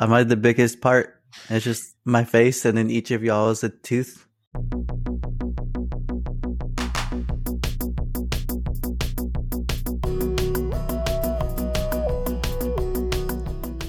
Am 0.00 0.12
I 0.12 0.22
the 0.24 0.36
biggest 0.36 0.80
part? 0.80 1.20
It's 1.50 1.64
just 1.64 1.96
my 2.04 2.24
face, 2.24 2.64
and 2.64 2.78
then 2.78 2.90
each 2.90 3.10
of 3.10 3.22
y'all 3.22 3.50
is 3.50 3.64
a 3.64 3.68
tooth. 3.68 4.26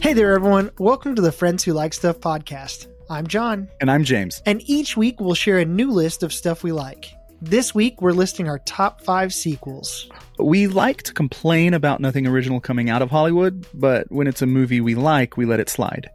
Hey 0.02 0.14
there, 0.14 0.34
everyone. 0.34 0.72
Welcome 0.80 1.14
to 1.16 1.22
the 1.22 1.32
Friends 1.32 1.64
Who 1.64 1.74
Like 1.74 1.94
Stuff 1.94 2.20
podcast. 2.20 2.88
I'm 3.10 3.28
Jon, 3.28 3.68
And 3.82 3.92
I'm 3.92 4.04
James. 4.04 4.42
and 4.46 4.62
each 4.68 4.96
week 4.96 5.20
we'll 5.20 5.34
share 5.36 5.60
a 5.60 5.66
new 5.66 5.92
list 5.92 6.24
of 6.24 6.34
stuff 6.34 6.64
we 6.64 6.72
like. 6.72 7.14
This 7.42 7.76
week 7.76 8.02
we're 8.02 8.14
listing 8.14 8.48
our 8.48 8.60
top 8.60 9.02
five 9.02 9.34
sequels. 9.34 10.10
We 10.40 10.68
like 10.68 11.04
to 11.04 11.14
complain 11.14 11.74
about 11.74 12.00
nothing 12.00 12.26
original 12.26 12.62
coming 12.62 12.90
out 12.90 13.02
of 13.02 13.12
Hollywood, 13.12 13.68
but 13.74 14.10
when 14.10 14.26
it's 14.26 14.42
a 14.42 14.46
movie 14.46 14.80
we 14.80 14.96
like, 14.96 15.36
we 15.36 15.46
let 15.46 15.60
it 15.60 15.70
slide. 15.70 16.10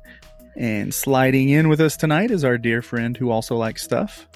And 0.57 0.95
sliding 0.95 1.51
in 1.51 1.69
with 1.69 1.81
us 1.81 1.97
tonight 1.97 2.31
is 2.31 2.45
our 2.45 2.57
dear 2.57 2.81
friend 2.81 3.17
who 3.17 3.31
also 3.31 3.57
likes 3.57 3.83
stuff. 3.83 4.27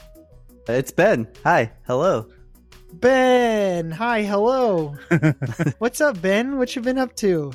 It's 0.69 0.91
Ben. 0.91 1.27
Hi. 1.45 1.73
Hello. 1.87 2.29
Ben, 2.93 3.91
hi, 3.91 4.23
hello. 4.23 4.97
What's 5.79 6.01
up, 6.01 6.21
Ben? 6.21 6.59
What 6.59 6.75
you 6.75 6.83
been 6.83 6.99
up 6.99 7.15
to? 7.17 7.53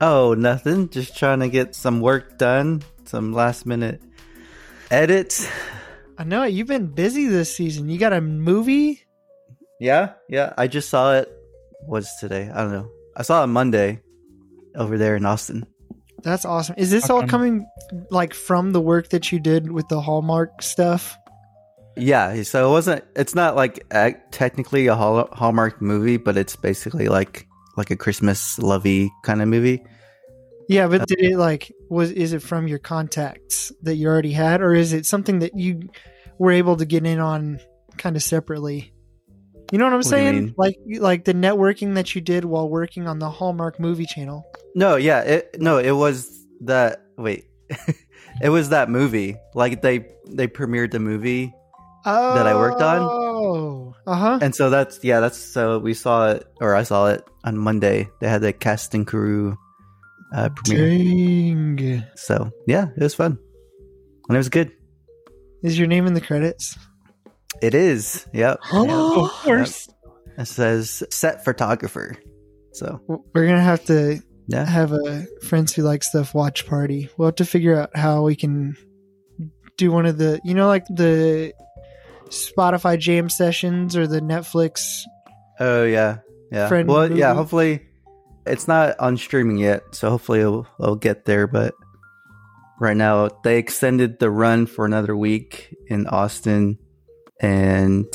Oh, 0.00 0.34
nothing. 0.34 0.90
Just 0.90 1.16
trying 1.16 1.40
to 1.40 1.48
get 1.48 1.74
some 1.74 2.00
work 2.00 2.38
done. 2.38 2.82
Some 3.04 3.32
last 3.32 3.66
minute 3.66 4.02
edits. 4.90 5.48
I 6.18 6.24
know 6.24 6.44
you've 6.44 6.66
been 6.66 6.86
busy 6.86 7.26
this 7.26 7.54
season. 7.54 7.88
You 7.88 7.98
got 7.98 8.12
a 8.12 8.20
movie? 8.20 9.04
Yeah, 9.80 10.12
yeah. 10.28 10.52
I 10.56 10.66
just 10.66 10.88
saw 10.88 11.14
it. 11.14 11.33
What's 11.86 12.18
today? 12.18 12.50
I 12.52 12.62
don't 12.62 12.72
know. 12.72 12.90
I 13.16 13.22
saw 13.22 13.44
it 13.44 13.48
Monday 13.48 14.00
over 14.74 14.98
there 14.98 15.16
in 15.16 15.24
Austin. 15.24 15.66
That's 16.22 16.44
awesome. 16.44 16.76
Is 16.78 16.90
this 16.90 17.10
all 17.10 17.26
coming 17.26 17.66
like 18.10 18.32
from 18.32 18.72
the 18.72 18.80
work 18.80 19.10
that 19.10 19.30
you 19.30 19.38
did 19.38 19.70
with 19.70 19.86
the 19.88 20.00
Hallmark 20.00 20.62
stuff? 20.62 21.16
Yeah, 21.96 22.42
so 22.42 22.68
it 22.68 22.72
wasn't. 22.72 23.04
It's 23.14 23.34
not 23.34 23.56
like 23.56 23.84
ac 23.92 24.16
technically 24.30 24.86
a 24.86 24.96
Hall- 24.96 25.28
Hallmark 25.32 25.82
movie, 25.82 26.16
but 26.16 26.36
it's 26.36 26.56
basically 26.56 27.08
like 27.08 27.46
like 27.76 27.90
a 27.90 27.96
Christmas 27.96 28.58
lovey 28.58 29.12
kind 29.22 29.42
of 29.42 29.48
movie. 29.48 29.84
Yeah, 30.68 30.88
but 30.88 31.02
uh, 31.02 31.04
did 31.04 31.20
it 31.20 31.36
like 31.36 31.70
was 31.90 32.10
is 32.10 32.32
it 32.32 32.40
from 32.40 32.68
your 32.68 32.78
contacts 32.78 33.70
that 33.82 33.96
you 33.96 34.08
already 34.08 34.32
had, 34.32 34.62
or 34.62 34.74
is 34.74 34.94
it 34.94 35.04
something 35.04 35.40
that 35.40 35.56
you 35.56 35.82
were 36.38 36.52
able 36.52 36.76
to 36.78 36.86
get 36.86 37.04
in 37.04 37.18
on 37.20 37.60
kind 37.98 38.16
of 38.16 38.22
separately? 38.22 38.93
You 39.72 39.78
know 39.78 39.84
what 39.84 39.92
I'm 39.92 39.98
What 39.98 40.06
saying? 40.06 40.54
Like 40.56 40.76
like 40.98 41.24
the 41.24 41.34
networking 41.34 41.94
that 41.94 42.14
you 42.14 42.20
did 42.20 42.44
while 42.44 42.68
working 42.68 43.06
on 43.08 43.18
the 43.18 43.30
Hallmark 43.30 43.80
movie 43.80 44.06
channel. 44.06 44.44
No, 44.74 44.96
yeah, 44.96 45.20
it 45.20 45.56
no, 45.60 45.78
it 45.78 45.92
was 45.92 46.46
that. 46.62 47.02
Wait, 47.16 47.44
it 48.42 48.48
was 48.50 48.68
that 48.70 48.90
movie. 48.90 49.36
Like 49.54 49.82
they 49.82 50.06
they 50.26 50.48
premiered 50.48 50.90
the 50.90 51.00
movie, 51.00 51.52
Oh, 52.06 52.34
That 52.34 52.46
I 52.46 52.54
worked 52.54 52.82
on? 52.82 52.98
Oh, 53.00 53.94
uh 54.06 54.14
huh. 54.14 54.38
and 54.42 54.54
so 54.54 54.68
that's 54.68 55.02
yeah, 55.02 55.20
that's 55.20 55.38
so 55.38 55.78
we 55.78 55.94
saw 55.94 56.32
it 56.32 56.46
or 56.60 56.74
I 56.74 56.82
saw 56.82 57.06
it 57.08 57.24
on 57.44 57.56
Monday. 57.56 58.08
They 58.20 58.28
had 58.28 58.42
the 58.42 58.52
cast 58.52 58.94
and 58.94 59.06
crew 59.06 59.56
uh, 60.34 60.50
premiere. 60.50 60.88
Dang. 61.78 62.04
So 62.16 62.50
yeah, 62.66 62.88
it 62.94 63.02
was 63.02 63.14
fun, 63.14 63.38
and 64.28 64.36
it 64.36 64.38
was 64.38 64.50
good. 64.50 64.70
Is 65.62 65.78
your 65.78 65.88
name 65.88 66.06
in 66.06 66.12
the 66.12 66.20
credits? 66.20 66.76
It 67.62 67.74
is. 67.74 68.26
Yep. 68.32 68.60
Oh, 68.72 68.84
Yep. 68.84 69.24
Of 69.24 69.30
course. 69.30 69.88
It 70.36 70.46
says 70.46 71.02
set 71.10 71.44
photographer. 71.44 72.16
So 72.72 73.00
We're 73.06 73.46
gonna 73.46 73.60
have 73.60 73.84
to 73.86 74.20
yeah. 74.48 74.64
have 74.64 74.92
a 74.92 75.26
friends 75.42 75.72
who 75.72 75.82
like 75.82 76.02
stuff 76.02 76.34
watch 76.34 76.66
party. 76.66 77.08
We'll 77.16 77.28
have 77.28 77.36
to 77.36 77.44
figure 77.44 77.78
out 77.78 77.96
how 77.96 78.22
we 78.22 78.34
can 78.34 78.76
do 79.76 79.90
one 79.92 80.06
of 80.06 80.18
the, 80.18 80.40
you 80.44 80.54
know, 80.54 80.66
like 80.66 80.86
the 80.88 81.52
Spotify 82.28 82.98
jam 82.98 83.28
sessions 83.28 83.96
or 83.96 84.06
the 84.06 84.20
Netflix. 84.20 85.02
Oh 85.60 85.84
yeah, 85.84 86.18
yeah. 86.50 86.68
Friend 86.68 86.88
well, 86.88 87.10
yeah. 87.16 87.34
Hopefully, 87.34 87.86
it's 88.46 88.66
not 88.66 88.98
on 88.98 89.16
streaming 89.16 89.58
yet, 89.58 89.94
so 89.94 90.10
hopefully 90.10 90.40
it'll, 90.40 90.66
it'll 90.80 90.96
get 90.96 91.24
there. 91.24 91.46
But 91.46 91.74
right 92.80 92.96
now, 92.96 93.28
they 93.44 93.58
extended 93.58 94.18
the 94.18 94.30
run 94.30 94.66
for 94.66 94.84
another 94.84 95.16
week 95.16 95.74
in 95.86 96.06
Austin, 96.08 96.78
and 97.40 98.06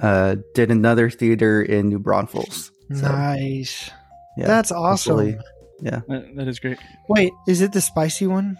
uh, 0.00 0.36
did 0.54 0.70
another 0.70 1.10
theater 1.10 1.62
in 1.62 1.88
New 1.88 1.98
Braunfels. 1.98 2.70
So, 2.94 3.08
nice. 3.08 3.90
yeah, 4.36 4.46
That's 4.46 4.70
awesome. 4.72 5.16
hopefully- 5.16 5.38
Yeah. 5.80 6.00
That- 6.08 6.36
that 6.36 6.48
is 6.48 6.58
great. 6.60 6.78
Wait, 7.08 7.32
is 7.48 7.60
it 7.60 7.72
the 7.72 7.80
spicy 7.80 8.26
one? 8.26 8.56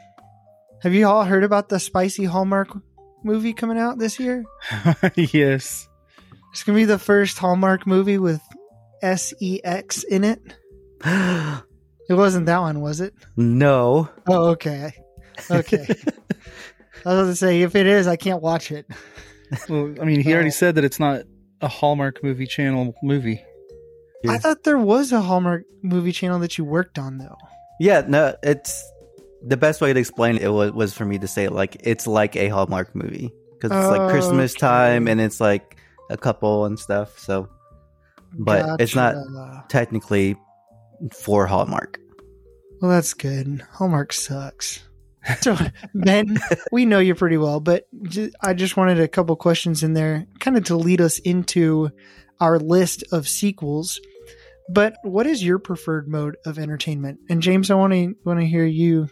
Have 0.82 0.92
you 0.94 1.06
all 1.06 1.24
heard 1.24 1.44
about 1.44 1.68
the 1.68 1.78
spicy 1.80 2.24
Hallmark 2.24 2.68
movie 3.24 3.52
coming 3.54 3.78
out 3.78 3.98
this 3.98 4.18
year? 4.20 4.44
yes. 5.16 5.88
It's 6.52 6.62
gonna 6.64 6.76
be 6.76 6.84
the 6.84 6.98
first 6.98 7.38
Hallmark 7.38 7.86
movie 7.86 8.18
with 8.18 8.40
sex 9.02 10.02
in 10.04 10.24
it. 10.24 10.40
It 12.08 12.14
wasn't 12.14 12.46
that 12.46 12.60
one, 12.60 12.80
was 12.80 13.00
it? 13.00 13.14
no. 13.36 14.08
Oh, 14.28 14.50
okay. 14.50 14.92
Okay. 15.50 15.86
I 17.04 17.08
was 17.08 17.16
going 17.16 17.26
to 17.26 17.34
say, 17.34 17.62
if 17.62 17.74
it 17.74 17.84
is, 17.88 18.06
I 18.06 18.14
can't 18.14 18.40
watch 18.40 18.70
it. 18.70 18.86
Well, 19.68 19.94
I 20.00 20.04
mean, 20.04 20.20
he 20.20 20.32
already 20.34 20.48
Oh. 20.48 20.50
said 20.50 20.74
that 20.74 20.84
it's 20.84 20.98
not 21.00 21.22
a 21.60 21.68
Hallmark 21.68 22.22
movie 22.22 22.46
channel 22.46 22.94
movie. 23.02 23.42
Yeah. 24.24 24.32
I 24.32 24.38
thought 24.38 24.64
there 24.64 24.78
was 24.78 25.12
a 25.12 25.20
Hallmark 25.20 25.62
movie 25.82 26.12
channel 26.12 26.38
that 26.40 26.58
you 26.58 26.64
worked 26.64 26.98
on, 26.98 27.18
though. 27.18 27.36
Yeah. 27.80 28.02
No. 28.06 28.34
It's 28.42 28.82
the 29.42 29.56
best 29.56 29.80
way 29.80 29.92
to 29.92 30.00
explain 30.00 30.36
it 30.38 30.48
was, 30.48 30.72
was 30.72 30.94
for 30.94 31.04
me 31.04 31.18
to 31.18 31.28
say 31.28 31.44
it 31.44 31.52
like 31.52 31.76
it's 31.80 32.06
like 32.06 32.34
a 32.36 32.48
Hallmark 32.48 32.94
movie 32.96 33.30
because 33.52 33.70
it's 33.70 33.88
like 33.96 34.10
Christmas 34.10 34.52
oh, 34.54 34.56
Okay. 34.56 34.60
time 34.60 35.08
and 35.08 35.20
it's 35.20 35.40
like 35.40 35.76
a 36.10 36.16
couple 36.16 36.64
and 36.64 36.78
stuff. 36.78 37.18
So, 37.18 37.48
but 38.38 38.80
it's 38.80 38.94
not 38.96 39.14
Gotcha. 39.14 39.64
technically 39.68 40.36
for 41.12 41.46
Hallmark. 41.46 42.00
Well, 42.80 42.90
that's 42.90 43.14
good. 43.14 43.62
Hallmark 43.72 44.12
sucks. 44.12 44.82
So, 45.40 45.56
Ben, 45.94 46.38
we 46.72 46.84
know 46.86 46.98
you 46.98 47.14
pretty 47.14 47.36
well, 47.36 47.60
but 47.60 47.84
ju- 48.02 48.30
I 48.42 48.54
just 48.54 48.76
wanted 48.76 49.00
a 49.00 49.08
couple 49.08 49.34
questions 49.36 49.82
in 49.82 49.92
there, 49.92 50.26
kind 50.40 50.56
of 50.56 50.64
to 50.64 50.76
lead 50.76 51.00
us 51.00 51.18
into 51.18 51.90
our 52.40 52.58
list 52.58 53.04
of 53.12 53.28
sequels. 53.28 54.00
But 54.68 54.96
what 55.02 55.26
is 55.26 55.42
your 55.44 55.58
preferred 55.58 56.08
mode 56.08 56.36
of 56.44 56.58
entertainment? 56.58 57.20
And 57.30 57.40
James, 57.42 57.70
I 57.70 57.74
want 57.74 57.92
to 57.92 58.14
want 58.24 58.40
to 58.40 58.46
hear 58.46 58.64
you 58.64 59.08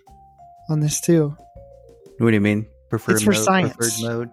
on 0.69 0.81
this 0.81 1.01
too. 1.01 1.37
What 2.19 2.31
do 2.31 2.35
you 2.35 2.41
mean? 2.41 2.67
Preferred 2.91 3.15
It's 3.15 3.23
for 3.23 3.33
mode, 3.33 3.45
science. 3.45 3.77
Preferred 3.77 4.03
mode? 4.03 4.31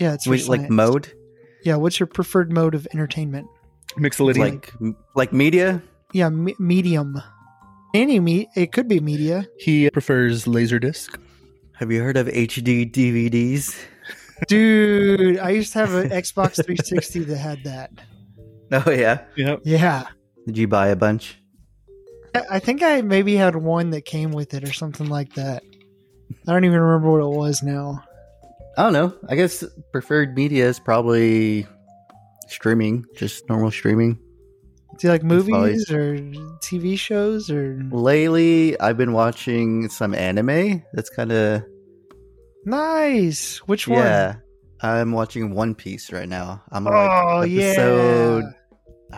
Yeah, 0.00 0.14
it's 0.14 0.24
for 0.24 0.30
Wait, 0.30 0.48
like 0.48 0.70
mode? 0.70 1.12
Yeah, 1.64 1.76
what's 1.76 1.98
your 1.98 2.06
preferred 2.06 2.52
mode 2.52 2.74
of 2.74 2.86
entertainment? 2.92 3.46
Mixolydian. 3.96 4.38
Like 4.38 4.72
like 5.16 5.32
media? 5.32 5.82
Yeah, 6.12 6.28
me- 6.28 6.54
medium. 6.58 7.20
Any 7.94 8.20
me, 8.20 8.48
it 8.54 8.72
could 8.72 8.88
be 8.88 9.00
media. 9.00 9.46
he 9.58 9.88
prefers 9.90 10.44
Laserdisc. 10.44 11.18
Have 11.76 11.90
you 11.90 12.02
heard 12.02 12.16
of 12.16 12.26
HD 12.26 12.90
DVDs? 12.90 13.74
Dude, 14.46 15.38
I 15.38 15.50
used 15.50 15.72
to 15.72 15.78
have 15.80 15.94
an 15.94 16.10
Xbox 16.22 16.56
360 16.56 17.20
that 17.24 17.36
had 17.36 17.64
that. 17.64 17.90
Oh 18.70 18.90
yeah. 18.90 19.24
Yep. 19.36 19.60
Yeah. 19.64 20.04
Did 20.46 20.58
you 20.58 20.68
buy 20.68 20.88
a 20.88 20.96
bunch? 20.96 21.38
I 22.34 22.42
I 22.50 22.58
think 22.58 22.82
I 22.82 23.00
maybe 23.00 23.34
had 23.36 23.56
one 23.56 23.90
that 23.90 24.04
came 24.04 24.30
with 24.32 24.52
it 24.54 24.62
or 24.68 24.72
something 24.72 25.08
like 25.08 25.34
that. 25.34 25.62
I 26.46 26.52
don't 26.52 26.64
even 26.64 26.78
remember 26.78 27.10
what 27.10 27.22
it 27.22 27.36
was 27.36 27.62
now. 27.62 28.04
I 28.76 28.82
don't 28.82 28.92
know. 28.92 29.14
I 29.28 29.34
guess 29.34 29.64
preferred 29.92 30.36
media 30.36 30.68
is 30.68 30.78
probably 30.78 31.66
streaming, 32.48 33.04
just 33.16 33.48
normal 33.48 33.70
streaming. 33.70 34.18
Do 34.98 35.06
you 35.06 35.12
like 35.12 35.20
probably- 35.20 35.52
movies 35.52 35.90
or 35.90 36.16
TV 36.60 36.98
shows 36.98 37.50
or 37.50 37.80
Lately, 37.92 38.78
I've 38.80 38.96
been 38.96 39.12
watching 39.12 39.88
some 39.88 40.14
anime. 40.14 40.82
That's 40.92 41.08
kind 41.10 41.30
of 41.32 41.62
nice? 42.64 43.58
Which 43.66 43.86
one? 43.88 43.98
yeah. 44.00 44.36
I'm 44.80 45.10
watching 45.12 45.54
One 45.54 45.74
Piece 45.74 46.12
right 46.12 46.28
now. 46.28 46.62
I'm 46.70 46.86
on 46.86 46.92
Oh 46.94 47.38
like 47.40 47.50
yeah. 47.50 47.62
episode. 47.70 48.44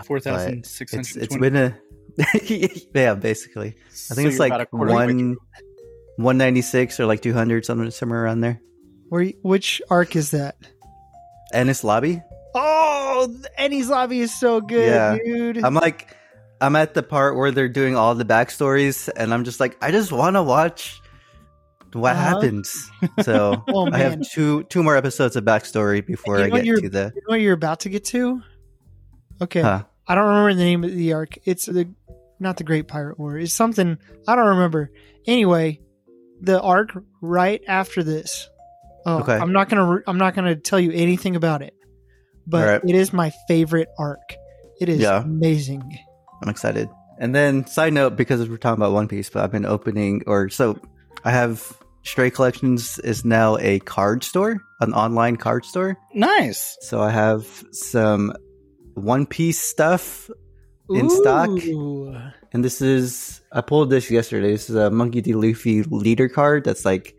Four 0.05 0.21
thousand 0.21 0.59
It's 0.61 0.71
six 0.71 0.93
hundred 0.93 1.17
it's 1.17 1.35
twenty. 1.35 1.41
been 1.51 1.57
a 1.57 1.79
yeah, 2.95 3.15
basically. 3.15 3.77
I 4.11 4.15
think 4.15 4.29
it's 4.31 4.39
like 4.39 4.73
one 4.73 5.37
one 6.17 6.39
ninety 6.39 6.63
six 6.63 6.99
or 7.01 7.07
like 7.07 7.21
two 7.23 7.33
hundred 7.35 7.65
something 7.67 7.91
somewhere 7.91 8.25
around 8.25 8.41
there. 8.41 8.61
Where? 9.09 9.25
Which 9.43 9.83
arc 9.91 10.17
is 10.17 10.31
that? 10.31 10.57
Enies 11.55 11.83
Lobby. 11.85 12.23
Oh, 12.55 13.33
Enies 13.59 13.89
Lobby 13.89 14.21
is 14.21 14.39
so 14.39 14.61
good, 14.61 14.89
Yeah. 14.89 15.17
dude. 15.25 15.65
I'm 15.65 15.75
like, 15.75 16.17
I'm 16.61 16.77
at 16.77 16.95
the 16.95 17.03
part 17.03 17.37
where 17.37 17.51
they're 17.51 17.69
doing 17.69 17.97
all 17.97 18.15
the 18.15 18.25
backstories, 18.25 19.09
and 19.15 19.33
I'm 19.33 19.45
just 19.45 19.61
like, 19.61 19.77
I 19.83 19.91
just 19.91 20.11
want 20.13 20.37
to 20.37 20.43
watch 20.43 21.01
what 21.93 22.13
Uh-huh. 22.17 22.23
happens. 22.41 22.91
So 23.23 23.63
Oh, 23.69 23.91
I 23.93 23.99
have 23.99 24.21
two 24.29 24.65
two 24.65 24.83
more 24.83 24.97
episodes 24.97 25.37
of 25.37 25.45
backstory 25.45 26.05
before 26.05 26.39
You 26.39 26.45
I 26.45 26.49
know 26.49 26.57
get 26.57 26.65
you're- 26.67 26.83
to 26.83 26.89
the. 26.89 27.13
You 27.15 27.23
know 27.23 27.33
what 27.35 27.41
you're 27.41 27.55
about 27.55 27.81
to 27.81 27.89
get 27.89 28.05
to? 28.07 28.43
Okay. 29.43 29.63
Huh. 29.63 29.85
I 30.07 30.15
don't 30.15 30.27
remember 30.27 30.55
the 30.55 30.65
name 30.65 30.85
of 30.85 30.91
the 30.91 31.13
arc. 31.13 31.39
It's 31.45 31.67
the 31.67 31.89
not 32.41 32.57
the 32.57 32.65
Great 32.65 32.89
Pirate 32.89 33.19
War. 33.19 33.39
It's 33.39 33.53
something 33.55 33.99
I 34.27 34.35
don't 34.35 34.49
remember. 34.49 34.91
Anyway, 35.27 35.81
the 36.41 36.61
arc 36.61 36.91
right 37.21 37.63
after 37.69 38.03
this. 38.03 38.49
Oh, 39.07 39.19
Okay. 39.21 39.35
I'm 39.35 39.53
not 39.53 39.69
gonna 39.69 40.01
I'm 40.07 40.19
not 40.19 40.35
gonna 40.35 40.57
tell 40.57 40.81
you 40.81 40.91
anything 40.93 41.37
about 41.37 41.63
it, 41.63 41.75
but 42.47 42.63
Alright. 42.67 42.83
it 42.89 42.95
is 42.95 43.13
my 43.13 43.33
favorite 43.49 43.89
arc. 43.99 44.21
It 44.81 44.89
is 44.89 45.01
Yeah. 45.01 45.23
amazing. 45.23 45.83
I'm 46.43 46.49
excited. 46.49 46.89
And 47.19 47.35
then, 47.35 47.67
side 47.67 47.93
note, 47.93 48.17
because 48.17 48.49
we're 48.49 48.57
talking 48.57 48.81
about 48.83 48.93
One 48.93 49.07
Piece, 49.09 49.29
but 49.29 49.45
I've 49.45 49.53
been 49.53 49.67
opening, 49.67 50.23
or 50.27 50.49
so 50.49 50.79
I 51.23 51.33
have 51.33 51.71
Stray 52.03 52.31
Collections 52.31 52.99
is 53.01 53.27
now 53.27 53.59
a 53.59 53.79
card 53.81 54.25
store, 54.25 54.63
an 54.81 54.95
online 54.95 55.37
card 55.37 55.67
store. 55.67 55.99
Nice. 56.15 56.79
So 56.81 57.03
I 57.03 57.11
have 57.11 57.63
some 57.73 58.33
One 58.95 59.27
Piece 59.27 59.61
stuff, 59.61 60.31
In 60.89 61.11
stock? 61.11 61.51
And 62.53 62.65
this 62.65 62.81
is 62.81 63.43
I 63.53 63.61
pulled 63.61 63.91
this 63.91 64.11
yesterday. 64.11 64.53
This 64.53 64.71
is 64.71 64.77
a 64.77 64.91
Monkey 64.91 65.21
D. 65.21 65.35
Luffy 65.35 65.83
leader 65.83 66.29
card. 66.29 66.65
That's 66.65 66.85
like 66.87 67.15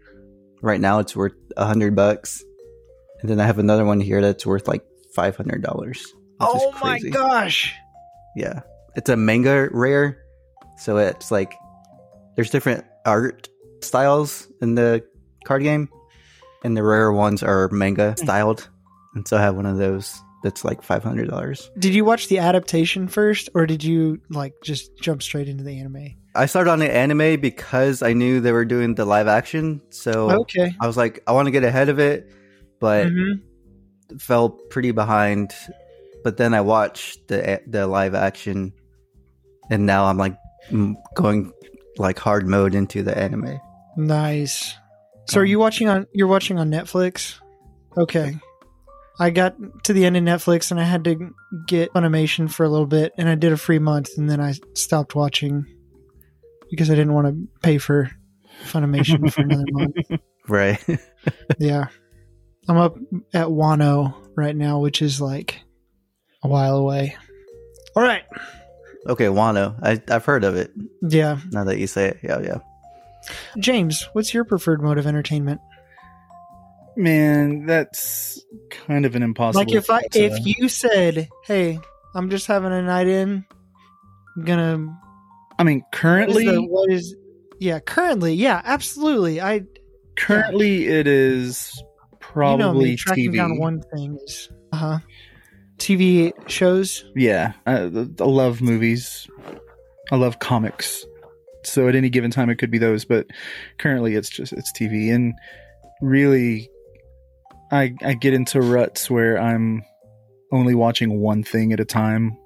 right 0.64 0.82
now 0.82 1.00
it's 1.00 1.16
worth 1.16 1.34
a 1.56 1.66
hundred 1.66 1.96
bucks, 1.96 2.44
and 3.22 3.30
then 3.30 3.40
I 3.40 3.46
have 3.46 3.60
another 3.60 3.86
one 3.86 4.00
here 4.02 4.20
that's 4.22 4.46
worth 4.48 4.68
like 4.68 4.84
five 5.16 5.36
hundred 5.36 5.62
dollars. 5.62 6.06
Oh 6.40 6.74
my 6.82 7.00
gosh! 7.00 7.74
Yeah. 8.36 8.62
It's 8.96 9.10
a 9.10 9.16
manga 9.16 9.70
rare. 9.72 10.18
So 10.78 10.98
it's 10.98 11.32
like 11.32 11.54
there's 12.36 12.50
different 12.50 12.84
art 13.06 13.48
styles 13.82 14.48
in 14.62 14.76
the 14.76 15.04
card 15.46 15.64
game. 15.64 15.90
And 16.64 16.78
the 16.78 16.84
rare 16.84 17.12
ones 17.12 17.42
are 17.42 17.70
manga 17.70 18.16
styled. 18.18 18.70
And 19.16 19.28
so 19.28 19.36
I 19.38 19.42
have 19.42 19.56
one 19.56 19.66
of 19.66 19.78
those 19.78 20.16
that's 20.44 20.64
like 20.64 20.84
five 20.84 21.04
hundred 21.04 21.28
dollars. 21.30 21.72
Did 21.80 21.94
you 21.96 22.06
watch 22.06 22.28
the 22.28 22.38
adaptation 22.40 23.08
first, 23.08 23.50
or 23.56 23.66
did 23.66 23.84
you 23.84 24.20
like 24.30 24.54
just 24.64 24.96
jump 25.00 25.24
straight 25.24 25.48
into 25.50 25.64
the 25.64 25.80
anime? 25.80 26.16
I 26.36 26.46
started 26.46 26.72
on 26.72 26.80
the 26.80 26.92
anime 26.92 27.42
because 27.42 28.02
I 28.04 28.14
knew 28.14 28.40
they 28.42 28.52
were 28.52 28.64
doing 28.66 28.94
the 28.96 29.06
live 29.06 29.28
action. 29.28 29.82
So 29.90 30.32
Okay. 30.42 30.72
I 30.80 30.88
was 30.88 30.96
like, 30.98 31.24
I 31.28 31.32
want 31.32 31.48
to 31.48 31.52
get 31.52 31.64
ahead 31.64 31.90
of 31.90 32.00
it, 32.00 32.32
but 32.80 33.08
Mhm. 33.08 33.42
Fell 34.20 34.50
pretty 34.50 34.92
behind. 34.92 35.54
But 36.24 36.38
then 36.38 36.54
I 36.54 36.62
watched 36.62 37.28
the 37.28 37.62
the 37.68 37.88
live 37.88 38.16
action, 38.16 38.74
and 39.70 39.86
now 39.86 40.06
I'm 40.06 40.18
like 40.18 40.38
going 41.16 41.52
like 41.98 42.20
hard 42.20 42.48
mode 42.48 42.76
into 42.76 43.04
the 43.04 43.18
anime. 43.18 43.60
Nice. 43.98 44.76
So 45.30 45.40
are 45.40 45.46
you 45.46 45.58
um, 45.58 45.62
watching 45.62 45.88
on 45.88 46.08
you're 46.14 46.28
watching 46.28 46.60
on 46.60 46.70
Netflix? 46.70 47.40
Okay. 47.98 48.38
I 49.20 49.30
got 49.30 49.56
to 49.84 49.94
the 49.94 50.06
end 50.06 50.18
of 50.18 50.24
Netflix 50.24 50.72
and 50.72 50.80
I 50.80 50.84
had 50.84 51.04
to 51.04 51.34
get 51.68 51.94
Funimation 51.94 52.50
for 52.50 52.64
a 52.66 52.70
little 52.70 52.88
bit 52.88 53.14
and 53.18 53.30
I 53.30 53.36
did 53.36 53.52
a 53.52 53.58
free 53.58 53.78
month 53.78 54.18
and 54.18 54.30
then 54.30 54.40
I 54.42 54.54
stopped 54.74 55.14
watching 55.14 55.66
because 56.72 56.90
I 56.90 56.96
didn't 56.96 57.14
want 57.14 57.28
to 57.28 57.48
pay 57.62 57.78
for 57.78 58.10
Funimation 58.64 59.32
for 59.32 59.42
another 59.42 59.66
month. 59.72 59.96
Right. 60.48 60.84
Yeah. 61.60 61.88
I'm 62.68 62.78
up 62.78 62.98
at 63.34 63.48
Wano 63.48 64.14
right 64.36 64.56
now, 64.56 64.80
which 64.80 65.02
is 65.02 65.20
like 65.20 65.62
a 66.44 66.48
while 66.48 66.78
away. 66.78 67.16
All 67.96 68.04
right. 68.04 68.24
okay, 69.08 69.26
Wano. 69.26 69.76
I 69.84 70.02
I've 70.14 70.26
heard 70.26 70.44
of 70.44 70.56
it. 70.56 70.72
Yeah. 71.02 71.40
Now 71.52 71.64
that 71.66 71.80
you 71.80 71.88
say 71.88 72.10
it, 72.10 72.18
yeah, 72.24 72.40
yeah. 72.40 72.58
James, 73.60 74.08
what's 74.14 74.34
your 74.34 74.44
preferred 74.46 74.82
mode 74.82 74.98
of 74.98 75.06
entertainment? 75.08 75.62
Man, 76.96 77.66
that's 77.66 78.44
kind 78.70 79.06
of 79.06 79.16
an 79.16 79.24
impossible. 79.24 79.66
like 79.66 79.74
if 79.76 79.90
I 79.90 80.02
to- 80.12 80.20
if 80.20 80.46
you 80.46 80.68
said, 80.70 81.30
"Hey, 81.46 81.80
I'm 82.14 82.30
just 82.30 82.48
having 82.48 82.72
a 82.72 82.82
night 82.82 83.08
in. 83.08 83.46
I'm 84.38 84.46
gonna 84.46 84.98
I 85.60 85.64
mean, 85.64 85.80
what 85.80 85.88
is 85.88 86.00
currently, 86.00 86.46
the- 86.46 86.62
what 86.64 86.92
is 86.92 87.16
yeah, 87.60 87.80
currently, 87.80 88.34
yeah, 88.34 88.62
absolutely. 88.64 89.40
I 89.42 89.62
currently 90.18 90.88
it 90.88 91.08
is 91.08 91.82
you 92.36 92.42
know 92.42 92.58
probably 92.58 92.92
me 92.92 92.96
tracking 92.96 93.32
TV. 93.32 93.36
down 93.36 93.58
one 93.58 93.82
thing 93.82 94.18
is 94.24 94.50
uh-huh. 94.72 95.00
TV 95.78 96.32
shows. 96.50 97.06
Yeah, 97.16 97.54
I, 97.66 97.74
I 97.74 97.88
love 98.24 98.62
movies. 98.62 99.28
I 100.12 100.16
love 100.16 100.40
comics. 100.40 101.06
So 101.64 101.88
at 101.88 101.96
any 101.96 102.10
given 102.10 102.32
time, 102.32 102.50
it 102.50 102.56
could 102.56 102.72
be 102.72 102.78
those, 102.78 103.06
but 103.06 103.28
currently 103.78 104.16
it's 104.16 104.30
just 104.30 104.54
it's 104.54 104.72
TV, 104.74 105.14
and 105.14 105.34
really, 106.02 106.70
I 107.72 107.94
I 108.04 108.14
get 108.14 108.34
into 108.34 108.62
ruts 108.62 109.10
where 109.10 109.38
I'm 109.40 109.84
only 110.52 110.76
watching 110.76 111.20
one 111.20 111.44
thing 111.44 111.72
at 111.74 111.80
a 111.80 111.86
time, 111.86 112.38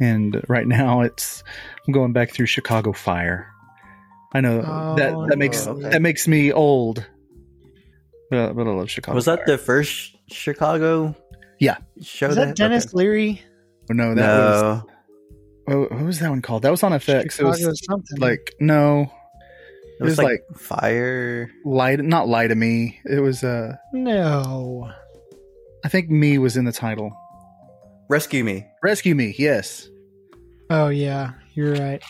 and 0.00 0.42
right 0.48 0.66
now 0.66 1.02
it's 1.02 1.42
I'm 1.86 1.92
going 1.92 2.12
back 2.12 2.32
through 2.32 2.46
Chicago 2.46 2.92
Fire. 2.92 3.48
I 4.34 4.40
know 4.40 4.62
Oh, 4.64 4.94
that 4.96 5.14
that 5.28 5.38
makes 5.38 5.66
okay. 5.66 5.90
that 5.90 6.02
makes 6.02 6.26
me 6.26 6.52
old, 6.52 7.06
but, 8.32 8.52
but 8.54 8.66
I 8.66 8.70
love 8.70 8.90
Chicago. 8.90 9.14
Was 9.14 9.26
that 9.26 9.40
Fire. 9.40 9.46
the 9.46 9.58
first 9.58 10.16
Chicago? 10.28 11.14
Yeah. 11.60 11.76
Show 12.00 12.28
Is 12.28 12.36
that 12.36 12.56
Denis 12.56 12.86
Okay. 12.86 12.96
Leary? 12.96 13.42
Oh, 13.90 13.94
no, 13.94 14.14
that 14.14 14.38
was 14.38 14.62
No. 15.68 15.78
what, 15.80 15.92
what 15.92 16.02
was 16.02 16.18
that 16.20 16.30
one 16.30 16.42
called? 16.42 16.62
That 16.62 16.70
was 16.70 16.82
on 16.82 16.92
FX. 16.92 17.38
It 17.38 17.44
was 17.44 17.84
something. 17.84 18.18
like 18.18 18.54
no, 18.58 19.10
It 20.00 20.02
was, 20.04 20.16
was 20.16 20.18
like, 20.24 20.40
fire. 20.56 21.50
lie 21.64 21.96
not 21.96 22.26
lie 22.28 22.46
to 22.48 22.54
me. 22.54 23.00
It 23.04 23.20
was 23.20 23.44
uh 23.44 23.76
no. 23.92 24.90
I 25.84 25.88
think 25.88 26.08
me 26.10 26.38
was 26.38 26.56
in 26.56 26.64
the 26.64 26.72
title. 26.72 27.12
Rescue 28.08 28.44
me. 28.44 28.66
Rescue 28.82 29.14
me, 29.14 29.34
yes. 29.38 29.88
Oh 30.70 30.88
yeah, 30.88 31.32
you're 31.54 31.74
right. 31.74 32.02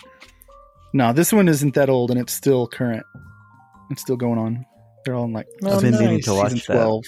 No, 0.93 1.11
this 1.11 1.33
one 1.33 1.47
isn't 1.49 1.73
that 1.75 1.89
old 1.89 2.11
and 2.11 2.19
it's 2.19 2.33
still 2.33 2.67
current. 2.67 3.05
It's 3.89 4.01
still 4.01 4.15
going 4.17 4.37
on. 4.39 4.65
They're 5.05 5.15
all 5.15 5.25
in 5.25 5.33
like 5.33 5.47
Oh, 5.63 5.75
I've 5.75 5.81
been 5.81 5.91
meaning 5.97 6.15
nice. 6.15 6.25
to 6.25 6.33
watch 6.33 6.51
season 6.53 6.75
that. 6.75 6.81
twelve. 6.81 7.03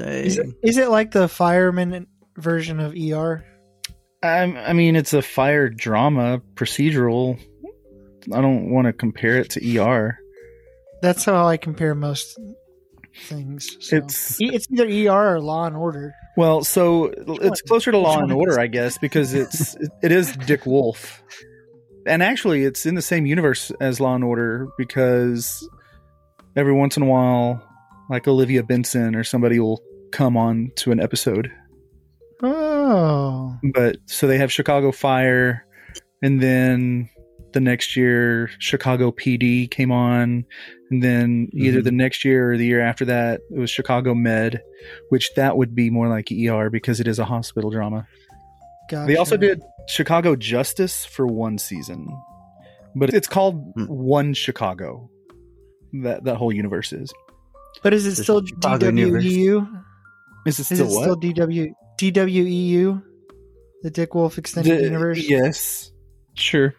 Is 0.00 0.38
it, 0.38 0.42
Dang. 0.44 0.54
is 0.62 0.78
it 0.78 0.88
like 0.88 1.10
the 1.10 1.28
fireman 1.28 2.06
version 2.36 2.80
of 2.80 2.94
ER? 2.94 3.44
I, 4.22 4.42
I 4.42 4.72
mean, 4.72 4.96
it's 4.96 5.12
a 5.14 5.22
fire 5.22 5.68
drama 5.68 6.40
procedural. 6.54 7.38
I 8.32 8.40
don't 8.40 8.70
want 8.70 8.86
to 8.86 8.92
compare 8.92 9.36
it 9.38 9.50
to 9.50 9.78
ER. 9.78 10.18
That's 11.02 11.24
how 11.24 11.46
I 11.46 11.56
compare 11.56 11.94
most 11.94 12.38
things. 13.24 13.76
so. 13.80 13.96
It's 13.96 14.36
it's 14.40 14.66
either 14.70 14.86
ER 15.10 15.34
or 15.36 15.40
Law 15.40 15.64
and 15.66 15.76
Order. 15.76 16.12
well, 16.36 16.62
so 16.64 17.12
it's 17.16 17.62
closer 17.62 17.90
to 17.90 17.98
Law 17.98 18.20
and 18.20 18.32
Order, 18.32 18.58
I 18.60 18.66
guess, 18.66 18.98
because 18.98 19.32
it's 19.34 19.74
it, 19.76 19.90
it 20.02 20.12
is 20.12 20.34
Dick 20.36 20.64
Wolf, 20.66 21.22
and 22.06 22.22
actually, 22.22 22.64
it's 22.64 22.84
in 22.86 22.94
the 22.94 23.02
same 23.02 23.24
universe 23.26 23.70
as 23.80 24.00
Law 24.00 24.14
and 24.14 24.24
Order 24.24 24.68
because 24.78 25.66
every 26.56 26.72
once 26.72 26.96
in 26.96 27.02
a 27.02 27.06
while, 27.06 27.62
like 28.08 28.26
Olivia 28.28 28.62
Benson 28.62 29.14
or 29.14 29.24
somebody 29.24 29.58
will 29.60 29.80
come 30.12 30.36
on 30.36 30.70
to 30.76 30.92
an 30.92 31.00
episode. 31.00 31.50
Oh, 32.42 33.56
But 33.74 33.96
so 34.06 34.26
they 34.26 34.38
have 34.38 34.50
Chicago 34.52 34.92
Fire, 34.92 35.66
and 36.22 36.40
then 36.42 37.08
the 37.52 37.60
next 37.60 37.96
year 37.96 38.48
Chicago 38.58 39.10
PD 39.10 39.68
came 39.70 39.92
on, 39.92 40.44
and 40.90 41.02
then 41.02 41.48
either 41.52 41.80
Mhm. 41.80 41.84
the 41.84 41.92
next 41.92 42.24
year 42.24 42.52
or 42.52 42.56
the 42.56 42.64
year 42.66 42.80
after 42.80 43.04
that 43.04 43.40
it 43.50 43.58
was 43.58 43.70
Chicago 43.70 44.14
Med, 44.14 44.60
which 45.10 45.34
that 45.34 45.56
would 45.56 45.74
be 45.74 45.90
more 45.90 46.08
like 46.08 46.30
ER 46.32 46.70
because 46.70 47.00
it 47.00 47.08
is 47.08 47.18
a 47.18 47.24
hospital 47.24 47.70
drama. 47.70 48.06
gotcha. 48.88 49.06
They 49.06 49.16
also 49.16 49.36
did 49.36 49.62
Chicago 49.86 50.34
Justice 50.34 51.04
for 51.04 51.24
one 51.24 51.58
season, 51.58 52.08
but 52.96 53.14
it's 53.14 53.28
called 53.28 53.72
Hmm. 53.76 53.84
One 53.84 54.34
Chicago. 54.34 55.08
That 55.92 56.24
that 56.24 56.36
whole 56.36 56.52
universe 56.52 56.92
is. 56.92 57.12
But 57.82 57.94
is 57.94 58.06
it 58.06 58.16
The 58.16 58.22
still 58.22 58.42
DWEU? 58.42 59.82
Is 60.46 60.58
it 60.58 60.60
Is 60.60 60.66
still 60.66 60.88
it 60.88 60.92
what? 60.92 61.02
still 61.02 61.16
DW 61.16 61.70
DWEU? 62.00 63.02
The 63.82 63.90
Dick 63.90 64.14
Wolf 64.14 64.38
Extended 64.38 64.78
The- 64.80 64.84
Universe. 64.84 65.28
Yes, 65.28 65.90
sure. 66.34 66.74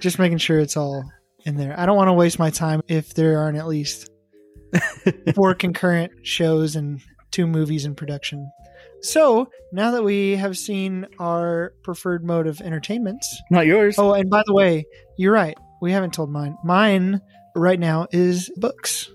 Just 0.00 0.18
making 0.18 0.38
sure 0.38 0.58
it's 0.58 0.76
all 0.76 1.04
in 1.44 1.56
there. 1.56 1.78
I 1.78 1.84
don't 1.86 1.96
want 1.96 2.08
to 2.08 2.12
waste 2.14 2.38
my 2.38 2.50
time 2.50 2.80
if 2.88 3.14
there 3.14 3.38
aren't 3.38 3.58
at 3.58 3.66
least 3.66 4.08
four 5.34 5.54
concurrent 5.54 6.12
shows 6.22 6.76
and 6.76 7.00
two 7.30 7.46
movies 7.46 7.84
in 7.84 7.94
production. 7.94 8.50
So 9.02 9.48
now 9.72 9.90
that 9.92 10.02
we 10.02 10.36
have 10.36 10.56
seen 10.58 11.06
our 11.18 11.72
preferred 11.82 12.24
mode 12.24 12.46
of 12.46 12.60
entertainments. 12.60 13.40
Not 13.50 13.66
yours. 13.66 13.96
Oh, 13.98 14.12
and 14.14 14.28
by 14.30 14.42
the 14.46 14.54
way, 14.54 14.84
you're 15.18 15.32
right. 15.32 15.56
We 15.80 15.92
haven't 15.92 16.12
told 16.14 16.30
mine. 16.30 16.56
Mine 16.64 17.20
right 17.54 17.78
now 17.78 18.06
is 18.12 18.50
books. 18.56 19.10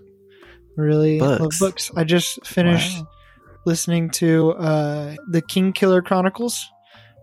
Really 0.75 1.19
love 1.19 1.39
Books. 1.39 1.59
books. 1.59 1.91
I 1.95 2.03
just 2.03 2.45
finished 2.45 2.97
Wow. 2.99 3.07
listening 3.65 4.09
to 4.11 4.53
uh, 4.53 5.15
the 5.29 5.41
Kingkiller 5.41 6.03
Chronicles 6.03 6.67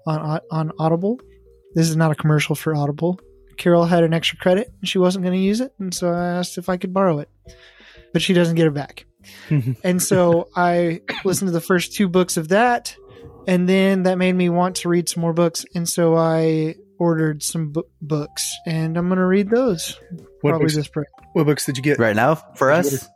on 0.07 0.41
on 0.51 0.73
Audible. 0.79 1.19
This 1.75 1.89
is 1.89 1.97
not 1.97 2.11
a 2.11 2.15
commercial 2.15 2.55
for 2.55 2.75
Audible. 2.75 3.19
Carol 3.57 3.85
had 3.85 4.05
an 4.05 4.15
extra 4.15 4.39
credit 4.39 4.73
and 4.81 4.89
she 4.89 4.99
wasn't 4.99 5.25
going 5.25 5.37
to 5.37 5.43
use 5.45 5.61
it, 5.61 5.73
and 5.79 5.93
so 5.93 6.09
I 6.11 6.27
asked 6.29 6.59
if 6.59 6.69
I 6.69 6.77
could 6.77 6.95
borrow 6.95 7.19
it, 7.19 7.29
but 8.13 8.23
she 8.23 8.33
doesn't 8.35 8.55
get 8.57 8.67
it 8.69 8.75
back. 8.75 9.05
and 9.85 10.01
so 10.03 10.49
I 10.57 11.03
listened 11.25 11.49
to 11.49 11.53
the 11.53 11.61
first 11.61 11.93
two 11.93 12.09
books 12.09 12.37
of 12.39 12.49
that, 12.49 12.95
and 13.47 13.69
then 13.69 14.05
that 14.05 14.17
made 14.17 14.33
me 14.35 14.49
want 14.49 14.77
to 14.77 14.89
read 14.89 15.09
some 15.09 15.21
more 15.21 15.33
books, 15.35 15.67
and 15.75 15.87
so 15.89 16.17
I 16.17 16.77
ordered 17.01 17.43
some 17.43 17.73
bu- 17.73 17.83
books, 18.01 18.55
and 18.67 18.97
I'm 18.97 19.09
gonna 19.09 19.27
read 19.27 19.51
those 19.51 19.99
What 20.43 20.51
probably 20.51 20.67
books, 20.67 20.77
this 20.77 20.89
break. 20.89 21.09
what 21.33 21.47
books 21.47 21.67
did 21.67 21.77
you 21.77 21.83
get? 21.83 21.99
Right 21.99 22.15
now 22.15 22.37
for 22.55 22.71
us? 22.71 23.09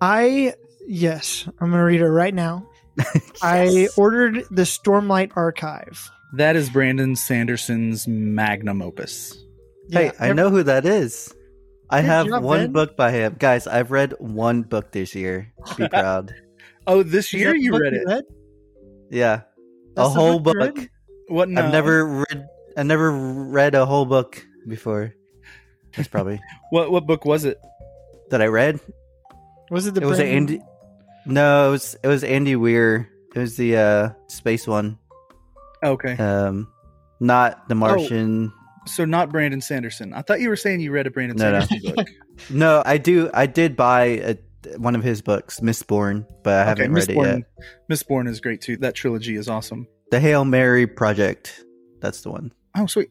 I 0.00 0.54
yes, 0.88 1.46
I'm 1.60 1.70
gonna 1.70 1.84
read 1.84 2.00
it 2.00 2.08
right 2.08 2.34
now. 2.34 2.66
I 3.42 3.88
ordered 3.96 4.44
the 4.50 4.62
Stormlight 4.62 5.32
Archive. 5.36 6.10
That 6.34 6.56
is 6.56 6.68
Brandon 6.70 7.14
Sanderson's 7.14 8.08
magnum 8.08 8.82
opus. 8.82 9.36
Hey, 9.90 10.06
Yeah, 10.06 10.12
I 10.18 10.32
know 10.32 10.50
who 10.50 10.62
that 10.64 10.84
is. 10.86 11.32
I 11.90 12.00
have 12.00 12.26
job, 12.26 12.42
one 12.42 12.60
Ben. 12.60 12.72
book 12.72 12.96
by 12.96 13.10
him. 13.10 13.36
Guys, 13.38 13.66
I've 13.66 13.90
read 13.90 14.14
one 14.18 14.62
book 14.62 14.92
this 14.92 15.14
year. 15.14 15.52
Be 15.76 15.88
proud. 15.90 16.34
Oh, 16.86 17.02
this 17.02 17.32
year 17.34 17.48
that 17.52 17.58
the 17.58 17.62
you 17.62 17.78
read 17.78 17.92
it. 17.92 18.24
Yeah. 19.10 19.42
That's 19.94 20.08
a 20.08 20.10
whole 20.10 20.40
book 20.40 20.54
you 20.54 20.60
book. 20.60 20.76
read? 20.78 20.90
What? 21.28 21.48
No. 21.50 21.62
I've 21.66 21.72
never 21.72 22.06
read 22.30 22.46
I 22.76 22.82
never 22.82 23.10
read 23.12 23.74
a 23.74 23.86
whole 23.86 24.04
book 24.04 24.44
before. 24.68 25.14
That's 25.96 26.08
probably 26.08 26.40
What 26.70 26.90
what 26.90 27.06
book 27.06 27.24
was 27.24 27.44
it? 27.44 27.58
that 28.30 28.40
I 28.40 28.46
read. 28.46 28.80
Was 29.70 29.86
it 29.86 29.94
the 29.94 30.00
it 30.02 30.06
was 30.06 30.18
Brandon- 30.18 30.56
Andy 30.56 30.60
No, 31.26 31.68
it 31.68 31.70
was 31.72 31.96
it 32.02 32.08
was 32.08 32.24
Andy 32.24 32.56
Weir. 32.56 33.08
It 33.34 33.38
was 33.38 33.56
the 33.56 33.76
uh 33.76 34.08
space 34.28 34.66
one. 34.66 34.98
Okay. 35.84 36.12
Um 36.16 36.68
not 37.20 37.58
Oh. 37.58 37.64
the 37.68 37.74
Martian. 37.74 38.52
So 38.86 39.04
not 39.04 39.30
Brandon 39.30 39.60
Sanderson. 39.60 40.12
I 40.12 40.22
thought 40.22 40.40
you 40.40 40.48
were 40.48 40.56
saying 40.56 40.80
you 40.80 40.90
read 40.92 41.06
a 41.06 41.10
Brandon 41.10 41.36
No, 41.36 41.52
no. 41.52 41.60
Sanderson 41.60 41.94
book. 41.94 42.08
No, 42.50 42.82
I 42.84 42.96
do 42.98 43.30
I 43.34 43.46
did 43.46 43.76
buy 43.76 44.02
a, 44.04 44.36
one 44.78 44.96
of 44.96 45.02
his 45.04 45.20
books, 45.20 45.60
Mistborn, 45.60 46.24
but 46.42 46.54
I 46.54 46.64
haven't 46.64 46.92
read 46.92 47.10
it 47.10 47.14
yet. 47.16 47.36
Mistborn. 47.36 47.44
Mistborn 47.90 48.28
is 48.28 48.40
great 48.40 48.60
too. 48.62 48.78
That 48.78 48.94
trilogy 48.94 49.36
is 49.36 49.48
awesome. 49.48 49.86
The 50.10 50.18
Hail 50.18 50.44
Mary 50.46 50.86
Project. 50.86 51.62
That's 52.00 52.22
the 52.22 52.30
one. 52.30 52.52
Oh, 52.76 52.86
sweet. 52.86 53.10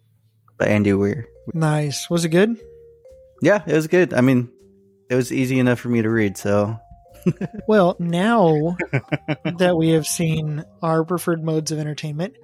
By 0.58 0.68
Andy 0.68 0.94
Weir. 0.94 1.28
Nice. 1.54 2.10
Was 2.10 2.26
it 2.26 2.30
good? 2.30 2.60
Yeah, 3.42 3.64
it 3.66 3.74
was 3.74 3.88
good. 3.88 4.14
I 4.14 4.22
mean, 4.22 4.50
it 5.10 5.16
was 5.16 5.32
easy 5.32 5.60
enough 5.60 5.80
for 5.80 5.90
me 5.90 6.02
to 6.02 6.10
read, 6.10 6.38
so 6.38 6.80
Well, 7.68 7.96
now 8.00 8.78
that 9.58 9.76
we 9.78 9.90
have 9.90 10.08
seen 10.08 10.64
our 10.82 11.04
preferred 11.04 11.44
modes 11.44 11.72
of 11.72 11.80
entertainment, 11.80 12.36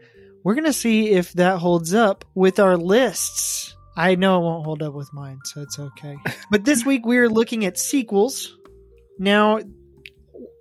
we're 0.43 0.55
going 0.55 0.65
to 0.65 0.73
see 0.73 1.09
if 1.11 1.33
that 1.33 1.59
holds 1.59 1.93
up 1.93 2.25
with 2.35 2.59
our 2.59 2.77
lists. 2.77 3.75
I 3.95 4.15
know 4.15 4.39
it 4.39 4.43
won't 4.43 4.65
hold 4.65 4.83
up 4.83 4.93
with 4.93 5.11
mine, 5.13 5.39
so 5.43 5.61
it's 5.61 5.79
okay. 5.79 6.17
But 6.51 6.65
this 6.65 6.85
week 6.85 7.05
we 7.05 7.17
are 7.17 7.29
looking 7.29 7.65
at 7.65 7.77
sequels. 7.77 8.55
Now, 9.17 9.59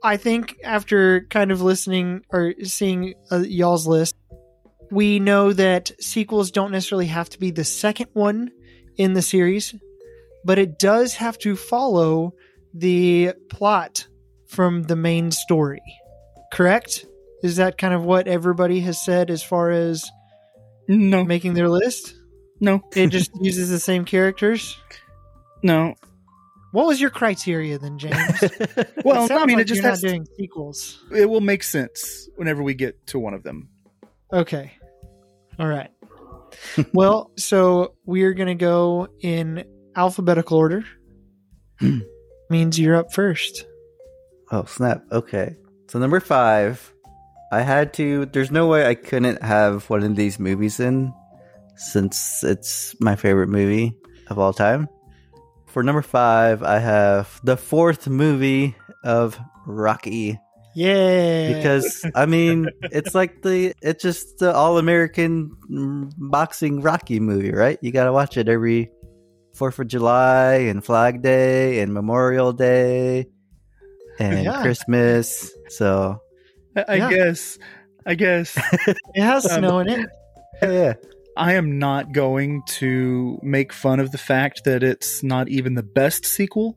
I 0.02 0.16
think 0.16 0.56
after 0.64 1.26
kind 1.28 1.50
of 1.50 1.60
listening 1.60 2.22
or 2.30 2.54
seeing 2.62 3.14
uh, 3.30 3.38
y'all's 3.38 3.86
list, 3.86 4.16
we 4.90 5.18
know 5.18 5.52
that 5.52 5.92
sequels 6.00 6.50
don't 6.50 6.72
necessarily 6.72 7.06
have 7.06 7.28
to 7.30 7.38
be 7.40 7.50
the 7.50 7.64
second 7.64 8.08
one 8.12 8.50
in 8.96 9.12
the 9.14 9.22
series, 9.22 9.74
but 10.44 10.58
it 10.58 10.78
does 10.78 11.14
have 11.14 11.38
to 11.38 11.56
follow 11.56 12.34
the 12.72 13.32
plot 13.50 14.06
from 14.46 14.84
the 14.84 14.96
main 14.96 15.30
story. 15.30 15.82
Correct? 16.52 17.04
Is 17.42 17.56
that 17.56 17.78
kind 17.78 17.92
of 17.94 18.04
what 18.04 18.28
everybody 18.28 18.80
has 18.80 19.04
said 19.04 19.30
as 19.30 19.42
far 19.42 19.70
as 19.70 20.08
No, 20.88 21.24
making 21.24 21.54
their 21.54 21.68
list? 21.68 22.14
no, 22.60 22.80
It 22.94 23.08
just 23.08 23.30
uses 23.40 23.68
the 23.70 23.78
same 23.80 24.04
characters? 24.04 24.78
no. 25.62 25.94
What 26.72 26.86
was 26.88 27.00
your 27.00 27.10
criteria 27.10 27.78
then, 27.78 27.98
James? 27.98 28.14
Well, 29.04 29.28
I 29.32 29.46
mean, 29.46 29.56
like 29.56 29.62
it 29.64 29.68
just 29.68 29.80
has. 29.82 30.02
not 30.02 30.08
doing 30.10 30.26
sequels. 30.36 31.02
it 31.10 31.24
will 31.26 31.40
make 31.40 31.62
sense 31.62 32.28
whenever 32.36 32.62
we 32.62 32.74
get 32.74 33.06
to 33.08 33.18
one 33.18 33.32
of 33.32 33.42
them. 33.44 33.68
Okay. 34.32 34.72
All 35.58 35.66
right. 35.66 35.90
well, 36.92 37.30
so 37.38 37.94
we're 38.04 38.34
going 38.34 38.48
to 38.48 38.54
go 38.54 39.08
in 39.20 39.64
alphabetical 39.94 40.58
order. 40.58 40.84
Means 42.50 42.78
you're 42.78 42.96
up 42.96 43.12
first. 43.12 43.66
Oh 44.52 44.64
snap! 44.64 45.02
Okay, 45.10 45.56
so 45.88 45.98
number 45.98 46.20
five, 46.20 46.94
I 47.50 47.62
had 47.62 47.92
to. 47.94 48.26
There's 48.26 48.52
no 48.52 48.68
way 48.68 48.86
I 48.86 48.94
couldn't 48.94 49.42
have 49.42 49.90
one 49.90 50.04
of 50.04 50.14
these 50.14 50.38
movies 50.38 50.78
in, 50.78 51.12
since 51.74 52.44
it's 52.44 52.94
my 53.00 53.16
favorite 53.16 53.48
movie 53.48 53.96
of 54.28 54.38
all 54.38 54.52
time. 54.52 54.88
For 55.66 55.82
number 55.82 56.02
five, 56.02 56.62
I 56.62 56.78
have 56.78 57.40
the 57.42 57.56
fourth 57.56 58.06
movie 58.06 58.76
of 59.02 59.36
Rocky 59.66 60.38
Yeah. 60.76 61.54
because 61.56 62.04
I 62.14 62.26
mean 62.26 62.68
it's 62.82 63.14
like 63.14 63.40
the 63.42 63.72
it's 63.82 64.02
just 64.02 64.38
the 64.38 64.54
all 64.54 64.76
American 64.78 65.56
boxing 66.18 66.82
Rocky 66.82 67.18
movie, 67.18 67.50
right? 67.52 67.78
You 67.80 67.90
got 67.92 68.04
to 68.04 68.12
watch 68.12 68.36
it 68.36 68.48
every 68.48 68.90
Fourth 69.54 69.78
of 69.78 69.88
July 69.88 70.54
and 70.68 70.84
Flag 70.84 71.22
Day 71.22 71.80
and 71.80 71.94
Memorial 71.94 72.52
Day 72.52 73.26
and 74.18 74.44
Yeah. 74.44 74.60
Christmas. 74.60 75.50
So 75.70 76.20
I, 76.76 76.96
Yeah. 76.96 77.10
guess. 77.10 77.58
I 78.04 78.14
guess 78.14 78.56
it 78.86 79.22
has 79.22 79.50
Um, 79.50 79.58
snow 79.60 79.78
in 79.80 79.88
it. 79.88 80.10
yeah, 80.62 80.70
yeah. 80.70 80.92
I 81.38 81.54
am 81.54 81.78
not 81.78 82.12
going 82.12 82.62
to 82.80 83.38
make 83.42 83.72
fun 83.72 83.98
of 83.98 84.10
the 84.12 84.18
fact 84.18 84.64
that 84.64 84.82
it's 84.82 85.22
not 85.22 85.48
even 85.48 85.74
the 85.74 85.82
best 85.82 86.24
sequel 86.26 86.76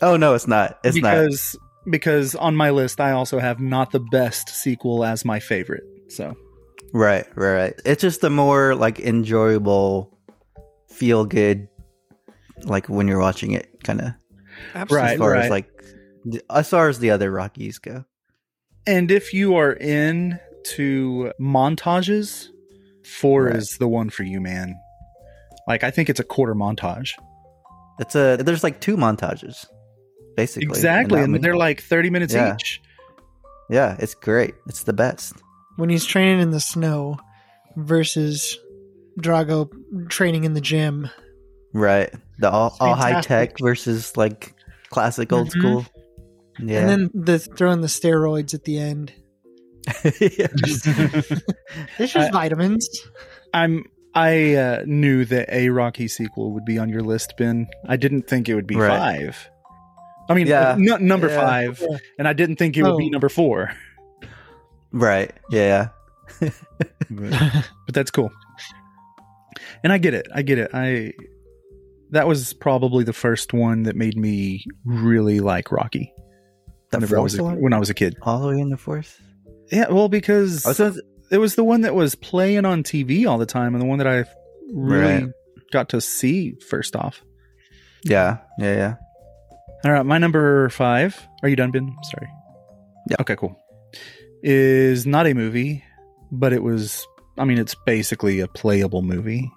Oh 0.00 0.16
no, 0.16 0.34
it's 0.34 0.48
not. 0.48 0.78
It's 0.82 0.96
not. 0.96 1.14
because 1.14 1.56
because 1.88 2.34
on 2.34 2.56
my 2.56 2.70
list 2.70 3.00
I 3.00 3.12
also 3.12 3.38
have 3.38 3.60
not 3.60 3.90
the 3.90 4.00
best 4.00 4.48
sequel 4.48 5.04
as 5.04 5.24
my 5.24 5.40
favorite. 5.40 5.84
So 6.08 6.36
Right, 6.92 7.26
right, 7.36 7.54
right. 7.54 7.74
It's 7.86 8.02
just 8.02 8.22
a 8.22 8.30
more 8.30 8.74
like 8.74 9.00
enjoyable, 9.00 10.16
feel 10.88 11.24
good, 11.24 11.68
like 12.64 12.88
when 12.88 13.08
you're 13.08 13.18
watching 13.18 13.52
it, 13.52 13.82
kind 13.82 14.00
of. 14.00 14.90
Right, 14.90 15.12
as 15.12 15.18
far 15.18 15.30
right. 15.32 15.44
as 15.44 15.50
like, 15.50 15.70
as 16.50 16.68
far 16.68 16.88
as 16.88 16.98
the 16.98 17.10
other 17.10 17.30
Rockies 17.30 17.78
go. 17.78 18.04
And 18.86 19.10
if 19.10 19.32
you 19.32 19.56
are 19.56 19.72
in 19.72 20.38
to 20.74 21.32
montages, 21.40 22.48
four 23.04 23.44
Right. 23.44 23.56
is 23.56 23.76
the 23.78 23.88
one 23.88 24.10
for 24.10 24.24
you, 24.24 24.40
man. 24.40 24.74
Like 25.66 25.84
I 25.84 25.90
think 25.90 26.10
it's 26.10 26.20
a 26.20 26.24
quarter 26.24 26.54
montage. 26.54 27.10
It's 28.00 28.14
a 28.14 28.36
there's 28.36 28.62
like 28.62 28.80
two 28.80 28.96
montages, 28.96 29.66
basically. 30.36 30.68
Exactly, 30.68 31.20
and 31.20 31.32
movie. 31.32 31.42
they're 31.42 31.56
like 31.56 31.80
thirty 31.82 32.10
minutes 32.10 32.34
Yeah. 32.34 32.54
each. 32.54 32.80
yeah, 33.70 33.96
it's 33.98 34.14
great. 34.14 34.54
It's 34.66 34.82
the 34.84 34.92
best. 34.92 35.34
when 35.76 35.88
he's 35.88 36.04
training 36.04 36.40
in 36.40 36.50
the 36.50 36.60
snow 36.60 37.16
versus 37.76 38.58
Drago 39.20 39.68
training 40.10 40.44
in 40.44 40.52
the 40.54 40.60
gym. 40.60 41.08
Right, 41.72 42.12
the 42.38 42.50
all, 42.50 42.76
all 42.80 42.94
high 42.94 43.20
tech 43.22 43.58
versus 43.58 44.14
like 44.16 44.54
classic 44.90 45.32
old 45.32 45.48
Mhm. 45.48 45.50
school. 45.58 45.86
Yeah, 46.60 46.80
And 46.80 46.88
then 46.88 47.10
the 47.24 47.38
throwing 47.38 47.80
the 47.80 47.86
steroids 47.86 48.52
at 48.52 48.64
the 48.64 48.78
end. 48.78 49.12
It's 51.98 52.12
just 52.12 52.16
I- 52.16 52.30
vitamins. 52.30 52.88
I'm. 53.54 53.84
I 54.14 54.54
uh, 54.56 54.82
knew 54.86 55.24
that 55.24 55.48
a 55.50 55.70
Rocky 55.70 56.06
sequel 56.06 56.52
would 56.52 56.66
be 56.66 56.78
on 56.78 56.90
your 56.90 57.00
list, 57.00 57.32
Ben. 57.38 57.66
I 57.88 57.96
didn't 57.96 58.28
think 58.28 58.46
it 58.46 58.54
would 58.54 58.66
be 58.66 58.76
Right. 58.76 59.22
five. 59.24 59.50
I 60.28 60.34
mean, 60.34 60.46
Yeah. 60.46 60.72
n- 60.72 61.06
number 61.06 61.28
Yeah. 61.28 61.40
five, 61.40 61.80
Yeah. 61.88 61.96
and 62.18 62.28
I 62.28 62.32
didn't 62.32 62.56
think 62.56 62.76
it 62.76 62.82
would 62.82 62.96
be 62.98 63.06
Oh. 63.06 63.10
number 63.10 63.28
four. 63.28 63.70
right. 64.92 65.32
Yeah, 65.50 65.88
But, 66.40 66.52
but 67.10 67.94
that's 67.94 68.10
cool. 68.10 68.30
And 69.84 69.92
I 69.92 69.98
get 69.98 70.14
it. 70.14 70.28
I 70.34 70.42
get 70.42 70.58
it. 70.58 70.70
I 70.72 71.12
that 72.10 72.26
was 72.28 72.52
probably 72.52 73.04
the 73.04 73.12
first 73.12 73.52
one 73.54 73.84
that 73.84 73.96
made 73.96 74.16
me 74.16 74.64
really 74.84 75.40
like 75.40 75.72
Rocky. 75.72 76.12
the 76.90 76.98
Whenever 76.98 77.16
I 77.18 77.20
was 77.20 77.36
fourth 77.36 77.56
a, 77.56 77.60
when 77.60 77.72
I 77.72 77.78
was 77.78 77.88
a 77.90 77.94
kid. 77.94 78.16
all 78.22 78.40
the 78.40 78.48
way 78.48 78.60
in 78.60 78.68
the 78.68 78.76
fourth. 78.76 79.18
Yeah, 79.70 79.88
well, 79.90 80.08
because 80.10 80.66
I 80.66 80.68
was 80.70 80.78
gonna- 80.78 80.94
it 81.30 81.38
was 81.38 81.54
the 81.54 81.64
one 81.64 81.80
that 81.82 81.94
was 81.94 82.14
playing 82.14 82.66
on 82.66 82.82
TV 82.82 83.26
all 83.26 83.38
the 83.38 83.46
time, 83.46 83.74
and 83.74 83.80
the 83.80 83.86
one 83.86 83.96
that 83.98 84.06
I 84.06 84.24
really 84.74 85.24
Right. 85.24 85.28
got 85.72 85.88
to 85.90 86.00
see 86.02 86.54
first 86.68 86.94
off. 86.94 87.22
yeah, 88.04 88.38
yeah, 88.58 88.74
yeah. 88.74 88.94
All 89.84 89.90
right, 89.90 90.06
my 90.06 90.18
number 90.18 90.68
five. 90.68 91.26
Are 91.42 91.48
you 91.48 91.56
done, 91.56 91.72
Ben? 91.72 91.96
Sorry. 92.04 92.28
Yeah. 93.10 93.16
Okay, 93.20 93.34
cool. 93.36 93.56
Is 94.42 95.06
not 95.06 95.26
a 95.26 95.34
movie, 95.34 95.82
but 96.30 96.52
it 96.52 96.62
was. 96.62 97.06
I 97.36 97.44
mean, 97.44 97.58
it's 97.58 97.74
basically 97.86 98.40
a 98.40 98.46
playable 98.46 99.02
movie. 99.02 99.50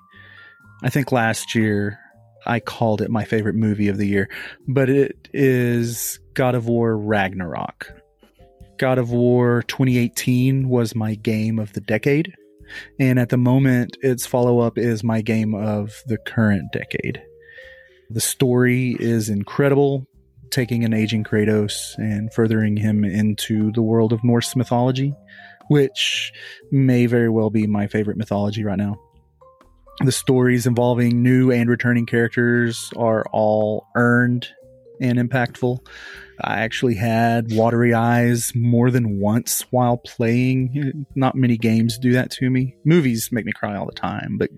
I 0.83 0.89
think 0.89 1.11
last 1.11 1.53
year 1.53 1.99
I 2.45 2.59
called 2.59 3.01
it 3.01 3.11
my 3.11 3.23
favorite 3.23 3.55
movie 3.55 3.87
of 3.87 3.97
the 3.97 4.07
year, 4.07 4.29
but 4.67 4.89
it 4.89 5.29
is 5.33 6.19
God 6.33 6.55
of 6.55 6.67
War 6.67 6.97
Ragnarok. 6.97 7.91
God 8.77 8.97
of 8.97 9.11
War 9.11 9.63
2018 9.67 10.69
was 10.69 10.95
my 10.95 11.15
game 11.15 11.59
of 11.59 11.73
the 11.73 11.81
decade. 11.81 12.33
And 12.99 13.19
at 13.19 13.29
the 13.29 13.37
moment, 13.37 13.97
its 14.01 14.25
follow 14.25 14.59
up 14.59 14.77
is 14.77 15.03
my 15.03 15.21
game 15.21 15.53
of 15.53 16.01
the 16.07 16.17
current 16.17 16.71
decade. 16.71 17.21
The 18.09 18.21
story 18.21 18.95
is 18.99 19.29
incredible, 19.29 20.07
taking 20.51 20.83
an 20.83 20.93
aging 20.93 21.23
Kratos 21.23 21.97
and 21.97 22.33
furthering 22.33 22.77
him 22.77 23.03
into 23.03 23.71
the 23.71 23.81
world 23.81 24.13
of 24.13 24.23
Norse 24.23 24.55
mythology, 24.55 25.13
which 25.67 26.31
may 26.71 27.05
very 27.05 27.29
well 27.29 27.49
be 27.49 27.67
my 27.67 27.87
favorite 27.87 28.17
mythology 28.17 28.63
right 28.63 28.77
now. 28.77 28.95
The 30.03 30.11
stories 30.11 30.67
involving 30.67 31.23
new 31.23 31.51
and 31.51 31.69
returning 31.69 32.05
characters 32.05 32.91
are 32.97 33.25
all 33.31 33.87
earned 33.95 34.49
and 34.99 35.17
impactful. 35.17 35.79
I 36.41 36.59
actually 36.59 36.95
had 36.95 37.53
watery 37.53 37.93
eyes 37.93 38.53
more 38.55 38.91
than 38.91 39.19
once 39.19 39.61
while 39.71 39.97
playing. 39.97 41.05
Not 41.15 41.35
many 41.35 41.57
games 41.57 41.97
do 41.97 42.11
that 42.13 42.29
to 42.31 42.49
me. 42.49 42.75
Movies 42.83 43.29
make 43.31 43.45
me 43.45 43.53
cry 43.53 43.75
all 43.77 43.85
the 43.85 43.93
time, 43.93 44.37
but 44.37 44.49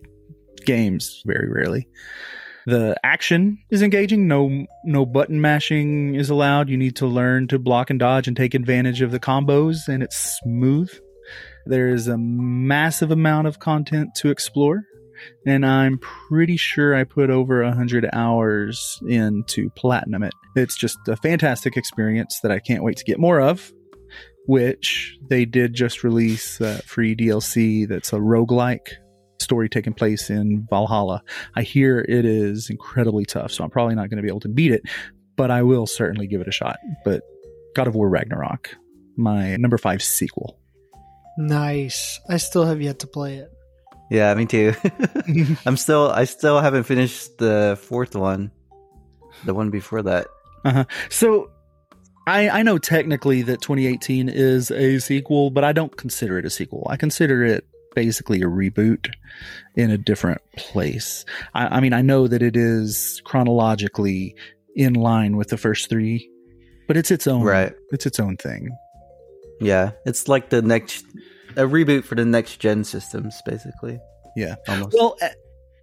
games 0.65 1.22
very 1.25 1.50
rarely. 1.50 1.88
The 2.67 2.97
action 3.01 3.59
is 3.69 3.81
engaging. 3.81 4.27
No 4.27 4.65
no 4.83 5.05
button 5.05 5.39
mashing 5.39 6.15
is 6.15 6.29
allowed. 6.29 6.67
You 6.67 6.75
need 6.75 6.97
to 6.97 7.07
learn 7.07 7.47
to 7.47 7.57
block 7.57 7.89
and 7.89 7.97
dodge 7.97 8.27
and 8.27 8.36
take 8.36 8.53
advantage 8.53 9.01
of 9.01 9.12
the 9.12 9.21
combos 9.21 9.88
and 9.88 10.03
it's 10.03 10.38
smooth. 10.43 10.91
There 11.65 11.88
is 11.88 12.09
a 12.09 12.17
massive 12.17 13.09
amount 13.09 13.47
of 13.47 13.59
content 13.59 14.15
to 14.15 14.31
explore 14.31 14.83
and 15.45 15.65
I'm 15.65 15.97
pretty 16.00 16.57
sure 16.57 16.93
I 16.93 17.05
put 17.05 17.29
over 17.29 17.62
a 17.62 17.71
hundred 17.71 18.05
hours 18.12 19.00
into 19.07 19.69
platinum 19.69 20.24
it. 20.24 20.33
It's 20.57 20.75
just 20.75 20.97
a 21.07 21.15
fantastic 21.15 21.77
experience 21.77 22.41
that 22.41 22.51
I 22.51 22.59
can't 22.59 22.83
wait 22.83 22.97
to 22.97 23.05
get 23.05 23.17
more 23.17 23.39
of. 23.39 23.71
Which 24.45 25.17
they 25.29 25.45
did 25.45 25.74
just 25.74 26.03
release 26.03 26.57
free 26.86 27.15
DLC 27.15 27.88
that's 27.88 28.12
a 28.12 28.17
roguelike 28.17 28.89
story 29.39 29.70
taking 29.70 29.94
place 29.94 30.29
in 30.29 30.67
Valhalla. 30.70 31.24
I 31.56 31.62
hear 31.62 32.00
it 32.00 32.25
is 32.25 32.70
incredibly 32.70 33.25
tough, 33.25 33.51
so 33.51 33.63
I'm 33.63 33.70
probably 33.70 33.96
not 33.96 34.10
going 34.10 34.17
to 34.17 34.24
be 34.24 34.29
able 34.29 34.39
to 34.41 34.50
beat 34.50 34.72
it, 34.72 34.84
but 35.36 35.51
I 35.51 35.63
will 35.63 35.88
certainly 35.88 36.27
give 36.27 36.41
it 36.41 36.48
a 36.48 36.51
shot. 36.51 36.77
But 37.06 37.24
God 37.75 37.88
of 37.88 37.96
War 37.96 38.10
Ragnarok, 38.10 38.75
my 39.15 39.56
number 39.58 39.77
five 39.77 40.01
sequel. 40.01 40.60
Nice. 41.38 42.20
I 42.29 42.38
still 42.38 42.65
have 42.65 42.82
yet 42.82 43.00
to 43.00 43.08
play 43.08 43.36
it. 43.36 43.51
Yeah, 44.10 44.34
me 44.34 44.46
too. 44.46 44.74
I'm 45.65 45.77
still 45.77 46.10
I 46.10 46.24
still 46.25 46.60
haven't 46.60 46.84
finished 46.84 47.38
the 47.38 47.77
fourth 47.82 48.15
one. 48.15 48.51
The 49.46 49.53
one 49.53 49.70
before 49.70 50.01
that. 50.03 50.27
Uh-huh. 50.65 50.86
So 51.10 51.51
I 52.25 52.50
I 52.50 52.63
know 52.63 52.77
technically 52.77 53.44
that 53.44 53.62
2018 53.62 54.29
is 54.29 54.72
a 54.72 55.00
sequel, 55.00 55.51
but 55.51 55.63
I 55.63 55.74
don't 55.74 55.96
consider 55.96 56.39
it 56.39 56.46
a 56.46 56.50
sequel. 56.50 56.88
I 56.89 56.98
consider 56.98 57.44
it 57.44 57.67
basically 57.98 58.44
a 58.44 58.46
reboot 58.46 59.12
in 59.75 59.89
a 59.89 59.98
different 59.98 60.39
place. 60.56 61.25
I, 61.56 61.77
I 61.77 61.80
mean, 61.80 61.94
I 61.94 62.04
know 62.04 62.27
that 62.27 62.44
it 62.44 62.56
is 62.56 63.24
chronologically 63.25 64.36
in 64.75 64.94
line 64.94 65.36
with 65.36 65.48
the 65.48 65.58
first 65.58 65.89
three, 65.89 66.30
but 66.88 66.96
it's 66.96 67.10
its 67.10 67.25
own 67.25 67.42
Right. 67.42 67.74
It's 67.89 68.06
its 68.06 68.20
own 68.20 68.38
thing. 68.38 68.70
Yeah. 69.60 69.94
It's 70.06 70.27
like 70.27 70.51
the 70.51 70.62
next 70.62 71.06
a 71.56 71.63
reboot 71.63 72.04
for 72.04 72.13
the 72.13 72.24
next 72.24 72.58
gen 72.58 72.84
systems, 72.84 73.42
basically. 73.48 74.00
Yeah. 74.36 74.58
Almost. 74.68 74.96
Well, 74.96 75.18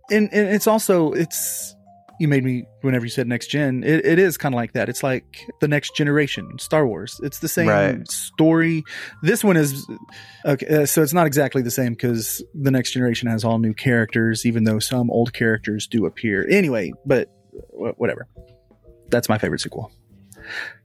and, 0.09 0.33
and 0.33 0.49
it's 0.51 0.69
also 0.69 1.11
it's 1.15 1.74
you 2.21 2.29
made 2.29 2.45
me 2.45 2.65
whenever 2.83 3.05
you 3.05 3.11
said 3.11 3.27
next 3.27 3.49
gen. 3.49 3.83
It, 3.85 4.05
it 4.07 4.19
is 4.19 4.37
kind 4.37 4.55
of 4.55 4.57
like 4.57 4.73
that. 4.75 4.89
It's 4.89 5.03
like 5.03 5.47
the 5.61 5.69
next 5.69 5.97
generation, 5.97 6.59
Star 6.59 6.87
Wars. 6.87 7.21
It's 7.23 7.41
the 7.41 7.49
same 7.49 7.69
Right. 7.69 8.09
story. 8.11 8.85
This 9.23 9.43
one 9.43 9.57
is 9.57 9.87
okay. 10.45 10.67
Uh, 10.67 10.87
so 10.87 11.03
it's 11.03 11.13
not 11.13 11.27
exactly 11.27 11.63
the 11.63 11.71
same 11.71 11.93
because 11.95 12.43
the 12.55 12.71
next 12.71 12.93
generation 12.93 13.29
has 13.29 13.45
all 13.45 13.59
new 13.59 13.75
characters, 13.75 14.47
even 14.47 14.65
though 14.65 14.79
some 14.79 15.11
old 15.11 15.33
characters 15.33 15.87
do 15.87 16.07
appear. 16.07 16.47
Anyway, 16.49 16.93
but 17.05 17.29
wh- 17.71 17.99
whatever. 17.99 18.27
That's 19.11 19.29
my 19.29 19.39
favorite 19.39 19.61
sequel. 19.61 19.93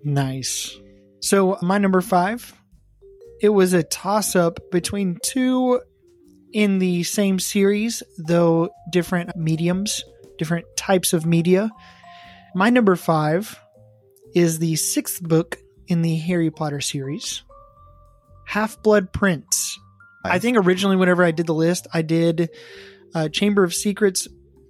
Nice. 0.04 0.76
So 1.22 1.58
my 1.62 1.78
number 1.78 2.02
five, 2.02 2.54
it 3.42 3.50
was 3.50 3.74
a 3.74 3.84
toss 3.84 4.36
up 4.36 4.60
between 4.72 5.18
two 5.24 5.82
in 6.54 6.80
the 6.80 7.04
same 7.04 7.40
series, 7.40 8.02
though 8.18 8.70
different 8.92 9.36
mediums, 9.36 10.04
different 10.40 10.66
types 10.76 11.14
of 11.14 11.26
media. 11.26 11.70
My 12.56 12.72
number 12.72 12.96
five 12.96 13.60
is 14.34 14.58
the 14.58 14.76
sixth 14.76 15.22
book 15.22 15.58
in 15.88 16.02
the 16.02 16.16
Harry 16.18 16.50
Potter 16.50 16.82
series, 16.82 17.44
Half 18.46 18.82
Blood 18.82 19.14
Prince. 19.14 19.78
I 20.26 20.40
think 20.40 20.58
originally, 20.58 20.96
whenever 20.96 21.24
I 21.24 21.32
did 21.32 21.46
the 21.46 21.54
list, 21.54 21.88
I 21.94 22.02
did 22.02 22.50
uh, 23.14 23.30
Chamber 23.30 23.64
of 23.64 23.74
Secrets 23.74 24.28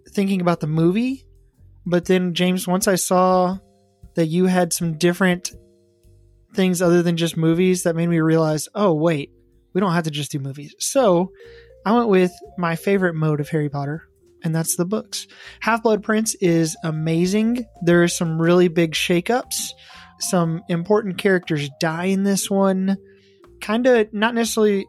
thinking 0.09 0.41
about 0.41 0.59
the 0.59 0.67
movie. 0.67 1.25
But 1.85 2.05
then, 2.05 2.33
James, 2.33 2.67
once 2.67 2.87
I 2.87 2.95
saw 2.95 3.57
that 4.15 4.27
you 4.27 4.45
had 4.45 4.73
some 4.73 4.97
different 4.97 5.51
things 6.53 6.81
other 6.81 7.01
than 7.01 7.17
just 7.17 7.37
movies, 7.37 7.83
that 7.83 7.95
made 7.95 8.09
me 8.09 8.19
realize, 8.19 8.67
oh, 8.75 8.93
wait, 8.93 9.31
we 9.73 9.81
don't 9.81 9.93
have 9.93 10.03
to 10.05 10.11
just 10.11 10.31
do 10.31 10.39
movies. 10.39 10.75
So 10.79 11.31
I 11.85 11.93
went 11.93 12.09
with 12.09 12.31
my 12.57 12.75
favorite 12.75 13.15
mode 13.15 13.39
of 13.39 13.49
Harry 13.49 13.69
Potter, 13.69 14.08
and 14.43 14.55
that's 14.55 14.75
the 14.75 14.85
books. 14.85 15.27
Half 15.59 15.83
Blood 15.83 16.03
Prince 16.03 16.35
is 16.35 16.77
amazing. 16.83 17.65
There 17.81 18.03
are 18.03 18.07
some 18.07 18.41
really 18.41 18.67
big 18.67 18.93
shakeups. 18.93 19.71
Some 20.19 20.61
important 20.69 21.17
characters 21.17 21.69
die 21.79 22.05
in 22.05 22.23
this 22.23 22.49
one. 22.49 22.97
Kind 23.61 23.87
of 23.87 24.13
not 24.13 24.35
necessarily, 24.35 24.87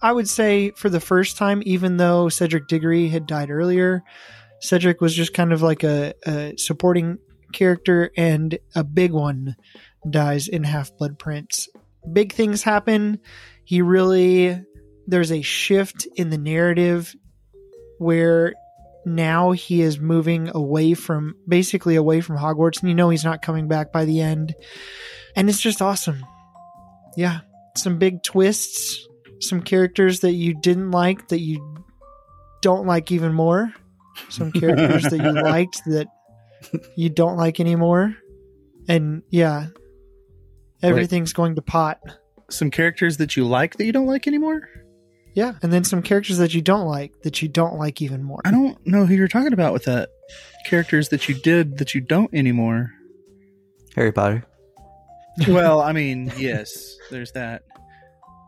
I 0.00 0.12
would 0.12 0.28
say, 0.28 0.70
for 0.70 0.88
the 0.88 1.00
first 1.00 1.36
time, 1.36 1.62
even 1.64 1.96
though 1.96 2.28
Cedric 2.28 2.68
Diggory 2.68 3.08
had 3.08 3.26
died 3.26 3.50
earlier. 3.50 4.02
Cedric 4.60 5.00
was 5.00 5.14
just 5.14 5.34
kind 5.34 5.52
of 5.52 5.62
like 5.62 5.82
a, 5.84 6.14
a 6.26 6.54
supporting 6.56 7.18
character, 7.52 8.10
and 8.16 8.58
a 8.74 8.84
big 8.84 9.12
one 9.12 9.56
dies 10.08 10.48
in 10.48 10.64
Half 10.64 10.96
Blood 10.96 11.18
Prince. 11.18 11.68
Big 12.12 12.32
things 12.32 12.62
happen. 12.62 13.18
He 13.64 13.82
really, 13.82 14.60
there's 15.06 15.32
a 15.32 15.42
shift 15.42 16.06
in 16.16 16.30
the 16.30 16.38
narrative 16.38 17.14
where 17.98 18.54
now 19.04 19.52
he 19.52 19.82
is 19.82 19.98
moving 19.98 20.50
away 20.54 20.94
from 20.94 21.36
basically 21.46 21.96
away 21.96 22.20
from 22.20 22.36
Hogwarts, 22.36 22.80
and 22.80 22.88
you 22.88 22.94
know 22.94 23.10
he's 23.10 23.24
not 23.24 23.42
coming 23.42 23.68
back 23.68 23.92
by 23.92 24.04
the 24.04 24.20
end. 24.20 24.54
And 25.34 25.48
it's 25.48 25.60
just 25.60 25.82
awesome. 25.82 26.24
Yeah. 27.16 27.40
Some 27.76 27.98
big 27.98 28.22
twists, 28.22 29.06
some 29.40 29.62
characters 29.62 30.20
that 30.20 30.32
you 30.32 30.54
didn't 30.54 30.90
like 30.90 31.28
that 31.28 31.40
you 31.40 31.84
don't 32.60 32.86
like 32.86 33.10
even 33.10 33.32
more, 33.32 33.72
some 34.28 34.52
characters 34.52 35.04
that 35.04 35.18
you 35.18 35.32
liked 35.32 35.80
that 35.86 36.08
you 36.96 37.08
don't 37.08 37.36
like 37.36 37.60
anymore. 37.60 38.14
And 38.88 39.22
yeah, 39.30 39.68
everything's 40.82 41.32
going 41.32 41.54
to 41.56 41.62
pot. 41.62 41.98
Some 42.50 42.70
characters 42.70 43.16
that 43.16 43.36
you 43.36 43.46
like 43.46 43.76
that 43.78 43.84
you 43.84 43.92
don't 43.92 44.06
like 44.06 44.26
anymore. 44.26 44.68
Yeah. 45.34 45.52
And 45.62 45.72
then 45.72 45.84
some 45.84 46.02
characters 46.02 46.38
that 46.38 46.52
you 46.54 46.60
don't 46.60 46.86
like 46.86 47.12
that 47.22 47.40
you 47.42 47.48
don't 47.48 47.76
like 47.78 48.02
even 48.02 48.22
more. 48.22 48.40
I 48.44 48.50
don't 48.50 48.76
know 48.86 49.06
who 49.06 49.14
you're 49.14 49.28
talking 49.28 49.52
about 49.52 49.72
with 49.72 49.84
that. 49.84 50.10
Characters 50.66 51.08
that 51.10 51.28
you 51.28 51.34
did 51.34 51.78
that 51.78 51.94
you 51.94 52.00
don't 52.00 52.32
anymore. 52.34 52.90
Harry 53.96 54.12
Potter. 54.12 54.44
well, 55.48 55.80
I 55.80 55.92
mean, 55.92 56.30
yes, 56.38 56.96
there's 57.10 57.32
that. 57.32 57.62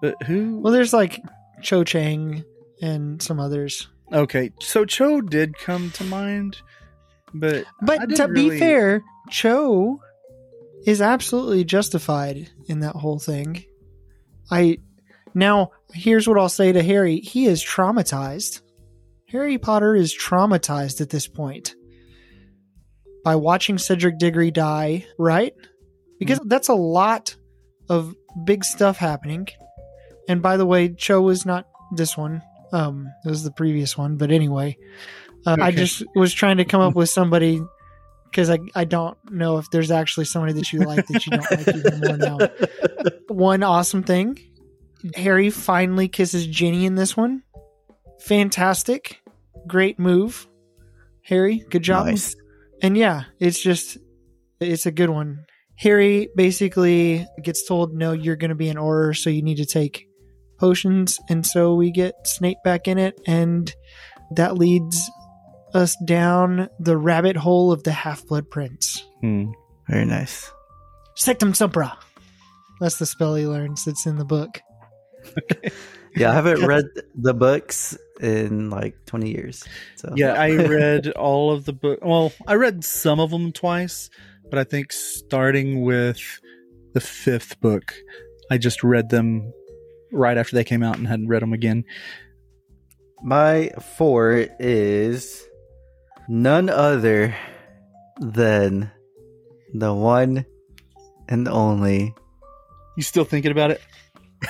But 0.03 0.23
who? 0.25 0.59
Well, 0.61 0.73
there's 0.73 0.92
like 0.92 1.23
Cho 1.62 1.85
Chang 1.85 2.44
and 2.83 3.23
some 3.23 3.40
others. 3.40 3.88
okay, 4.12 4.51
so 4.61 4.85
Cho 4.85 5.20
did 5.23 5.57
come 5.59 5.90
to 5.92 6.05
mind, 6.05 6.59
but 7.33 7.64
But 7.81 8.01
to 8.01 8.07
didn't 8.09 8.35
be 8.35 8.44
really- 8.51 8.59
fair, 8.59 9.03
Cho 9.31 10.01
is 10.87 11.01
absolutely 11.01 11.64
justified 11.64 12.51
in 12.68 12.81
that 12.81 12.94
whole 12.97 13.18
thing. 13.18 13.64
I 14.51 14.79
now 15.35 15.73
here's 15.92 16.29
what 16.29 16.38
I'll 16.38 16.49
say 16.49 16.73
to 16.73 16.83
Harry. 16.83 17.18
He 17.18 17.47
is 17.47 17.62
traumatized. 17.62 18.61
Harry 19.29 19.59
Potter 19.59 19.97
is 19.97 20.16
traumatized 20.16 21.01
at 21.01 21.11
this 21.11 21.27
point 21.27 21.75
by 23.25 23.35
watching 23.37 23.79
Cedric 23.79 24.18
Diggory 24.18 24.53
die, 24.53 25.07
right? 25.18 25.55
Because 26.18 26.38
that's 26.44 26.68
a 26.68 26.75
lot 26.75 27.35
of 27.88 28.14
big 28.44 28.64
stuff 28.64 28.97
happening. 28.97 29.49
And 30.29 30.40
by 30.40 30.57
the 30.57 30.66
way, 30.66 30.90
Cho 30.90 31.20
was 31.20 31.44
not 31.44 31.66
this 31.97 32.16
one. 32.16 32.42
Um, 32.73 33.09
it 33.25 33.29
was 33.29 33.42
the 33.42 33.51
previous 33.51 33.99
one. 33.99 34.16
But 34.16 34.31
anyway, 34.31 34.77
uh, 35.47 35.57
I 35.61 35.73
just 35.73 36.05
was 36.14 36.33
trying 36.33 36.59
to 36.59 36.64
come 36.64 36.81
up 36.81 36.94
with 36.94 37.09
somebody 37.09 37.61
because 38.31 38.51
I, 38.51 38.59
I 38.75 38.85
don't 38.85 39.18
know 39.31 39.59
if 39.59 39.70
there's 39.70 39.90
actually 39.90 40.27
somebody 40.27 40.53
that 40.55 40.73
you 40.73 40.81
like 40.81 41.07
that 41.07 41.27
you 41.27 41.33
don't 41.33 41.51
like 41.51 41.68
even 41.77 42.01
more 42.01 42.16
now. 42.16 42.38
One 43.29 43.62
awesome 43.62 44.03
thing 44.03 44.38
Harry 45.17 45.51
finally 45.51 46.09
kisses 46.09 46.47
Ginny 46.47 46.87
in 46.87 46.95
this 46.95 47.17
one. 47.17 47.43
Fantastic. 48.21 49.21
Great 49.67 49.99
move. 49.99 50.47
Harry, 51.23 51.64
good 51.71 51.83
job. 51.83 52.07
Nice. 52.07 52.35
And 52.83 52.97
yeah, 52.97 53.25
it's 53.38 53.61
just, 53.61 53.99
it's 54.61 54.87
a 54.87 54.90
good 54.90 55.11
one. 55.11 55.45
Harry 55.77 56.29
basically 56.37 57.27
gets 57.43 57.67
told, 57.67 57.95
no, 57.95 58.12
you're 58.12 58.37
going 58.37 58.51
to 58.51 58.55
be 58.55 58.69
an 58.69 58.77
Auror, 58.77 59.17
so 59.17 59.31
you 59.31 59.43
need 59.43 59.57
to 59.57 59.67
take 59.67 60.07
potions. 60.59 61.19
And 61.29 61.47
so 61.47 61.75
we 61.75 61.90
get 61.90 62.14
Snape 62.25 62.59
back 62.64 62.87
in 62.87 62.99
it, 62.99 63.21
and 63.27 63.73
that 64.37 64.57
leads 64.57 65.11
us 65.75 65.97
down 66.07 66.69
the 66.79 66.97
rabbit 66.97 67.37
hole 67.37 67.73
of 67.73 67.83
the 67.83 67.93
Half 67.93 68.27
Blood 68.27 68.51
Prince. 68.51 69.05
Hmm. 69.21 69.51
Very 69.88 70.05
nice. 70.05 70.51
Sectumsempra. 71.19 71.97
That's 72.81 72.99
the 72.99 73.07
spell 73.07 73.35
he 73.35 73.47
learns 73.47 73.85
that's 73.85 74.07
in 74.07 74.17
the 74.17 74.25
book. 74.25 74.61
Yeah, 76.17 76.31
I 76.31 76.35
haven't 76.35 76.65
read 76.65 76.85
the 77.17 77.35
books 77.35 77.99
in 78.21 78.71
like 78.71 78.95
20 79.07 79.31
years. 79.31 79.65
So 79.97 80.13
Yeah, 80.15 80.35
I 80.35 80.51
read 80.67 81.09
all 81.13 81.53
of 81.53 81.65
the 81.65 81.73
book. 81.73 81.99
Well, 82.03 82.33
I 82.47 82.55
read 82.55 82.85
some 82.85 83.19
of 83.19 83.31
them 83.31 83.51
twice, 83.53 84.11
but 84.49 84.59
I 84.59 84.65
think 84.65 84.93
starting 84.93 85.83
with 85.83 86.21
the 86.93 87.01
fifth 87.01 87.61
book, 87.61 87.95
I 88.51 88.59
just 88.59 88.85
read 88.85 89.09
them 89.09 89.53
right 90.13 90.39
after 90.39 90.55
they 90.55 90.63
came 90.63 90.85
out 90.85 90.97
and 90.97 91.09
hadn't 91.09 91.27
read 91.27 91.43
them 91.43 91.53
again. 91.53 91.85
my 93.25 93.71
four 93.97 94.47
is 94.61 95.45
none 96.29 96.69
other 96.71 97.35
than 98.21 98.91
the 99.73 99.93
one 99.93 100.47
and 101.29 101.49
only. 101.49 102.15
You 102.97 103.03
still 103.03 103.25
thinking 103.25 103.51
about 103.51 103.73
it? 103.73 103.81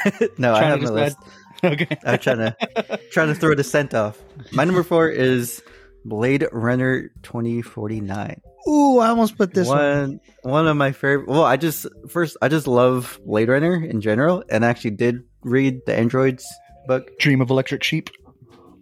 no, 0.38 0.54
I 0.54 0.64
have 0.64 0.82
my 0.82 0.90
list. 0.90 1.16
Okay. 1.62 1.96
I'm 2.04 2.18
trying 2.18 2.38
to 2.38 3.00
trying 3.10 3.28
to 3.28 3.34
throw 3.34 3.54
the 3.54 3.64
scent 3.64 3.94
off. 3.94 4.22
My 4.52 4.64
number 4.64 4.82
four 4.82 5.08
is 5.08 5.62
Blade 6.04 6.46
Runner 6.52 7.10
2049. 7.22 8.42
Ooh, 8.68 8.98
I 8.98 9.08
almost 9.08 9.38
put 9.38 9.54
this 9.54 9.66
one. 9.68 9.78
one 9.78 10.20
one 10.42 10.68
of 10.68 10.76
my 10.76 10.92
favorite. 10.92 11.26
Well, 11.26 11.44
I 11.44 11.56
just 11.56 11.86
first 12.08 12.36
I 12.42 12.48
just 12.48 12.66
love 12.66 13.18
Blade 13.24 13.48
Runner 13.48 13.82
in 13.82 14.02
general, 14.02 14.44
and 14.50 14.62
I 14.62 14.68
actually 14.68 14.90
did 14.90 15.24
read 15.42 15.80
the 15.86 15.96
Androids 15.96 16.46
book. 16.86 17.18
Dream 17.18 17.40
of 17.40 17.48
Electric 17.48 17.82
Sheep. 17.82 18.10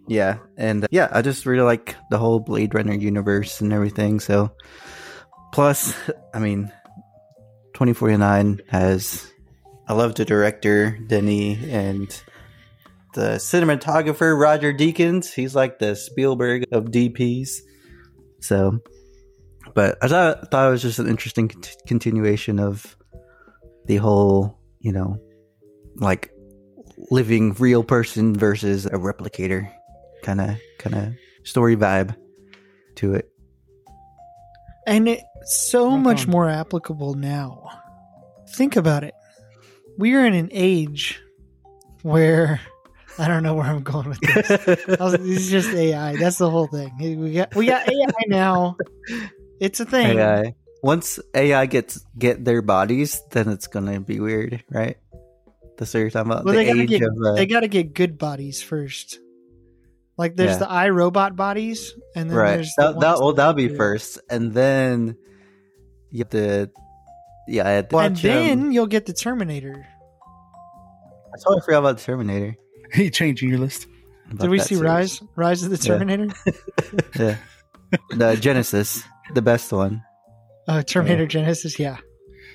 Yeah, 0.07 0.39
and 0.57 0.83
uh, 0.83 0.87
yeah, 0.91 1.07
I 1.11 1.21
just 1.21 1.45
really 1.45 1.63
like 1.63 1.95
the 2.09 2.17
whole 2.17 2.41
Blade 2.41 2.73
Runner 2.73 2.93
universe 2.93 3.61
and 3.61 3.71
everything. 3.71 4.19
So, 4.19 4.51
plus, 5.53 5.95
I 6.33 6.39
mean, 6.39 6.67
2049 7.75 8.61
has. 8.67 9.29
I 9.87 9.93
love 9.93 10.15
the 10.15 10.25
director 10.25 10.97
Denny 11.07 11.59
and 11.69 12.07
the 13.13 13.35
cinematographer 13.35 14.39
Roger 14.39 14.73
Deakins. 14.73 15.33
He's 15.33 15.55
like 15.55 15.79
the 15.79 15.95
Spielberg 15.95 16.65
of 16.71 16.85
DPs. 16.85 17.59
So, 18.41 18.79
but 19.73 19.97
I 20.01 20.07
thought, 20.07 20.51
thought 20.51 20.67
it 20.67 20.71
was 20.71 20.81
just 20.81 20.99
an 20.99 21.07
interesting 21.07 21.49
cont- 21.49 21.75
continuation 21.87 22.59
of 22.59 22.97
the 23.85 23.97
whole, 23.97 24.59
you 24.79 24.91
know, 24.91 25.17
like 25.95 26.31
living 27.09 27.53
real 27.53 27.83
person 27.83 28.35
versus 28.35 28.85
a 28.85 28.91
replicator 28.91 29.71
kind 30.23 30.39
of 30.39 30.57
kind 30.79 30.95
of 30.95 31.13
story 31.43 31.75
vibe 31.75 32.15
to 32.95 33.13
it. 33.13 33.29
And 34.87 35.07
it's 35.07 35.23
so 35.45 35.91
Rock 35.91 35.99
much 35.99 36.27
more 36.27 36.49
applicable 36.49 37.13
now. 37.13 37.69
Think 38.55 38.75
about 38.75 39.03
it. 39.03 39.13
We 39.97 40.15
are 40.15 40.25
in 40.25 40.33
an 40.33 40.49
age 40.51 41.21
where 42.01 42.59
I 43.19 43.27
don't 43.27 43.43
know 43.43 43.53
where 43.53 43.65
I'm 43.65 43.83
going 43.83 44.09
with 44.09 44.19
this. 44.21 44.49
Was, 44.99 45.13
it's 45.15 45.49
just 45.49 45.69
AI. 45.69 46.15
That's 46.15 46.37
the 46.37 46.49
whole 46.49 46.67
thing. 46.67 46.91
We 46.99 47.33
got 47.33 47.55
we 47.55 47.67
got 47.67 47.87
AI 47.87 48.11
now. 48.27 48.77
It's 49.59 49.79
a 49.79 49.85
thing. 49.85 50.17
AI. 50.19 50.55
Once 50.81 51.19
AI 51.33 51.65
gets 51.67 52.03
get 52.17 52.43
their 52.43 52.61
bodies, 52.61 53.21
then 53.31 53.49
it's 53.49 53.67
gonna 53.67 53.99
be 53.99 54.19
weird, 54.19 54.63
right? 54.69 54.97
That's 55.77 55.93
what 55.93 55.99
you're 56.01 56.09
talking 56.09 56.31
about. 56.31 56.45
Well, 56.45 56.53
the 56.53 56.59
they 56.59 56.65
gotta 56.65 56.81
age 56.81 56.89
get 56.89 57.03
of 57.03 57.13
uh, 57.25 57.33
they 57.33 57.45
got 57.45 57.61
to 57.61 57.67
get 57.67 57.93
good 57.93 58.17
bodies 58.17 58.61
first. 58.61 59.19
Like 60.17 60.35
there's 60.35 60.51
Yeah. 60.51 60.57
the 60.59 60.65
iRobot 60.65 61.35
bodies, 61.35 61.93
and 62.15 62.29
then 62.29 62.37
right. 62.37 62.55
there's 62.55 62.73
the 62.77 62.93
that, 62.93 62.99
that 62.99 63.19
well 63.19 63.33
that'll 63.33 63.53
be 63.53 63.69
first, 63.69 64.19
and 64.29 64.53
then 64.53 65.15
you 66.11 66.19
have 66.19 66.29
to. 66.29 66.69
Yeah, 67.47 67.67
I 67.67 67.71
had 67.71 67.89
to 67.89 67.97
and 67.97 68.13
watch, 68.15 68.25
um, 68.25 68.31
then 68.31 68.71
you'll 68.71 68.87
get 68.87 69.05
the 69.05 69.13
Terminator. 69.13 69.85
I 71.33 71.37
totally 71.43 71.61
forgot 71.65 71.79
about 71.79 71.97
the 71.97 72.03
Terminator. 72.03 72.55
Are 72.95 73.01
you 73.01 73.09
changing 73.09 73.49
your 73.49 73.59
list? 73.59 73.87
about 74.29 74.41
Did 74.41 74.49
we 74.49 74.59
see 74.59 74.75
series. 74.75 74.81
Rise? 74.83 75.23
Rise 75.35 75.63
of 75.63 75.69
the 75.71 75.77
Terminator? 75.77 76.27
Yeah, 77.19 77.37
the 78.11 78.35
Genisys, 78.35 79.03
the 79.33 79.41
best 79.41 79.71
one. 79.71 80.01
Uh, 80.67 80.81
Terminator 80.83 81.27
Genisys. 81.27 81.77
Yeah, 81.77 81.97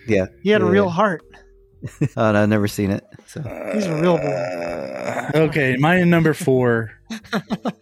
Yeah, 0.06 0.26
he 0.42 0.50
had 0.50 0.62
a 0.62 0.64
Yeah. 0.64 0.70
real 0.70 0.88
heart. 0.88 1.22
oh 2.16 2.32
no, 2.32 2.42
I've 2.42 2.48
never 2.48 2.66
seen 2.66 2.90
it. 2.90 3.04
So 3.26 3.40
He's 3.72 3.86
a 3.86 3.94
real 4.00 4.16
boy. 4.16 4.22
Uh, 4.24 5.30
okay, 5.48 5.76
my 5.78 6.02
number 6.02 6.34
four. 6.34 6.90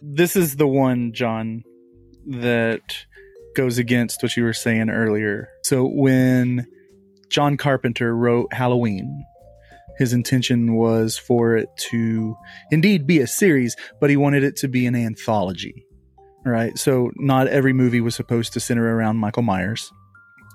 this 0.01 0.35
is 0.35 0.57
the 0.57 0.67
one, 0.67 1.13
Jon, 1.13 1.63
that 2.27 2.81
goes 3.55 3.77
against 3.79 4.21
what 4.21 4.35
you 4.37 4.43
were 4.43 4.53
saying 4.53 4.89
earlier. 4.89 5.47
So 5.63 5.85
when 5.87 6.67
John 7.29 7.57
Carpenter 7.57 8.15
wrote 8.15 8.53
Halloween, 8.53 9.25
his 9.97 10.13
intention 10.13 10.75
was 10.75 11.17
for 11.17 11.57
it 11.57 11.69
to 11.89 12.37
indeed 12.71 13.07
be 13.07 13.19
a 13.19 13.27
series, 13.27 13.75
but 13.99 14.09
he 14.09 14.17
wanted 14.17 14.43
it 14.43 14.55
to 14.57 14.67
be 14.67 14.85
an 14.85 14.95
anthology. 14.95 15.85
Right? 16.45 16.77
So 16.77 17.11
not 17.15 17.47
every 17.47 17.73
movie 17.73 17.99
was 17.99 18.15
supposed 18.15 18.53
to 18.53 18.59
center 18.59 18.95
around 18.95 19.17
Michael 19.17 19.43
Myers. 19.43 19.91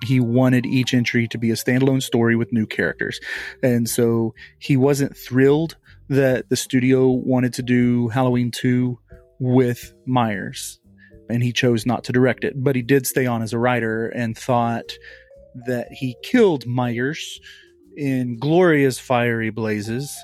He 0.04 0.20
wanted 0.20 0.64
each 0.64 0.94
entry 0.94 1.28
to 1.28 1.38
be 1.38 1.50
a 1.50 1.54
standalone 1.54 2.02
story 2.02 2.34
with 2.34 2.52
new 2.52 2.66
characters. 2.66 3.20
And 3.62 3.88
so 3.88 4.34
he 4.58 4.76
wasn't 4.76 5.16
thrilled 5.16 5.76
that 6.08 6.48
the 6.48 6.56
studio 6.56 7.08
wanted 7.08 7.52
to 7.54 7.62
do 7.62 8.08
Halloween 8.08 8.50
2 8.50 8.98
with 9.38 9.92
Myers. 10.06 10.80
And 11.28 11.42
he 11.42 11.52
chose 11.52 11.84
not 11.84 12.04
to 12.04 12.12
direct 12.12 12.44
it. 12.44 12.54
But 12.56 12.74
he 12.74 12.82
did 12.82 13.06
stay 13.06 13.26
on 13.26 13.42
as 13.42 13.52
a 13.52 13.58
writer 13.58 14.08
and 14.08 14.36
thought 14.36 14.92
that 15.66 15.92
he 15.92 16.16
killed 16.22 16.66
Myers 16.66 17.40
in 17.96 18.38
glorious 18.38 18.98
fiery 18.98 19.50
blazes 19.50 20.16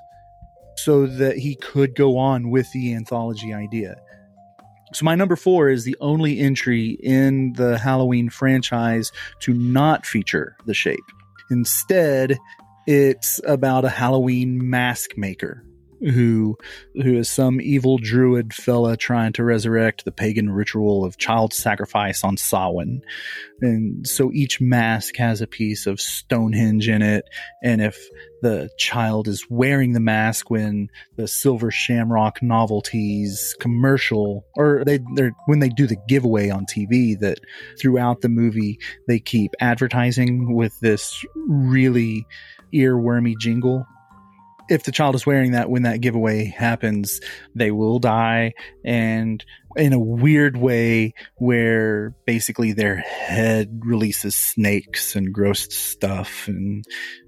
so 0.77 1.07
that 1.07 1.37
he 1.37 1.57
could 1.57 1.95
go 1.95 2.17
on 2.17 2.51
with 2.51 2.71
the 2.73 2.95
anthology 2.95 3.53
idea. 3.53 3.97
So 4.95 5.05
my 5.05 5.15
number 5.15 5.37
four 5.37 5.69
is 5.69 5.85
the 5.85 5.97
only 6.01 6.39
entry 6.39 6.99
in 7.03 7.53
the 7.55 7.79
Halloween 7.79 8.31
franchise 8.31 9.13
to 9.41 9.53
not 9.53 10.07
feature 10.07 10.57
the 10.65 10.73
shape. 10.73 10.99
Instead, 11.51 12.39
it's 12.87 13.41
about 13.47 13.85
a 13.85 13.91
Halloween 13.91 14.71
mask 14.71 15.11
maker 15.17 15.63
who 16.01 16.57
who 16.95 17.17
is 17.17 17.29
some 17.29 17.61
evil 17.61 17.99
druid 17.99 18.55
fella 18.55 18.97
trying 18.97 19.33
to 19.33 19.45
resurrect 19.45 20.05
the 20.05 20.13
pagan 20.13 20.51
ritual 20.51 21.05
of 21.05 21.19
child 21.19 21.53
sacrifice 21.53 22.25
on 22.25 22.37
Samhain. 22.37 23.03
And 23.61 24.07
so 24.07 24.31
each 24.33 24.61
mask 24.61 25.17
has 25.17 25.41
a 25.41 25.47
piece 25.47 25.87
of 25.87 26.01
Stonehenge 26.01 26.89
in 26.89 27.03
it, 27.03 27.25
and 27.63 27.83
if 27.83 27.99
the 28.43 28.71
child 28.79 29.27
is 29.27 29.47
wearing 29.51 29.93
the 29.93 30.01
mask 30.01 30.51
when 30.51 30.89
the 31.17 31.27
Silver 31.27 31.71
Shamrock 31.71 32.43
novelties 32.43 33.57
commercial 33.61 34.47
or 34.57 34.85
they 34.85 35.01
they're 35.15 35.33
when 35.47 35.59
they 35.59 35.69
do 35.69 35.87
the 35.87 35.99
giveaway 36.09 36.51
on 36.51 36.65
TV 36.65 37.19
that 37.19 37.41
throughout 37.81 38.21
the 38.21 38.29
movie 38.29 38.79
they 39.09 39.19
keep 39.19 39.53
advertising 39.61 40.55
with 40.55 40.79
this 40.81 41.25
really 41.35 42.27
earwormy 42.73 43.35
jingle 43.39 43.87
if 44.69 44.85
the 44.85 44.93
child 44.93 45.15
is 45.15 45.27
wearing 45.27 45.53
that 45.53 45.71
when 45.71 45.83
that 45.83 46.01
giveaway 46.01 46.45
happens, 46.45 47.21
they 47.55 47.71
will 47.71 47.99
die. 47.99 48.53
And 48.85 49.45
in 49.77 49.93
a 49.93 49.99
weird 49.99 50.57
way, 50.57 51.15
where 51.37 52.15
basically 52.27 52.73
their 52.73 52.97
head 52.97 53.81
releases 53.85 54.35
snakes 54.35 55.17
and 55.17 55.33
gross 55.33 55.73
stuff. 55.75 56.49
And 56.49 56.85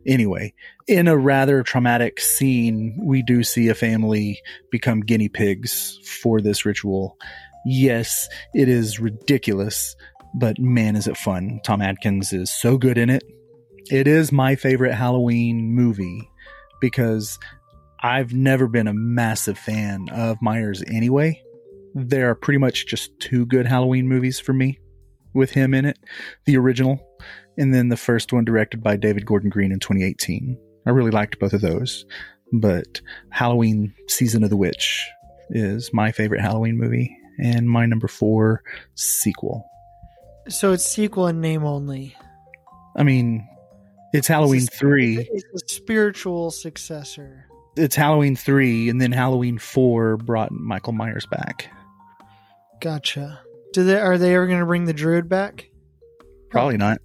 anyway, 0.07 0.53
in 0.87 1.09
a 1.09 1.17
rather 1.17 1.63
traumatic 1.63 2.21
scene, 2.21 2.99
we 3.03 3.23
do 3.23 3.43
see 3.43 3.69
a 3.69 3.75
family 3.75 4.41
become 4.71 5.01
guinea 5.01 5.29
pigs 5.29 5.99
for 6.23 6.41
this 6.41 6.67
ritual. 6.67 7.17
Yes, 7.65 8.29
it 8.55 8.69
is 8.69 9.01
ridiculous, 9.01 9.95
but 10.35 10.59
man, 10.59 10.97
is 10.97 11.07
it 11.07 11.17
fun. 11.17 11.61
Tom 11.65 11.81
Atkins 11.81 12.33
is 12.33 12.51
so 12.51 12.79
good 12.79 12.99
in 12.99 13.11
it. 13.11 13.23
It 13.91 14.07
is 14.07 14.31
my 14.31 14.57
favorite 14.57 14.95
Halloween 14.95 15.75
movie 15.75 16.30
because 16.81 17.39
I've 18.03 18.33
never 18.33 18.67
been 18.67 18.89
a 18.89 18.95
massive 18.95 19.59
fan 19.59 20.09
of 20.11 20.41
Myers 20.41 20.83
anyway. 20.87 21.43
There 21.95 22.31
are 22.31 22.35
pretty 22.35 22.59
much 22.59 22.87
just 22.87 23.19
two 23.21 23.47
good 23.47 23.67
Halloween 23.67 24.09
movies 24.09 24.41
for 24.41 24.53
me 24.53 24.79
with 25.35 25.51
him 25.51 25.75
in 25.75 25.85
it 25.85 25.99
the 26.47 26.57
original, 26.57 27.01
and 27.59 27.75
then 27.75 27.89
the 27.89 27.97
first 27.97 28.33
one 28.33 28.45
directed 28.45 28.83
by 28.83 28.97
David 28.97 29.27
Gordon 29.27 29.51
Green 29.51 29.73
in 29.73 29.81
2018. 29.81 30.59
I 30.87 30.91
really 30.91 31.11
liked 31.11 31.39
both 31.39 31.53
of 31.53 31.61
those, 31.61 32.07
but 32.53 33.01
Halloween 33.31 33.95
Season 34.09 34.43
of 34.43 34.51
the 34.51 34.57
Witch 34.57 35.07
is 35.51 35.93
my 35.93 36.13
favorite 36.13 36.41
Halloween 36.41 36.79
movie 36.79 37.17
and 37.39 37.69
my 37.69 37.87
number 37.87 38.09
four 38.09 38.63
sequel. 38.95 39.69
So 40.49 40.73
it's 40.73 40.85
sequel 40.85 41.27
in 41.27 41.41
name 41.41 41.65
only. 41.65 42.17
I 42.97 43.03
mean, 43.03 43.47
it's 44.13 44.27
Halloween 44.29 44.63
It's 44.63 44.75
a- 44.75 44.79
3. 44.79 45.29
It's 45.31 45.45
a 45.63 45.69
spiritual 45.75 46.51
successor. 46.51 47.47
It's 47.77 47.95
Halloween 47.95 48.35
3, 48.37 48.89
and 48.89 49.01
then 49.01 49.13
Halloween 49.13 49.59
4 49.59 50.17
brought 50.19 50.51
Michael 50.53 50.93
Myers 50.93 51.27
back. 51.31 51.71
Gotcha. 52.81 53.41
Do 53.73 53.85
they 53.85 53.99
are 54.01 54.19
they 54.19 54.35
ever 54.35 54.47
going 54.47 54.59
to 54.61 54.67
bring 54.67 54.87
the 54.87 54.93
druid 54.93 55.29
back? 55.29 55.71
Probably 56.51 56.77
not. 56.77 56.99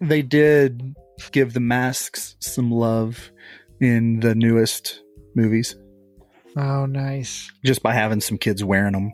They 0.00 0.22
did 0.22 0.94
give 1.32 1.52
the 1.52 1.60
masks 1.60 2.36
some 2.40 2.70
love 2.70 3.30
in 3.80 4.20
the 4.20 4.34
newest 4.34 5.02
movies. 5.34 5.76
Oh, 6.56 6.86
nice. 6.86 7.50
just 7.64 7.82
by 7.82 7.92
having 7.92 8.20
some 8.20 8.38
kids 8.38 8.64
wearing 8.64 8.92
them. 8.92 9.12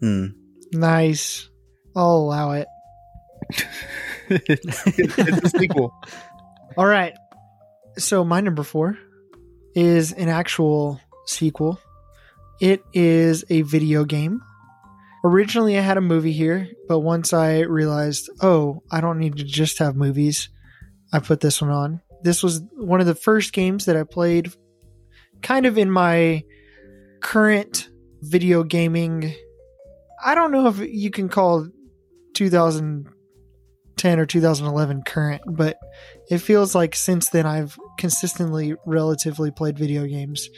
Hmm. 0.00 0.26
Nice. 0.72 1.48
I'll 1.94 2.16
allow 2.16 2.52
it. 2.52 2.66
it's 4.28 5.44
a 5.44 5.48
sequel. 5.48 5.94
All 6.76 6.86
right. 6.86 7.14
So 7.98 8.24
my 8.24 8.40
number 8.40 8.62
four 8.62 8.98
is 9.74 10.12
an 10.12 10.28
actual 10.28 11.00
sequel. 11.26 11.78
It 12.60 12.82
is 12.92 13.44
a 13.50 13.62
video 13.62 14.04
game. 14.04 14.40
Originally, 15.24 15.78
I 15.78 15.82
had 15.82 15.98
a 15.98 16.02
movie 16.02 16.32
here, 16.32 16.68
but 16.88 17.00
once 17.00 17.32
I 17.32 17.60
realized, 17.60 18.28
oh, 18.40 18.82
I 18.90 19.00
don't 19.00 19.18
need 19.18 19.36
to 19.36 19.44
just 19.44 19.78
have 19.78 19.94
movies, 19.94 20.48
I 21.12 21.20
put 21.20 21.40
this 21.40 21.60
one 21.60 21.70
on. 21.70 22.00
This 22.22 22.42
was 22.42 22.62
one 22.72 23.00
of 23.00 23.06
the 23.06 23.14
first 23.14 23.52
games 23.52 23.84
that 23.84 23.96
I 23.96 24.04
played 24.04 24.52
kind 25.42 25.66
of 25.66 25.76
in 25.76 25.90
my 25.90 26.44
current 27.20 27.88
video 28.20 28.62
gaming. 28.62 29.34
I 30.24 30.34
don't 30.34 30.52
know 30.52 30.68
if 30.68 30.78
you 30.78 31.10
can 31.10 31.28
call 31.28 31.68
2010 34.02 34.18
or 34.18 34.26
2011 34.26 35.02
current, 35.04 35.42
but 35.46 35.78
it 36.28 36.38
feels 36.38 36.74
like 36.74 36.96
since 36.96 37.28
then 37.28 37.46
I've 37.46 37.78
consistently 37.98 38.74
relatively 38.84 39.52
played 39.52 39.78
video 39.78 40.06
games. 40.06 40.50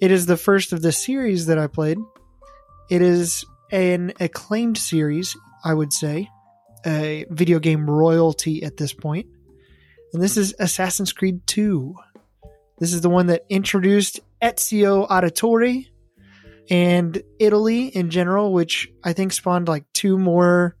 It 0.00 0.12
is 0.12 0.26
the 0.26 0.36
first 0.36 0.72
of 0.72 0.82
the 0.82 0.92
series 0.92 1.46
that 1.46 1.58
I 1.58 1.66
played. 1.66 1.98
It 2.88 3.02
is 3.02 3.44
an 3.72 4.12
acclaimed 4.20 4.78
series, 4.78 5.36
I 5.64 5.74
would 5.74 5.92
say, 5.92 6.28
a 6.84 7.24
video 7.28 7.58
game 7.58 7.90
royalty 7.90 8.62
at 8.62 8.76
this 8.76 8.92
point. 8.92 9.26
And 10.12 10.22
this 10.22 10.36
is 10.36 10.54
Assassin's 10.60 11.12
Creed 11.12 11.44
2. 11.46 11.92
This 12.78 12.92
is 12.92 13.00
the 13.00 13.10
one 13.10 13.26
that 13.26 13.46
introduced 13.48 14.20
Ezio 14.40 15.08
Auditore 15.08 15.86
and 16.70 17.20
Italy 17.40 17.88
in 17.88 18.10
general, 18.10 18.52
which 18.52 18.88
I 19.02 19.12
think 19.12 19.32
spawned 19.32 19.66
like 19.66 19.84
two 19.92 20.18
more 20.18 20.76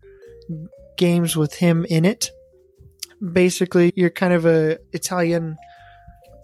games 0.96 1.36
with 1.36 1.54
him 1.54 1.84
in 1.88 2.04
it. 2.04 2.30
Basically, 3.32 3.92
you're 3.96 4.10
kind 4.10 4.32
of 4.32 4.46
a 4.46 4.78
Italian 4.92 5.56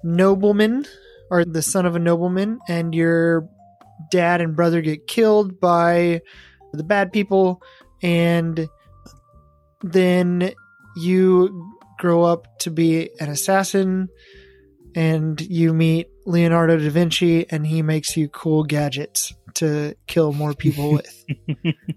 nobleman 0.03 0.87
or 1.31 1.45
the 1.45 1.63
son 1.63 1.87
of 1.87 1.97
a 1.97 1.99
nobleman, 1.99 2.59
and 2.69 2.95
your 2.95 3.49
dad 4.11 4.41
and 4.41 4.55
brother 4.55 4.83
get 4.83 5.07
killed 5.07 5.61
by 5.61 6.21
the 6.73 6.85
bad 6.85 7.13
people, 7.13 7.63
and 8.03 8.69
then 9.83 10.53
you 10.97 11.73
grow 11.99 12.23
up 12.23 12.59
to 12.59 12.71
be 12.71 13.11
an 13.21 13.29
assassin 13.31 14.09
and 14.95 15.41
you 15.41 15.73
meet 15.73 16.09
Leonardo 16.27 16.77
da 16.77 16.91
Vinci 16.91 17.49
and 17.51 17.67
he 17.67 17.83
makes 17.83 18.17
you 18.17 18.29
cool 18.29 18.65
gadgets 18.65 19.33
to 19.55 19.95
kill 20.07 20.33
more 20.33 20.55
people 20.55 20.93
with. 20.95 21.25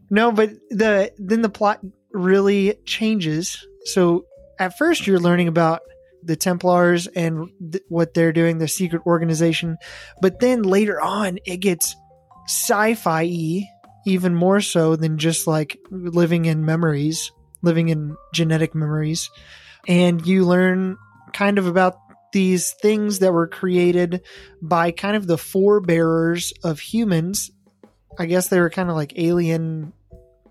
no, 0.10 0.32
but 0.32 0.52
the 0.70 1.12
then 1.18 1.42
the 1.42 1.50
plot 1.50 1.80
really 2.16 2.76
changes. 2.86 3.66
So 3.86 4.26
at 4.60 4.78
first 4.78 5.06
you're 5.06 5.20
learning 5.20 5.48
about 5.48 5.82
the 6.24 6.36
Templars 6.36 7.08
and 7.08 7.50
th- 7.72 7.84
what 7.88 8.14
they're 8.14 8.34
doing, 8.34 8.58
the 8.58 8.68
secret 8.68 9.04
organization, 9.06 9.78
but 10.22 10.40
then 10.40 10.64
later 10.64 11.00
on 11.00 11.38
it 11.46 11.58
gets 11.58 11.96
sci-fi 12.48 13.64
even 14.08 14.36
more 14.36 14.62
so 14.62 14.96
than 14.96 15.18
just 15.18 15.48
like 15.48 15.78
living 15.90 16.46
in 16.46 16.66
memories, 16.66 17.32
living 17.62 17.90
in 17.90 18.16
genetic 18.34 18.74
memories. 18.74 19.30
And 19.88 20.26
you 20.26 20.46
learn 20.46 20.98
kind 21.34 21.58
of 21.58 21.68
about 21.68 21.98
these 22.32 22.72
things 22.72 23.20
that 23.20 23.34
were 23.34 23.48
created 23.48 24.22
by 24.62 24.92
kind 24.92 25.16
of 25.16 25.28
the 25.28 25.38
forebearers 25.38 26.54
of 26.64 26.80
humans. 26.80 27.52
I 28.18 28.26
guess 28.26 28.48
they 28.48 28.60
were 28.60 28.70
kind 28.70 28.90
of 28.90 28.96
like 28.96 29.14
alien 29.18 29.94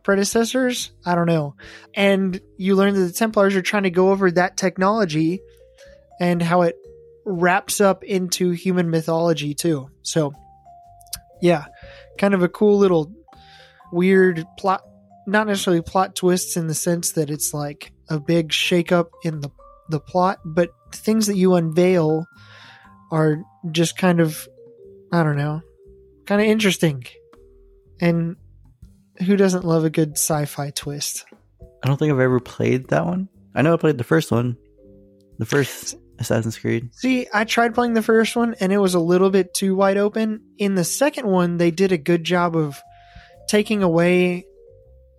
predecessors. 0.05 0.93
I 1.05 1.17
don't 1.17 1.27
know. 1.27 1.57
And 1.95 2.41
you 2.57 2.77
learn 2.77 2.95
that 2.95 3.01
the 3.01 3.13
Templars 3.13 3.57
are 3.57 3.63
trying 3.63 3.83
to 3.85 3.91
go 3.91 4.11
over 4.11 4.31
that 4.31 4.57
technology 4.57 5.41
and 6.21 6.41
how 6.41 6.63
it 6.63 6.77
wraps 7.25 7.81
up 7.81 8.05
into 8.05 8.51
human 8.51 8.91
mythology 8.91 9.55
too. 9.55 9.89
So, 10.03 10.33
yeah, 11.41 11.65
kind 12.19 12.35
of 12.35 12.43
a 12.43 12.49
cool 12.49 12.79
little 12.79 13.13
weird 13.93 14.45
plot, 14.59 14.83
not 15.27 15.47
necessarily 15.47 15.83
plot 15.83 16.15
twists 16.15 16.57
in 16.57 16.69
the 16.69 16.75
sense 16.75 17.13
that 17.13 17.31
it's 17.31 17.53
like 17.55 17.93
a 18.09 18.21
big 18.21 18.51
shakeup 18.51 19.09
in 19.25 19.41
the 19.41 19.51
the 19.91 20.01
plot, 20.01 20.39
but 20.45 20.71
things 20.93 21.27
that 21.27 21.37
you 21.37 21.55
unveil 21.55 22.25
are 23.11 23.43
just 23.71 23.99
kind 23.99 24.21
of 24.21 24.49
I 25.13 25.23
don't 25.23 25.37
know, 25.37 25.63
kind 26.27 26.41
of 26.41 26.47
interesting. 26.47 27.05
And 28.01 28.37
who 29.19 29.37
doesn't 29.37 29.65
love 29.65 29.85
a 29.85 29.91
good 29.91 30.13
sci-fi 30.13 30.71
twist? 30.71 31.25
I 31.83 31.87
don't 31.89 31.97
think 31.99 32.13
I've 32.13 32.21
ever 32.21 32.41
played 32.41 32.89
that 32.89 33.05
one. 33.07 33.29
I 33.55 33.63
know 33.63 33.75
I 33.75 33.77
played 33.77 33.99
the 33.99 34.05
first 34.05 34.31
one, 34.33 34.57
the 35.39 35.47
first 35.47 35.97
Assassin's 36.19 36.59
Creed. 36.59 36.91
See, 36.95 37.27
I 37.33 37.45
tried 37.45 37.75
playing 37.75 37.95
the 37.95 38.03
first 38.03 38.37
one 38.37 38.55
and 38.61 38.73
it 38.73 38.79
was 38.79 38.95
a 38.95 39.01
little 39.01 39.31
bit 39.31 39.53
too 39.55 39.75
wide 39.75 39.97
open. 39.97 40.41
In 40.59 40.75
the 40.75 40.85
second 40.85 41.27
one, 41.27 41.57
they 41.57 41.71
did 41.71 41.93
a 41.93 41.99
good 41.99 42.25
job 42.25 42.57
of 42.57 42.81
taking 43.49 43.83
away 43.83 44.45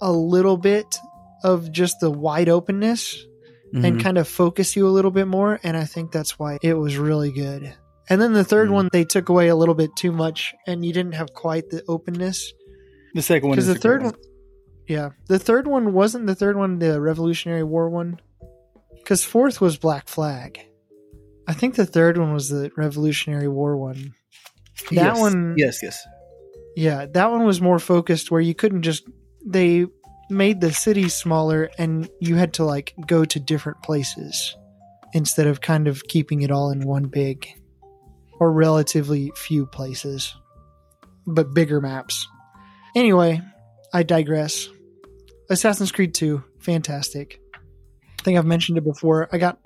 a 0.01 0.11
little 0.11 0.57
bit 0.57 0.97
of 1.43 1.71
just 1.71 1.99
the 1.99 2.09
wide 2.09 2.49
openness 2.49 3.23
and 3.73 3.97
Mhm. 3.97 4.01
kind 4.01 4.17
of 4.17 4.27
focus 4.27 4.75
you 4.75 4.87
a 4.87 4.89
little 4.89 5.11
bit 5.11 5.27
more. 5.27 5.59
And 5.63 5.75
I 5.77 5.83
think 5.85 6.11
that's 6.11 6.39
why 6.39 6.57
it 6.61 6.73
was 6.75 6.97
really 6.97 7.31
good. 7.31 7.73
And 8.09 8.21
then 8.21 8.33
the 8.33 8.43
third 8.43 8.69
Mm. 8.69 8.73
one, 8.73 8.89
they 8.91 9.03
took 9.03 9.29
away 9.29 9.47
a 9.49 9.55
little 9.55 9.75
bit 9.75 9.89
too 9.97 10.11
much 10.11 10.53
and 10.65 10.85
you 10.85 10.93
didn't 10.93 11.13
have 11.15 11.33
quite 11.33 11.69
the 11.69 11.83
openness. 11.87 12.53
The 13.15 13.21
second 13.21 13.47
one 13.47 13.55
Because 13.55 13.69
is 13.69 13.75
the 13.75 13.79
third 13.79 14.01
great 14.01 14.11
one, 14.11 14.21
yeah, 14.89 15.09
the 15.27 15.39
third 15.39 15.67
one 15.67 15.93
wasn't 15.93 16.27
the 16.27 16.35
third 16.35 16.57
one 16.57 16.79
the 16.79 16.99
Revolutionary 17.01 17.63
War 17.63 17.89
one. 17.89 18.19
Because 18.93 19.23
fourth 19.23 19.61
was 19.61 19.77
Black 19.77 20.07
Flag. 20.09 20.59
I 21.47 21.53
think 21.53 21.75
the 21.75 21.85
third 21.85 22.17
one 22.17 22.33
was 22.33 22.49
the 22.49 22.71
Revolutionary 22.75 23.47
War 23.47 23.77
one. 23.77 24.13
That 24.89 25.15
Yes. 25.15 25.19
one, 25.19 25.53
Yes, 25.57 25.81
yes. 25.81 26.05
yeah, 26.75 27.05
that 27.05 27.31
one 27.31 27.45
was 27.45 27.61
more 27.61 27.79
focused 27.79 28.31
where 28.31 28.41
you 28.41 28.53
couldn't 28.53 28.81
just 28.81 29.07
they 29.45 29.85
made 30.29 30.59
the 30.59 30.73
city 30.73 31.07
smaller 31.07 31.69
and 31.77 32.09
you 32.19 32.35
had 32.35 32.53
to 32.55 32.65
like 32.65 32.93
go 33.07 33.23
to 33.23 33.39
different 33.39 33.81
places 33.81 34.57
instead 35.13 35.47
of 35.47 35.61
kind 35.61 35.87
of 35.87 36.03
keeping 36.07 36.41
it 36.41 36.51
all 36.51 36.71
in 36.71 36.81
one 36.81 37.05
big 37.05 37.47
or 38.39 38.51
relatively 38.51 39.31
few 39.35 39.65
places 39.67 40.35
but 41.25 41.53
bigger 41.53 41.79
maps. 41.79 42.27
Anyway, 42.95 43.41
I 43.93 44.03
digress. 44.03 44.69
Assassin's 45.49 45.91
Creed 45.91 46.13
2, 46.13 46.43
fantastic. 46.59 47.39
I 47.53 48.23
think 48.23 48.37
I've 48.37 48.45
mentioned 48.45 48.77
it 48.77 48.83
before. 48.83 49.29
I 49.31 49.37
got 49.37 49.59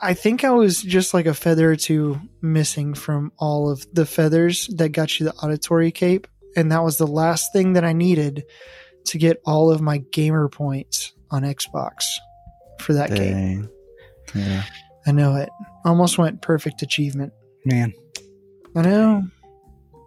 I 0.00 0.14
think 0.14 0.44
I 0.44 0.50
was 0.50 0.82
just 0.82 1.14
like 1.14 1.26
a 1.26 1.34
feather 1.34 1.70
or 1.70 1.76
two 1.76 2.20
missing 2.42 2.94
from 2.94 3.32
all 3.38 3.70
of 3.70 3.86
the 3.94 4.04
feathers 4.04 4.68
that 4.76 4.90
got 4.90 5.18
you 5.18 5.26
the 5.26 5.32
Auditore 5.32 5.92
cape. 5.94 6.26
And 6.54 6.70
that 6.72 6.82
was 6.82 6.98
the 6.98 7.06
last 7.06 7.52
thing 7.52 7.74
that 7.74 7.84
I 7.84 7.92
needed 7.92 8.44
to 9.06 9.18
get 9.18 9.40
all 9.44 9.70
of 9.70 9.80
my 9.80 9.98
gamer 9.98 10.48
points 10.48 11.12
on 11.30 11.42
Xbox 11.42 12.04
for 12.80 12.94
that 12.94 13.14
game. 13.14 13.68
Dang. 14.26 14.42
Yeah. 14.42 14.62
I 15.06 15.12
know 15.12 15.36
it. 15.36 15.48
Almost 15.84 16.18
went 16.18 16.42
perfect 16.42 16.82
achievement. 16.82 17.32
Man. 17.64 17.92
I 18.74 18.82
know. 18.82 19.22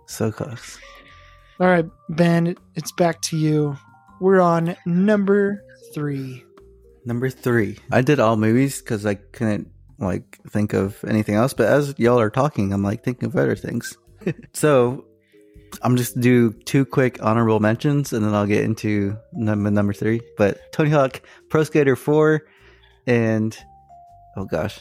So 0.08 0.32
close. 0.32 0.78
All 1.60 1.68
right, 1.68 1.86
Ben, 2.08 2.56
it's 2.76 2.94
back 2.94 3.22
to 3.24 3.38
you. 3.38 3.78
We're 4.22 4.40
on 4.40 4.78
number 4.86 5.62
three. 5.94 6.46
Number 7.04 7.30
three. 7.30 7.78
I 7.92 8.02
did 8.02 8.22
all 8.22 8.38
movies 8.38 8.80
because 8.80 9.06
I 9.06 9.16
couldn't 9.16 9.68
like 9.98 10.40
think 10.48 10.72
of 10.72 11.04
anything 11.06 11.36
else. 11.36 11.54
But 11.54 11.68
as 11.68 11.96
y'all 11.98 12.22
are 12.22 12.30
talking, 12.30 12.72
I'm 12.72 12.82
like 12.82 13.04
thinking 13.04 13.28
of 13.28 13.36
other 13.36 13.58
things. 13.58 13.98
so 14.54 15.06
I'm 15.82 15.98
just 15.98 16.18
do 16.22 16.54
two 16.54 16.86
quick 16.86 17.22
honorable 17.22 17.60
mentions, 17.60 18.14
and 18.14 18.26
then 18.26 18.34
I'll 18.34 18.46
get 18.46 18.64
into 18.64 19.18
number 19.34 19.70
number 19.70 19.92
three. 19.92 20.22
But 20.38 20.72
Tony 20.72 20.92
Hawk 20.92 21.22
Pro 21.50 21.66
Skater 21.66 21.98
Four, 21.98 22.44
and 23.06 23.58
oh 24.38 24.46
gosh, 24.46 24.80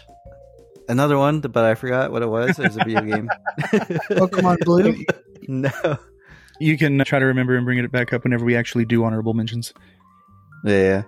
another 0.89 1.19
one, 1.19 1.41
but 1.41 1.65
I 1.65 1.75
forgot 1.75 2.13
what 2.13 2.23
it 2.23 2.29
was. 2.29 2.57
It 2.57 2.69
was 2.69 2.77
a 2.77 2.85
video 2.85 3.01
game. 3.01 3.29
Oh, 4.13 4.29
Pokemon 4.29 4.59
Blue. 4.61 5.05
no. 5.49 5.99
You 6.61 6.77
can 6.77 7.01
uh, 7.01 7.05
try 7.05 7.19
to 7.19 7.25
remember 7.27 7.57
and 7.57 7.65
bring 7.65 7.79
it 7.79 7.91
back 7.93 8.13
up 8.13 8.25
whenever 8.25 8.45
we 8.45 8.57
actually 8.57 8.85
do 8.85 9.05
honorable 9.05 9.35
mentions. 9.35 9.73
Yeah. 10.65 11.03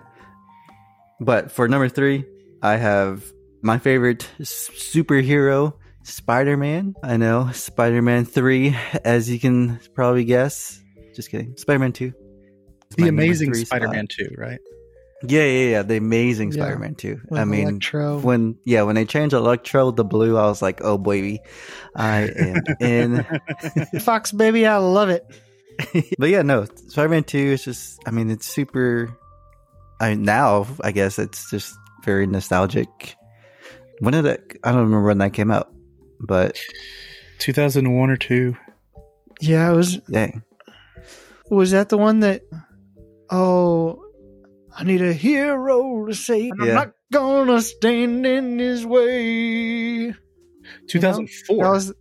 But 1.19 1.51
for 1.51 1.67
number 1.67 1.89
three, 1.89 2.25
I 2.61 2.77
have 2.77 3.23
my 3.61 3.77
favorite 3.77 4.27
superhero, 4.39 5.73
Spider 6.03 6.57
Man. 6.57 6.95
I 7.03 7.17
know, 7.17 7.49
Spider 7.51 8.01
Man 8.01 8.25
3, 8.25 8.75
as 9.03 9.29
you 9.29 9.39
can 9.39 9.79
probably 9.93 10.23
guess. 10.23 10.81
Just 11.15 11.29
kidding. 11.29 11.55
Spider 11.57 11.79
Man 11.79 11.91
2. 11.91 12.13
It's 12.87 12.95
The 12.97 13.07
Amazing. 13.07 13.53
Spider-Man 13.53 14.07
2, 14.07 14.35
right? 14.37 14.59
Yeah, 15.27 15.43
yeah, 15.43 15.69
yeah. 15.69 15.81
The 15.83 15.97
Amazing 15.97 16.51
Yeah. 16.51 16.63
Spider-Man 16.63 16.95
too. 16.95 17.21
With 17.29 17.39
I 17.39 17.45
mean, 17.45 17.67
Electro. 17.67 18.19
when 18.19 18.57
yeah, 18.65 18.81
when 18.83 18.95
they 18.95 19.05
changed 19.05 19.33
Electro 19.33 19.91
to 19.91 20.03
blue, 20.03 20.37
I 20.37 20.45
was 20.45 20.61
like, 20.61 20.81
oh 20.83 20.97
baby, 20.97 21.39
I 21.95 22.29
am 22.35 22.63
in. 22.79 23.25
Fox 24.01 24.31
baby, 24.31 24.65
I 24.65 24.77
love 24.77 25.09
it. 25.09 25.25
but 26.17 26.29
yeah, 26.29 26.41
no, 26.41 26.65
Spider-Man 26.87 27.23
Two 27.23 27.37
is 27.37 27.63
just. 27.63 27.99
I 28.05 28.11
mean, 28.11 28.29
it's 28.29 28.47
super. 28.47 29.15
I 29.99 30.15
now 30.15 30.65
I 30.83 30.91
guess 30.91 31.19
it's 31.19 31.49
just 31.51 31.75
very 32.03 32.25
nostalgic. 32.25 33.15
When 33.99 34.13
did 34.13 34.25
it? 34.25 34.57
I 34.63 34.71
don't 34.71 34.81
remember 34.81 35.07
when 35.07 35.19
that 35.19 35.33
came 35.33 35.51
out, 35.51 35.71
but 36.19 36.59
2001 37.37 38.09
or 38.09 38.17
two. 38.17 38.57
Yeah, 39.39 39.71
it 39.71 39.75
was 39.75 39.97
dang, 39.97 40.43
was 41.49 41.71
that 41.71 41.89
the 41.89 41.97
one 41.97 42.21
that 42.21 42.41
oh 43.29 44.03
I 44.77 44.83
need 44.83 45.01
a 45.01 45.13
hero 45.13 46.05
to 46.05 46.13
save. 46.13 46.51
and 46.53 46.63
I'm 46.63 46.73
not 46.75 46.91
gonna 47.11 47.61
stand 47.61 48.25
in 48.25 48.57
his 48.59 48.85
way. 48.85 50.13
2004. 50.87 51.57
That 51.63 51.69
was 51.69 51.93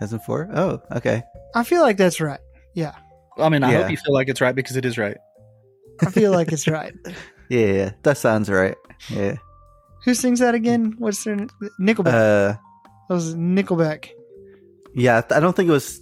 thousand 0.00 0.20
four. 0.20 0.48
Oh, 0.54 0.80
okay. 0.92 1.22
I 1.54 1.64
feel 1.64 1.82
like 1.82 1.96
that's 1.96 2.20
right. 2.20 2.40
Yeah. 2.74 2.92
I 3.38 3.48
mean, 3.48 3.62
I 3.64 3.72
Yeah. 3.72 3.82
hope 3.82 3.90
you 3.90 3.96
feel 3.96 4.14
like 4.14 4.28
it's 4.28 4.40
right 4.40 4.54
because 4.54 4.76
it 4.76 4.84
is 4.84 4.96
right. 4.98 5.16
I 6.00 6.10
feel 6.10 6.30
like 6.32 6.52
it's 6.52 6.68
right. 6.78 6.92
Yeah, 7.48 7.66
yeah, 7.66 7.90
that 8.02 8.18
sounds 8.18 8.48
right. 8.50 8.76
Yeah. 9.08 9.36
Who 10.04 10.14
sings 10.14 10.38
that 10.40 10.54
again? 10.54 10.94
What's 10.98 11.24
their 11.24 11.36
Nickelback? 11.80 12.06
Uh, 12.08 12.56
that 13.08 13.14
was 13.14 13.34
Nickelback. 13.34 14.10
yeah. 14.94 15.22
I 15.30 15.40
don't 15.40 15.56
think 15.56 15.68
it 15.68 15.72
was 15.72 16.00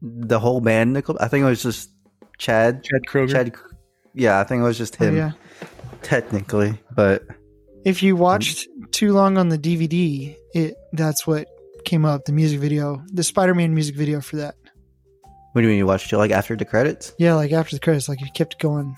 the 0.00 0.38
whole 0.38 0.60
band. 0.60 0.92
Nickel. 0.94 1.16
I 1.20 1.28
think 1.28 1.42
it 1.42 1.48
was 1.48 1.62
just 1.62 1.90
Chad. 2.38 2.82
Chad 2.84 3.02
Kroeger. 3.08 3.30
Chad. 3.32 3.52
Yeah, 4.16 4.40
I 4.40 4.44
think 4.44 4.60
it 4.60 4.64
was 4.64 4.78
just 4.78 4.96
him. 4.96 5.06
Oh, 5.06 5.10
him. 5.10 5.16
yeah. 5.16 5.32
Technically, 6.02 6.78
but 6.94 7.22
If 7.84 8.02
you 8.02 8.16
watched 8.16 8.66
too 8.92 9.12
long 9.12 9.38
on 9.38 9.48
the 9.48 9.58
DVD, 9.58 10.34
it 10.54 10.74
that's 10.92 11.26
what 11.26 11.46
came 11.84 12.04
up. 12.04 12.24
The 12.24 12.32
music 12.32 12.58
video, 12.60 13.02
the 13.12 13.22
Spider-Man 13.22 13.74
music 13.74 13.94
video 13.96 14.20
for 14.20 14.36
that. 14.36 14.54
what 15.52 15.60
do 15.60 15.62
you 15.62 15.68
mean 15.68 15.78
you 15.78 15.86
watched 15.86 16.12
it 16.12 16.18
like 16.18 16.30
after 16.30 16.56
the 16.56 16.64
credits? 16.64 17.12
Yeah, 17.18 17.34
like 17.34 17.52
after 17.52 17.76
the 17.76 17.80
credits, 17.80 18.08
like 18.08 18.20
you 18.20 18.26
kept 18.34 18.58
going. 18.58 18.96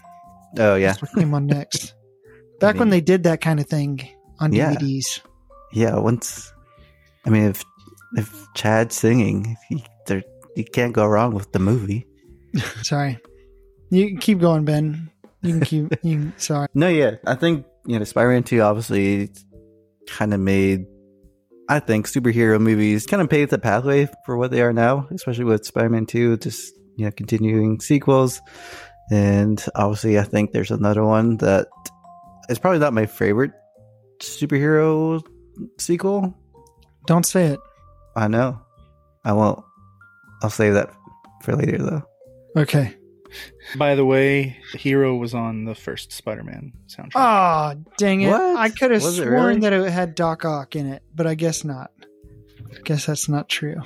Oh 0.58 0.74
yeah, 0.76 0.88
That's 0.88 1.02
what 1.02 1.12
came 1.14 1.34
on 1.34 1.46
next. 1.46 1.94
Back 2.60 2.74
when 2.76 2.88
mean- 2.88 2.90
they 2.90 3.00
did 3.00 3.24
that 3.24 3.40
kind 3.40 3.60
of 3.60 3.66
thing 3.66 4.00
on 4.40 4.52
Yeah. 4.52 4.74
DVDs. 4.74 5.20
yeah. 5.72 5.96
Once, 5.98 6.52
I 7.26 7.30
mean, 7.30 7.44
if 7.50 7.64
if 8.16 8.46
Chad's 8.54 8.96
singing, 8.96 9.56
he, 9.68 9.84
there 10.06 10.22
you 10.56 10.64
can't 10.64 10.92
go 10.94 11.06
wrong 11.06 11.34
with 11.34 11.52
the 11.52 11.58
movie. 11.58 12.06
Sorry. 12.82 13.18
You 13.90 14.08
can 14.08 14.18
keep 14.18 14.40
going, 14.40 14.64
Ben. 14.64 15.10
You 15.42 15.54
can 15.54 15.60
keep. 15.60 16.04
You 16.04 16.16
can, 16.16 16.34
sorry. 16.38 16.68
No, 16.74 16.88
yeah, 16.88 17.16
I 17.26 17.34
think 17.34 17.66
you 17.86 17.98
know 17.98 18.04
Spider-Man 18.04 18.42
Two 18.42 18.60
obviously 18.60 19.30
kind 20.08 20.34
of 20.34 20.40
made. 20.40 20.86
I 21.70 21.80
think 21.80 22.06
superhero 22.06 22.58
movies 22.58 23.06
kind 23.06 23.20
of 23.20 23.28
paved 23.28 23.50
the 23.50 23.58
pathway 23.58 24.08
for 24.24 24.36
what 24.36 24.50
they 24.50 24.62
are 24.62 24.72
now, 24.72 25.06
especially 25.10 25.44
with 25.44 25.64
Spider-Man 25.64 26.06
Two, 26.06 26.36
just 26.38 26.72
you 26.96 27.04
know 27.04 27.10
continuing 27.10 27.80
sequels, 27.80 28.40
and 29.10 29.64
obviously 29.74 30.18
I 30.18 30.24
think 30.24 30.52
there's 30.52 30.70
another 30.70 31.04
one 31.04 31.36
that 31.38 31.68
is 32.48 32.58
probably 32.58 32.80
not 32.80 32.92
my 32.92 33.06
favorite 33.06 33.52
superhero 34.20 35.22
sequel. 35.78 36.34
Don't 37.06 37.24
say 37.24 37.46
it. 37.46 37.60
I 38.16 38.28
know, 38.28 38.60
I 39.24 39.32
won't. 39.32 39.64
I'll 40.42 40.50
save 40.50 40.74
that 40.74 40.90
for 41.42 41.56
later 41.56 41.78
though. 41.78 42.02
Okay. 42.56 42.97
By 43.76 43.94
the 43.94 44.04
way, 44.04 44.56
Hero 44.74 45.16
was 45.16 45.34
on 45.34 45.64
the 45.64 45.74
first 45.74 46.12
Spider-Man 46.12 46.72
soundtrack. 46.88 47.12
Oh, 47.14 47.84
dang 47.98 48.22
it. 48.22 48.30
What? 48.30 48.56
I 48.56 48.68
could 48.70 48.90
have 48.90 49.02
Was 49.02 49.18
it 49.18 49.22
sworn 49.24 49.32
really? 49.32 49.60
that 49.60 49.72
it 49.72 49.90
had 49.90 50.14
Doc 50.14 50.44
Ock 50.44 50.74
in 50.76 50.86
it, 50.86 51.02
but 51.14 51.26
I 51.26 51.34
guess 51.34 51.64
not. 51.64 51.90
I 52.70 52.80
guess 52.84 53.06
that's 53.06 53.28
not 53.28 53.48
true. 53.48 53.82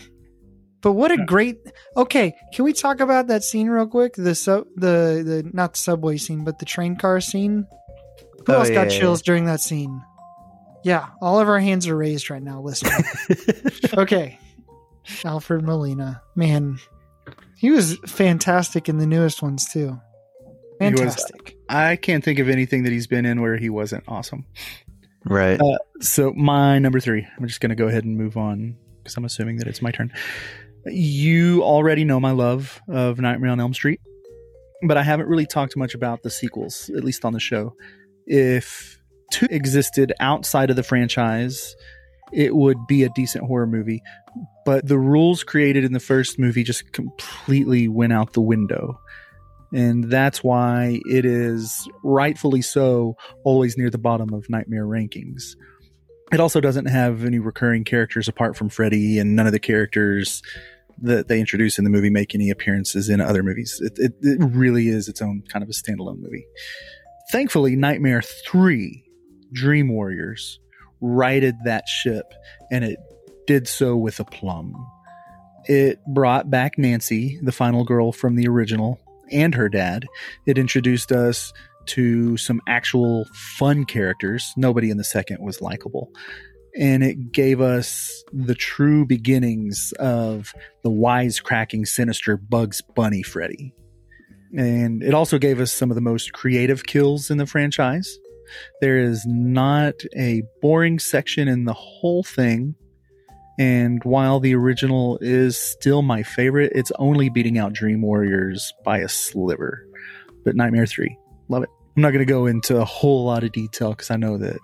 But 0.81 0.92
what 0.92 1.11
a 1.12 1.16
Yeah. 1.18 1.24
great 1.26 1.59
Okay, 1.96 2.35
can 2.55 2.64
we 2.64 2.72
talk 2.72 2.98
about 3.00 3.28
that 3.28 3.44
scene 3.44 3.68
real 3.68 3.87
quick? 3.87 4.14
The 4.16 4.35
sub 4.35 4.66
the 4.76 5.22
the 5.24 5.50
not 5.52 5.74
the 5.74 5.78
subway 5.78 6.16
scene, 6.16 6.42
but 6.44 6.59
the 6.59 6.64
train 6.64 6.96
car 6.96 7.20
scene? 7.20 7.66
Who 8.46 8.52
Oh, 8.52 8.59
else 8.59 8.68
got 8.70 8.88
yeah, 8.88 8.92
yeah, 8.94 8.98
chills 9.00 9.22
during 9.22 9.44
that 9.46 9.61
scene? 9.61 10.02
Yeah, 10.83 11.07
all 11.20 11.38
of 11.38 11.48
our 11.48 11.61
hands 11.61 11.87
are 11.87 11.96
raised 11.96 12.28
right 12.31 12.42
now. 12.42 12.61
Listen. 12.61 12.90
okay. 13.98 14.38
Alfred 15.24 15.62
Molina. 15.62 16.20
Man, 16.35 16.78
he 17.62 17.70
was 17.70 17.96
fantastic 18.07 18.88
in 18.88 18.98
the 18.98 19.07
newest 19.07 19.40
ones 19.40 19.66
too. 19.72 19.96
He 20.81 20.90
was- 20.90 20.98
Fantastic. 20.98 21.57
I 21.68 21.94
can't 21.94 22.25
think 22.25 22.40
of 22.40 22.48
anything 22.48 22.83
that 22.83 22.90
he's 22.92 23.07
been 23.07 23.25
in 23.25 23.40
where 23.40 23.57
he 23.57 23.70
wasn't 23.70 24.03
awesome. 24.09 24.44
right. 25.25 25.61
Uh, 25.61 25.79
so 26.01 26.33
my 26.33 26.81
number 26.81 26.98
three. 26.98 27.25
I'm 27.38 27.46
just 27.46 27.61
going 27.61 27.70
to 27.70 27.77
go 27.77 27.87
ahead 27.87 28.05
and 28.05 28.18
move 28.18 28.37
on 28.37 28.77
because 28.98 29.16
I'm 29.16 29.25
assuming 29.25 29.59
that 29.59 29.68
it's 29.68 29.81
my 29.81 29.92
turn. 29.92 30.12
You 30.87 31.62
already 31.62 32.05
know 32.05 32.18
my 32.18 32.33
love 32.33 32.83
of 32.88 33.20
Nightmare 33.20 33.53
on 33.53 33.61
Elm 33.61 33.72
Street, 33.75 34.01
but 34.88 34.96
I 34.96 35.05
haven't 35.05 35.29
really 35.29 35.46
talked 35.46 35.77
much 35.77 35.94
about 35.94 36.25
the 36.25 36.31
sequels, 36.31 36.90
at 36.96 37.05
least 37.05 37.25
on 37.25 37.33
the 37.33 37.38
show. 37.40 37.77
If 38.27 38.98
two 39.31 39.46
existed 39.51 40.12
outside 40.18 40.70
of 40.70 40.75
the 40.77 40.83
franchise, 40.83 41.77
it 42.33 42.57
would 42.57 42.87
be 42.87 43.03
a 43.03 43.09
decent 43.11 43.47
horror 43.47 43.66
movie. 43.66 44.03
But 44.64 44.87
the 44.87 44.99
rules 44.99 45.45
created 45.45 45.85
in 45.85 45.92
the 45.92 46.01
first 46.01 46.38
movie 46.38 46.62
just 46.62 46.92
completely 46.92 47.88
went 47.88 48.12
out 48.12 48.33
the 48.33 48.40
window. 48.40 48.99
And 49.75 50.05
that's 50.05 50.45
why 50.45 51.01
it 51.07 51.25
is 51.25 51.88
rightfully 52.05 52.62
so 52.62 53.16
always 53.45 53.79
near 53.79 53.90
the 53.90 53.99
bottom 53.99 54.33
of 54.35 54.49
Nightmare 54.51 54.87
rankings. 54.87 55.57
It 56.31 56.40
also 56.40 56.61
doesn't 56.61 56.87
have 56.87 57.25
any 57.25 57.38
recurring 57.38 57.85
characters 57.85 58.29
apart 58.29 58.57
from 58.57 58.68
Freddy, 58.68 59.18
and 59.18 59.37
none 59.37 59.47
of 59.47 59.53
the 59.53 59.61
characters 59.61 60.42
that 61.01 61.29
they 61.29 61.40
introduce 61.40 61.79
in 61.79 61.85
the 61.85 61.90
movie 61.90 62.11
make 62.11 62.35
any 62.35 62.51
appearances 62.51 63.09
in 63.09 63.21
other 63.21 63.42
movies. 63.42 63.81
It, 63.83 63.92
it, 63.97 64.12
it 64.23 64.38
really 64.40 64.88
is 64.88 65.09
its 65.09 65.21
own 65.21 65.42
kind 65.49 65.62
of 65.62 65.68
a 65.68 65.73
standalone 65.73 66.21
movie. 66.21 66.47
Thankfully, 67.31 67.77
Nightmare 67.77 68.23
3, 68.23 69.05
Dream 69.53 69.88
Warriors, 69.88 70.59
righted 71.03 71.57
that 71.65 71.87
ship, 71.88 72.33
and 72.71 72.85
it 72.85 72.99
did 73.47 73.69
so 73.69 73.97
with 73.97 74.21
aplomb. 74.21 74.75
It 75.67 76.05
brought 76.07 76.51
back 76.51 76.79
Nancy, 76.79 77.38
the 77.43 77.53
final 77.53 77.85
girl 77.85 78.12
from 78.12 78.37
the 78.37 78.49
original, 78.49 78.99
and 79.31 79.55
her 79.55 79.69
dad. 79.69 80.07
It 80.47 80.59
introduced 80.59 81.12
us 81.12 81.53
to 81.87 82.37
some 82.37 82.61
actual 82.69 83.27
fun 83.59 83.85
characters. 83.85 84.53
Nobody 84.57 84.91
in 84.91 84.97
the 84.97 85.05
second 85.05 85.38
was 85.41 85.61
likable. 85.61 86.11
And 86.79 87.03
it 87.03 87.33
gave 87.33 87.61
us 87.61 88.25
the 88.33 88.55
true 88.55 89.05
beginnings 89.05 89.93
of 89.99 90.55
the 90.83 90.91
wisecracking, 90.91 91.87
sinister 91.87 92.37
Bugs 92.37 92.81
Bunny 92.81 93.23
Freddy. 93.23 93.75
And 94.57 95.03
it 95.03 95.15
also 95.15 95.38
gave 95.38 95.61
us 95.61 95.73
some 95.73 95.91
of 95.91 95.97
the 95.97 96.01
most 96.01 96.33
creative 96.33 96.85
kills 96.85 97.31
in 97.31 97.38
the 97.38 97.47
franchise. 97.47 98.19
There 98.81 98.98
is 98.98 99.24
not 99.26 99.94
a 100.16 100.42
boring 100.61 100.98
section 100.98 101.48
in 101.48 101.64
the 101.64 101.72
whole 101.72 102.22
thing. 102.22 102.74
And 103.59 104.02
while 104.05 104.40
the 104.40 104.55
original 104.55 105.18
is 105.20 105.59
still 105.59 106.02
my 106.02 106.22
favorite, 106.22 106.72
it's 106.74 106.92
only 106.98 107.28
beating 107.28 107.59
out 107.59 107.72
Dream 107.72 108.02
Warriors 108.02 108.72
by 108.85 108.98
a 108.98 109.09
sliver. 109.09 109.87
But 110.44 110.57
Nightmare 110.57 110.87
3, 110.87 111.16
love 111.48 111.62
it. 111.64 111.68
I'm 111.96 112.02
not 112.02 112.11
going 112.11 112.26
to 112.26 112.33
go 112.33 112.46
into 112.46 112.78
a 112.78 112.85
whole 112.85 113.26
lot 113.26 113.44
of 113.44 113.52
detail 113.52 113.90
because 113.90 114.11
I 114.11 114.16
know 114.16 114.38
that 114.38 114.59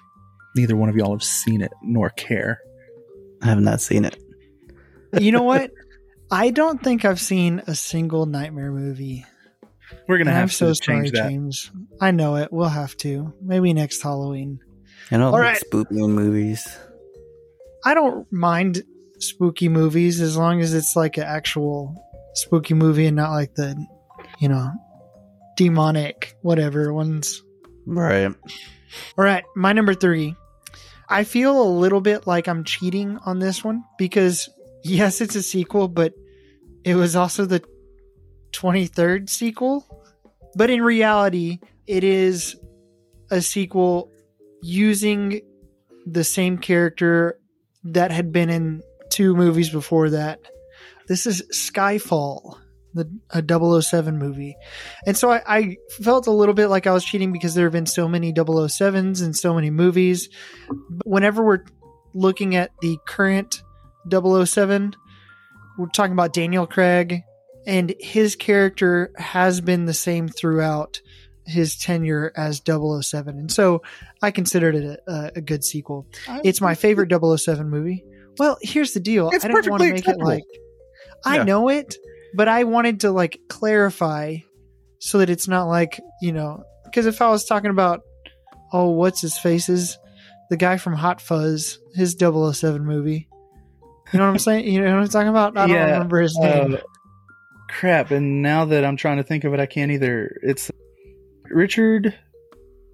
neither 0.56 0.76
one 0.76 0.88
of 0.88 0.96
y'all 0.96 1.12
have 1.12 1.22
seen 1.22 1.60
it 1.60 1.72
nor 1.82 2.10
care. 2.10 2.60
I 3.42 3.46
have 3.46 3.60
not 3.60 3.80
seen 3.80 4.04
it. 4.04 4.16
You 5.18 5.32
know 5.32 5.42
what? 5.42 5.70
I 6.30 6.50
don't 6.50 6.82
think 6.82 7.04
I've 7.04 7.20
seen 7.20 7.62
a 7.66 7.74
single 7.74 8.26
Nightmare 8.26 8.72
movie. 8.72 9.24
We're 10.08 10.16
going 10.16 10.26
to 10.26 10.32
I'm 10.32 10.38
have 10.38 10.52
so 10.52 10.68
to 10.68 10.74
sorry, 10.74 10.98
change 11.02 11.12
that. 11.12 11.28
James. 11.28 11.70
I 12.00 12.10
know 12.10 12.36
it. 12.36 12.50
We'll 12.50 12.68
have 12.68 12.96
to. 12.98 13.32
Maybe 13.42 13.72
next 13.74 14.02
Halloween. 14.02 14.60
I 15.10 15.18
don't 15.18 15.26
All 15.26 15.32
like 15.32 15.42
right. 15.42 15.56
spooky 15.58 15.94
movies. 16.06 16.66
I 17.84 17.94
don't 17.94 18.30
mind 18.32 18.82
spooky 19.18 19.68
movies 19.68 20.20
as 20.20 20.36
long 20.36 20.60
as 20.60 20.74
it's 20.74 20.96
like 20.96 21.16
an 21.18 21.24
actual 21.24 21.94
spooky 22.34 22.74
movie 22.74 23.06
and 23.06 23.16
not 23.16 23.30
like 23.32 23.54
the, 23.54 23.76
you 24.38 24.48
know, 24.48 24.70
demonic 25.56 26.34
whatever 26.42 26.92
ones. 26.92 27.42
Right. 27.86 28.34
All 29.16 29.24
right, 29.24 29.44
my 29.54 29.72
number 29.72 29.94
three. 29.94 30.34
I 31.08 31.24
feel 31.24 31.60
a 31.62 31.68
little 31.68 32.00
bit 32.00 32.26
like 32.26 32.48
I'm 32.48 32.64
cheating 32.64 33.18
on 33.24 33.38
this 33.38 33.64
one 33.64 33.82
because 33.98 34.48
yes, 34.84 35.20
it's 35.20 35.34
a 35.34 35.42
sequel, 35.42 35.88
but 35.88 36.12
it 36.84 36.94
was 36.94 37.16
also 37.16 37.44
the 37.44 37.62
23rd 38.52 39.28
sequel. 39.28 39.97
But 40.58 40.70
in 40.70 40.82
reality, 40.82 41.60
it 41.86 42.02
is 42.02 42.56
a 43.30 43.40
sequel 43.40 44.10
using 44.60 45.40
the 46.04 46.24
same 46.24 46.58
character 46.58 47.38
that 47.84 48.10
had 48.10 48.32
been 48.32 48.50
in 48.50 48.82
two 49.08 49.36
movies 49.36 49.70
before 49.70 50.10
that. 50.10 50.40
This 51.06 51.26
is 51.26 51.44
Skyfall. 51.52 52.58
the 52.92 53.08
a 53.30 53.80
007 53.80 54.18
movie. 54.18 54.56
And 55.06 55.16
so 55.16 55.30
I, 55.30 55.42
I 55.46 55.76
felt 56.02 56.26
a 56.26 56.32
little 56.32 56.54
bit 56.54 56.66
like 56.66 56.88
I 56.88 56.92
was 56.92 57.04
cheating 57.04 57.32
because 57.32 57.54
there 57.54 57.66
have 57.66 57.72
been 57.72 57.86
so 57.86 58.08
many 58.08 58.32
007s 58.32 59.22
and 59.22 59.36
so 59.36 59.54
many 59.54 59.70
movies. 59.70 60.28
But 60.90 61.06
whenever 61.06 61.44
we're 61.44 61.62
looking 62.14 62.56
at 62.56 62.72
the 62.82 62.98
current 63.06 63.62
007, 64.10 64.96
we're 65.78 65.86
talking 65.86 66.14
about 66.14 66.32
Daniel 66.32 66.66
Craig, 66.66 67.22
and 67.68 67.94
his 68.00 68.34
character 68.34 69.12
has 69.16 69.60
been 69.60 69.84
the 69.84 69.94
same 69.94 70.26
throughout 70.28 71.00
his 71.46 71.76
tenure 71.76 72.32
as 72.36 72.60
007. 72.66 73.38
And 73.38 73.52
so 73.52 73.82
I 74.20 74.30
considered 74.32 74.74
it 74.74 75.00
a, 75.06 75.32
a 75.36 75.40
good 75.40 75.62
sequel. 75.64 76.06
It's 76.44 76.60
my 76.60 76.74
favorite 76.74 77.10
007 77.12 77.70
movie. 77.70 78.04
Well, 78.38 78.58
here's 78.60 78.92
the 78.92 79.00
deal. 79.00 79.30
It's 79.32 79.44
I 79.44 79.48
didn't 79.48 79.70
want 79.70 79.82
to 79.82 79.88
perfectly 79.90 80.12
make 80.12 80.18
it 80.18 80.22
like 80.24 80.44
I 81.24 81.36
Yeah. 81.36 81.44
know 81.44 81.68
it, 81.68 81.96
but 82.34 82.48
I 82.48 82.64
wanted 82.64 83.00
to 83.00 83.10
like 83.12 83.38
clarify 83.48 84.38
so 84.98 85.18
that 85.18 85.30
it's 85.30 85.46
not 85.48 85.64
like, 85.68 86.00
you 86.20 86.32
know, 86.32 86.64
because 86.84 87.06
if 87.06 87.22
I 87.22 87.30
was 87.30 87.44
talking 87.44 87.70
about 87.70 88.00
oh, 88.72 88.90
what's 88.90 89.20
his 89.22 89.38
faces, 89.38 89.96
the 90.50 90.56
guy 90.56 90.76
from 90.76 90.94
Hot 90.94 91.20
Fuzz, 91.22 91.78
his 91.94 92.16
007 92.18 92.84
movie. 92.84 93.28
You 94.12 94.18
know 94.18 94.26
what 94.26 94.32
I'm 94.32 94.38
saying? 94.38 94.66
You 94.66 94.80
know 94.82 94.94
what 94.94 95.00
I'm 95.02 95.08
talking 95.08 95.28
about? 95.28 95.56
I 95.56 95.66
don't 95.66 95.70
Yeah, 95.76 95.92
remember 95.92 96.20
his 96.20 96.38
name. 96.38 96.74
Uh, 96.74 96.78
crap, 97.68 98.10
and 98.10 98.42
now 98.42 98.64
that 98.66 98.84
I'm 98.84 98.96
trying 98.96 99.18
to 99.18 99.22
think 99.22 99.44
of 99.44 99.54
it, 99.54 99.60
I 99.60 99.66
can't 99.66 99.90
either. 99.90 100.38
It's 100.42 100.70
Richard. 101.44 102.14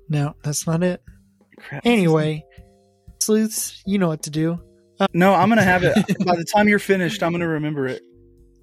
no, 0.09 0.35
that's 0.43 0.67
not 0.67 0.83
it. 0.83 1.03
Crap. 1.59 1.83
Anyway, 1.87 2.45
sleuths, 3.23 3.83
you 3.87 3.99
know 3.99 4.09
what 4.09 4.23
to 4.25 4.31
do. 4.31 4.61
Uh, 5.01 5.07
no, 5.13 5.35
I'm 5.35 5.49
gonna 5.49 5.63
have 5.63 5.83
it 5.83 5.95
by 6.27 6.37
the 6.37 6.45
time 6.45 6.69
you're 6.69 6.79
finished. 6.79 7.23
I'm 7.23 7.33
gonna 7.33 7.49
remember 7.49 7.87
it. 7.87 8.03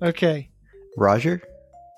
Okay. 0.02 0.50
Roger. 0.98 1.42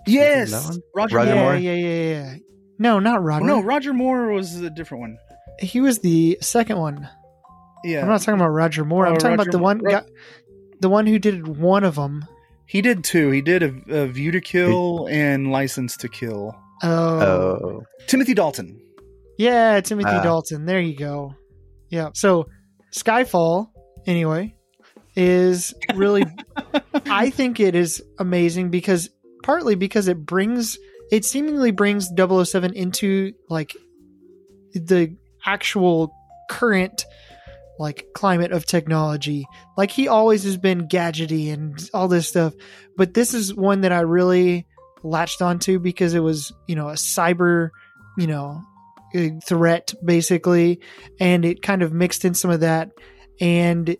Yes, 0.05 0.51
Roger, 0.95 1.15
Roger 1.15 1.29
yeah, 1.29 1.35
Moore. 1.35 1.43
Moore? 1.53 1.55
yeah, 1.55 1.73
yeah, 1.73 2.03
yeah. 2.11 2.35
No, 2.77 2.99
not 2.99 3.23
Roger. 3.23 3.45
No, 3.45 3.61
Roger 3.61 3.93
Moore 3.93 4.27
was 4.31 4.59
a 4.59 4.69
different 4.69 5.01
one. 5.01 5.17
he 5.59 5.79
was 5.79 5.99
the 5.99 6.37
second 6.41 6.77
one. 6.77 7.07
Yeah, 7.85 8.01
I'm 8.01 8.07
not 8.07 8.21
talking 8.21 8.33
about 8.35 8.49
Roger 8.49 8.83
Moore. 8.85 9.05
I'm 9.07 9.13
Oh, 9.13 9.15
talking 9.17 9.37
Roger 9.37 9.49
about 9.49 9.51
the 9.51 9.59
one 9.63 9.79
Ro- 9.79 9.91
guy, 9.91 10.03
the 10.81 10.89
one 10.89 11.05
who 11.07 11.19
did 11.19 11.47
one 11.47 11.83
of 11.83 11.95
them. 11.95 12.25
He 12.67 12.81
did 12.81 13.03
too. 13.03 13.29
He 13.29 13.41
did 13.41 13.63
a, 13.63 14.01
a 14.03 14.07
View 14.07 14.31
to 14.31 14.41
Kill 14.41 15.07
and 15.09 15.51
License 15.51 15.97
to 15.97 16.07
Kill. 16.09 16.55
Oh, 16.81 16.89
Oh, 17.19 17.83
Timothy 18.07 18.33
Dalton. 18.33 18.79
yeah, 19.37 19.79
Timothy 19.81 20.09
Ah. 20.11 20.23
Dalton. 20.23 20.65
There 20.65 20.79
you 20.79 20.95
go. 20.95 21.35
Yeah. 21.89 22.09
So 22.13 22.47
Skyfall, 22.93 23.67
anyway, 24.05 24.55
is 25.15 25.73
really. 25.95 26.23
I 27.05 27.29
think 27.29 27.59
it 27.59 27.75
is 27.75 28.01
amazing 28.19 28.69
because 28.69 29.09
partly 29.43 29.75
because 29.75 30.07
it 30.07 30.25
brings 30.25 30.77
it 31.11 31.25
seemingly 31.25 31.71
brings 31.71 32.09
007 32.17 32.73
into 32.73 33.33
like 33.49 33.75
the 34.73 35.15
actual 35.45 36.11
current 36.49 37.05
like 37.79 38.07
climate 38.13 38.51
of 38.51 38.65
technology. 38.65 39.45
Like 39.77 39.91
he 39.91 40.07
always 40.07 40.43
has 40.43 40.57
been 40.57 40.87
gadgety 40.87 41.51
and 41.51 41.89
all 41.93 42.07
this 42.07 42.27
stuff, 42.27 42.53
but 42.97 43.13
this 43.13 43.33
is 43.33 43.53
one 43.53 43.81
that 43.81 43.91
I 43.91 44.01
really 44.01 44.65
latched 45.03 45.41
onto 45.41 45.79
because 45.79 46.13
it 46.13 46.21
was, 46.21 46.53
you 46.67 46.75
know, 46.75 46.89
a 46.89 46.93
cyber, 46.93 47.69
you 48.17 48.27
know, 48.27 48.61
threat 49.45 49.93
basically, 50.03 50.79
and 51.19 51.45
it 51.45 51.61
kind 51.61 51.81
of 51.81 51.93
mixed 51.93 52.25
in 52.25 52.33
some 52.33 52.51
of 52.51 52.61
that. 52.61 52.91
And 53.39 53.97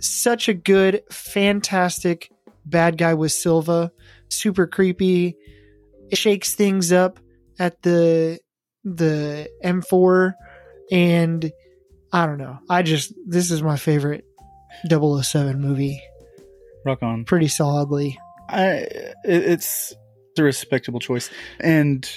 such 0.00 0.48
a 0.48 0.54
good 0.54 1.02
fantastic 1.10 2.30
bad 2.64 2.98
guy 2.98 3.14
with 3.14 3.32
Silva, 3.32 3.92
super 4.28 4.66
creepy. 4.66 5.36
It 6.10 6.18
shakes 6.18 6.54
things 6.54 6.92
up 6.92 7.18
at 7.58 7.82
the 7.82 8.38
the 8.84 9.48
M4 9.64 10.34
and 10.90 11.50
I 12.14 12.26
don't 12.26 12.38
know. 12.38 12.58
I 12.70 12.82
just 12.82 13.12
this 13.26 13.50
is 13.50 13.62
my 13.62 13.76
favorite 13.76 14.24
007 14.88 15.60
movie 15.60 16.00
Rock 16.86 17.02
on. 17.02 17.24
pretty 17.24 17.48
solidly. 17.48 18.18
I 18.48 18.68
it, 18.68 19.14
it's 19.24 19.92
a 20.38 20.42
respectable 20.42 21.00
choice. 21.00 21.28
And 21.60 22.08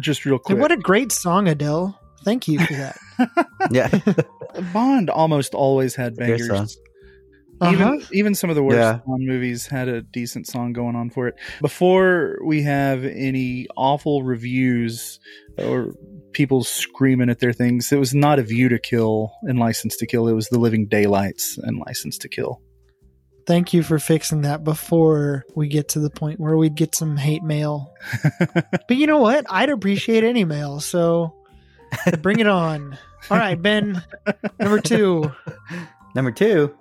just 0.00 0.24
real 0.24 0.38
quick, 0.38 0.54
And 0.54 0.60
what 0.62 0.70
a 0.72 0.76
great 0.76 1.10
song, 1.12 1.48
Adele. 1.48 1.98
Thank 2.24 2.48
you 2.48 2.58
for 2.60 2.72
that. 2.74 2.96
yeah. 3.70 3.88
Bond 4.72 5.10
almost 5.10 5.54
always 5.54 5.94
had 5.94 6.16
Great 6.16 6.38
bangers. 6.38 6.48
song. 6.48 6.68
Uh-huh. 7.60 7.72
Even 7.72 8.02
even 8.12 8.34
some 8.34 8.50
of 8.50 8.56
the 8.56 8.62
worst 8.62 8.76
Yeah. 8.76 8.98
Bond 9.06 9.26
movies 9.26 9.66
had 9.66 9.88
a 9.88 10.02
decent 10.02 10.46
song 10.46 10.72
going 10.72 10.94
on 10.94 11.08
for 11.10 11.26
it. 11.28 11.34
Before 11.62 12.38
we 12.44 12.62
have 12.62 13.04
any 13.04 13.66
awful 13.76 14.22
reviews 14.22 15.18
or 15.58 15.94
people 16.36 16.62
screaming 16.62 17.30
at 17.30 17.38
their 17.38 17.54
things, 17.54 17.90
it 17.90 17.98
was 17.98 18.14
not 18.14 18.38
a 18.38 18.42
View 18.42 18.68
to 18.68 18.78
Kill 18.78 19.32
and 19.44 19.58
License 19.58 19.96
to 19.96 20.06
Kill. 20.06 20.28
It 20.28 20.34
was 20.34 20.48
The 20.48 20.58
Living 20.58 20.86
Daylights 20.86 21.56
and 21.56 21.78
License 21.78 22.18
to 22.18 22.28
Kill. 22.28 22.60
Thank 23.46 23.72
you 23.72 23.82
for 23.82 23.98
fixing 23.98 24.42
that 24.42 24.62
before 24.62 25.46
we 25.54 25.68
get 25.68 25.88
to 25.90 26.00
the 26.00 26.10
point 26.10 26.38
where 26.38 26.56
we'd 26.56 26.74
get 26.74 26.94
some 26.94 27.16
hate 27.16 27.42
mail. 27.42 27.94
but 28.54 28.96
you 28.96 29.06
know 29.06 29.16
what? 29.16 29.46
I'd 29.48 29.70
appreciate 29.70 30.24
any 30.24 30.44
mail, 30.44 30.80
so 30.80 31.34
bring 32.20 32.38
it 32.38 32.46
on. 32.46 32.98
All 33.30 33.38
right, 33.38 33.60
Ben, 33.60 34.02
number 34.60 34.80
two. 34.80 35.32
Number 36.14 36.30
two. 36.30 36.74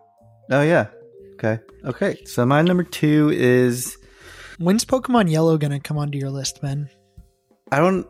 Oh 0.49 0.62
yeah. 0.62 0.88
Okay. 1.34 1.60
Okay. 1.84 2.24
So 2.24 2.45
my 2.45 2.62
number 2.62 2.84
two 2.84 3.32
is 3.34 3.97
When's 4.60 4.86
Pokemon 4.86 5.30
Yellow 5.30 5.58
gonna 5.58 5.82
come 5.82 5.97
onto 5.97 6.18
your 6.18 6.30
list, 6.30 6.62
Ben? 6.62 6.89
I 7.70 7.80
don't. 7.80 8.08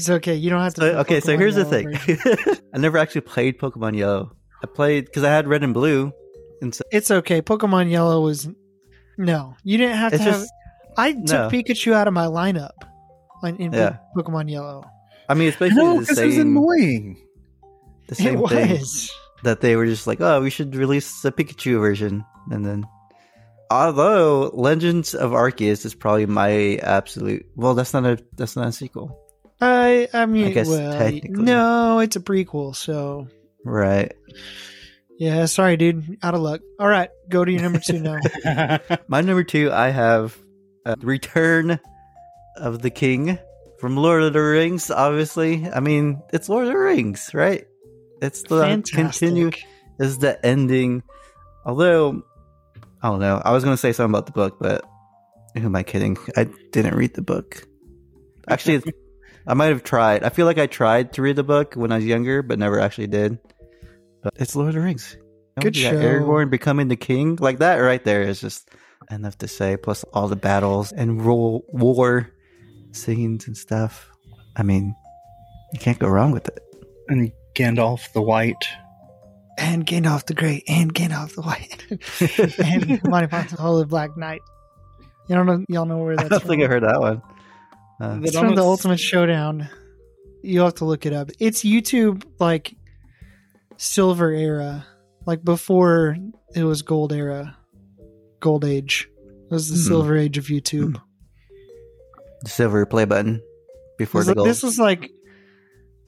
It's 0.00 0.08
okay. 0.08 0.34
You 0.34 0.48
don't 0.48 0.62
have 0.62 0.74
to. 0.74 0.80
So, 0.80 0.90
put 0.92 1.00
okay. 1.00 1.20
So 1.20 1.32
Pokemon 1.32 1.38
here's 1.38 1.54
the 1.56 1.64
thing. 1.66 2.58
I 2.74 2.78
never 2.78 2.96
actually 2.96 3.20
played 3.22 3.58
Pokemon 3.58 3.96
Yellow. 3.96 4.34
I 4.62 4.66
played 4.66 5.04
because 5.04 5.24
I 5.24 5.30
had 5.30 5.46
Red 5.46 5.62
and 5.62 5.74
Blue, 5.74 6.12
and 6.62 6.74
so 6.74 6.82
It's 6.90 7.10
okay. 7.10 7.42
Pokemon 7.42 7.90
Yellow 7.90 8.22
was 8.22 8.48
no. 9.18 9.56
You 9.62 9.76
didn't 9.76 9.96
have 9.96 10.14
it's 10.14 10.24
to 10.24 10.30
have. 10.30 10.40
just. 10.40 10.52
I 10.96 11.12
took 11.12 11.24
no. 11.28 11.48
Pikachu 11.50 11.92
out 11.92 12.08
of 12.08 12.14
my 12.14 12.26
lineup 12.26 12.70
in, 13.44 13.56
in 13.58 13.72
Yeah. 13.72 13.98
Pokemon 14.16 14.50
Yellow. 14.50 14.84
I 15.28 15.34
mean, 15.34 15.48
it's 15.48 15.58
basically 15.58 15.84
No, 15.84 15.94
the 15.94 16.00
because 16.00 16.18
it 16.18 16.26
was 16.26 16.38
annoying. 16.38 17.26
The 18.08 18.14
same 18.16 18.38
it 18.42 18.48
thing 18.48 18.84
that 19.44 19.60
they 19.60 19.76
were 19.76 19.86
just 19.86 20.06
like, 20.06 20.20
oh, 20.20 20.40
we 20.40 20.50
should 20.50 20.74
release 20.74 21.24
a 21.24 21.30
Pikachu 21.30 21.78
version, 21.78 22.24
and 22.50 22.64
then. 22.64 22.84
Although 23.70 24.50
Legends 24.52 25.14
of 25.14 25.30
Arceus 25.30 25.84
is 25.84 25.94
probably 25.94 26.26
my 26.26 26.80
absolute 26.82 27.46
well, 27.54 27.74
that's 27.74 27.94
not 27.94 28.04
a 28.04 28.18
that's 28.36 28.56
not 28.56 28.66
a 28.66 28.72
sequel, 28.72 29.16
I 29.60 30.08
I 30.12 30.26
mean, 30.26 30.46
I 30.46 30.52
guess 30.52 30.68
well, 30.68 30.98
technically. 30.98 31.42
no, 31.44 31.98
it's 32.00 32.16
a 32.16 32.20
prequel, 32.20 32.74
so 32.74 33.28
right? 33.64 34.12
yeah. 35.18 35.44
Sorry, 35.46 35.76
dude, 35.76 36.18
out 36.22 36.34
of 36.34 36.40
luck. 36.40 36.60
All 36.78 36.88
right, 36.88 37.10
go 37.28 37.44
to 37.44 37.52
your 37.52 37.62
number 37.62 37.78
two 37.78 37.98
now. 37.98 38.18
My 39.08 39.20
number 39.20 39.44
two, 39.44 39.70
I 39.72 39.90
have 39.90 40.38
uh, 40.86 40.96
Return 41.00 41.78
of 42.56 42.82
the 42.82 42.90
King 42.90 43.38
from 43.78 43.96
Lord 43.96 44.22
of 44.22 44.32
the 44.32 44.40
Rings. 44.40 44.90
Obviously, 44.90 45.68
I 45.68 45.80
mean 45.80 46.22
it's 46.32 46.48
Lord 46.48 46.66
of 46.66 46.72
the 46.72 46.78
Rings, 46.78 47.30
right? 47.34 47.66
It's 48.22 48.42
the 48.42 48.60
Fantastic. 48.60 48.94
continue. 48.96 49.50
Is 49.98 50.18
the 50.18 50.44
ending? 50.44 51.02
Although 51.66 52.22
I 53.02 53.08
don't 53.08 53.20
know, 53.20 53.40
I 53.44 53.52
was 53.52 53.64
going 53.64 53.74
to 53.74 53.80
say 53.80 53.92
something 53.92 54.10
about 54.12 54.26
the 54.26 54.32
book, 54.32 54.56
but 54.58 54.84
who 55.54 55.66
am 55.66 55.76
I 55.76 55.82
kidding? 55.82 56.16
I 56.36 56.44
didn't 56.72 56.94
read 56.94 57.14
the 57.14 57.22
book. 57.22 57.66
Actually, 58.48 58.82
I 59.46 59.54
might 59.54 59.66
have 59.66 59.82
tried. 59.82 60.22
I 60.24 60.28
feel 60.28 60.46
like 60.46 60.58
I 60.58 60.66
tried 60.66 61.12
to 61.14 61.22
read 61.22 61.36
the 61.36 61.42
book 61.42 61.74
when 61.74 61.92
I 61.92 61.96
was 61.96 62.04
younger, 62.04 62.42
but 62.42 62.58
never 62.58 62.78
actually 62.80 63.06
did. 63.08 63.38
But 64.22 64.34
it's 64.36 64.54
Lord 64.54 64.68
of 64.68 64.74
the 64.74 64.80
Rings. 64.80 65.16
You 65.16 65.22
know, 65.56 65.62
Good 65.62 65.76
you 65.76 65.84
got 65.84 65.92
show. 65.92 66.00
Aragorn 66.02 66.50
becoming 66.50 66.88
the 66.88 66.96
king, 66.96 67.36
like 67.40 67.58
that 67.58 67.76
right 67.76 68.02
there 68.04 68.22
is 68.22 68.40
just 68.40 68.68
enough 69.10 69.38
to 69.38 69.48
say. 69.48 69.76
Plus 69.76 70.04
all 70.12 70.28
the 70.28 70.36
battles 70.36 70.92
and 70.92 71.24
ro- 71.24 71.64
war 71.68 72.30
scenes 72.92 73.46
and 73.46 73.56
stuff. 73.56 74.10
I 74.56 74.62
mean, 74.62 74.94
you 75.72 75.78
can't 75.80 75.98
go 75.98 76.08
wrong 76.08 76.32
with 76.32 76.48
it. 76.48 76.58
and 77.08 77.32
Gandalf 77.54 78.12
the 78.12 78.22
White. 78.22 78.68
and 79.58 79.86
Gandalf 79.86 80.26
the 80.26 80.34
Great, 80.34 80.64
and 80.68 80.94
Gandalf 80.94 81.34
the 81.34 81.42
White, 81.42 81.86
and 82.64 83.02
Monty 83.08 83.26
Python's 83.26 83.58
Holy 83.60 83.84
Black 83.86 84.16
Knight. 84.16 84.40
You 85.28 85.34
don't 85.36 85.46
know, 85.46 85.64
y'all 85.68 85.86
know 85.86 85.98
where 85.98 86.12
I 86.18 86.22
that's 86.24 86.28
don't 86.28 86.40
from. 86.40 86.48
think 86.48 86.62
I 86.62 86.66
heard 86.66 86.82
that 86.82 87.00
one. 87.00 87.22
Uh, 88.00 88.18
It's 88.22 88.38
from 88.38 88.54
the 88.54 88.62
Ultimate 88.62 88.98
Showdown. 89.00 89.68
You'll 90.42 90.64
have 90.64 90.76
to 90.76 90.84
look 90.86 91.04
it 91.04 91.12
up. 91.12 91.30
It's 91.38 91.62
YouTube 91.62 92.24
like 92.38 92.74
silver 93.76 94.30
era, 94.32 94.86
like 95.26 95.44
before 95.44 96.16
it 96.54 96.64
was 96.64 96.82
gold 96.82 97.12
era, 97.12 97.56
gold 98.40 98.64
age. 98.64 99.08
It 99.50 99.52
was 99.52 99.68
the 99.68 99.76
Hmm. 99.76 99.88
silver 99.88 100.16
age 100.16 100.38
of 100.38 100.44
YouTube. 100.46 101.00
the 102.42 102.48
silver 102.48 102.86
play 102.86 103.04
button 103.04 103.42
before 103.98 104.22
This 104.22 104.28
the 104.28 104.30
was- 104.30 104.36
gold. 104.36 104.48
This 104.48 104.62
was 104.62 104.78
like 104.78 105.10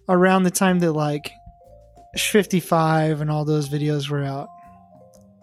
around 0.08 0.44
the 0.44 0.50
time 0.50 0.78
that 0.78 0.92
like 0.92 1.30
55 2.16 3.20
and 3.20 3.30
all 3.30 3.44
those 3.44 3.68
videos 3.68 4.08
were 4.08 4.22
out. 4.24 4.48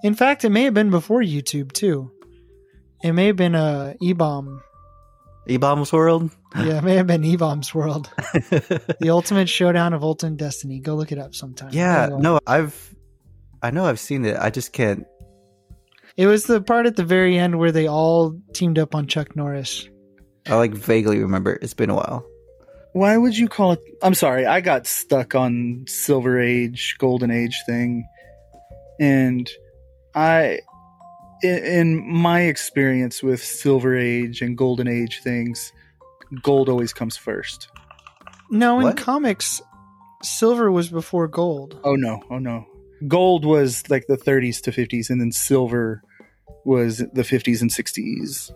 In 0.04 0.16
fact, 0.16 0.44
it 0.46 0.50
may 0.50 0.64
have 0.64 0.74
been 0.74 0.90
before 0.90 1.22
YouTube 1.22 1.74
too. 1.74 2.10
It 3.04 3.12
may 3.12 3.28
have 3.28 3.36
been 3.36 3.54
a 3.54 3.94
E-bomb 4.02 4.62
eBaum's 5.48 5.94
World. 5.94 6.32
Yeah, 6.56 6.80
it 6.80 6.84
may 6.84 6.96
have 6.96 7.06
been 7.06 7.22
eBaum's 7.22 7.76
World. 7.76 8.10
the 9.00 9.08
ultimate 9.10 9.48
showdown 9.50 9.94
of 9.94 10.04
Ultimate 10.04 10.38
Destiny. 10.38 10.80
Go 10.80 10.96
look 10.96 11.12
it 11.12 11.20
up 11.20 11.36
sometime. 11.36 11.70
yeah, 11.72 12.10
no, 12.12 12.40
I've, 12.48 12.96
I 13.62 13.70
know 13.70 13.86
I've 13.86 14.00
seen 14.00 14.26
it. 14.26 14.36
I 14.36 14.50
just 14.50 14.74
can't. 14.74 15.06
It 16.18 16.26
was 16.26 16.46
the 16.46 16.60
part 16.60 16.86
at 16.88 16.96
the 16.96 17.06
very 17.06 17.38
end 17.38 17.60
where 17.60 17.72
they 17.72 17.88
all 17.88 18.36
teamed 18.54 18.80
up 18.80 18.96
on 18.96 19.06
Chuck 19.08 19.36
Norris. 19.36 19.88
I 20.48 20.56
like 20.56 20.74
vaguely 20.74 21.20
remember. 21.20 21.60
It's 21.62 21.76
been 21.76 21.92
a 21.92 21.96
while. 21.96 22.26
Why 22.94 23.16
would 23.16 23.38
you 23.38 23.48
call 23.48 23.74
it? 23.74 23.80
I'm 24.02 24.16
sorry, 24.16 24.48
I 24.48 24.62
got 24.62 24.88
stuck 24.88 25.36
on 25.36 25.86
Silver 25.88 26.40
Age, 26.42 26.96
Golden 26.98 27.30
Age 27.30 27.62
thing, 27.68 28.08
and 29.00 29.48
I, 30.16 30.60
in, 31.44 31.58
in 31.64 32.12
my 32.12 32.42
experience 32.42 33.22
with 33.22 33.44
Silver 33.44 33.96
Age 33.96 34.42
and 34.42 34.58
Golden 34.58 34.88
Age 34.88 35.22
things, 35.24 35.72
gold 36.42 36.70
always 36.70 36.94
comes 36.94 37.18
first. 37.18 37.70
No, 38.50 38.80
in 38.80 38.96
comics, 38.96 39.62
silver 40.24 40.72
was 40.72 40.90
before 40.90 41.28
gold. 41.28 41.80
Oh 41.84 41.96
no, 41.96 42.22
oh 42.30 42.40
no, 42.40 42.66
gold 43.08 43.46
was 43.46 43.90
like 43.90 44.08
the 44.08 44.18
30s 44.18 44.62
to 44.64 44.72
50s, 44.72 45.10
and 45.10 45.22
then 45.22 45.32
silver 45.32 46.02
was 46.66 46.98
the 46.98 47.24
50s 47.24 47.62
and 47.62 47.70
60s, 47.70 48.52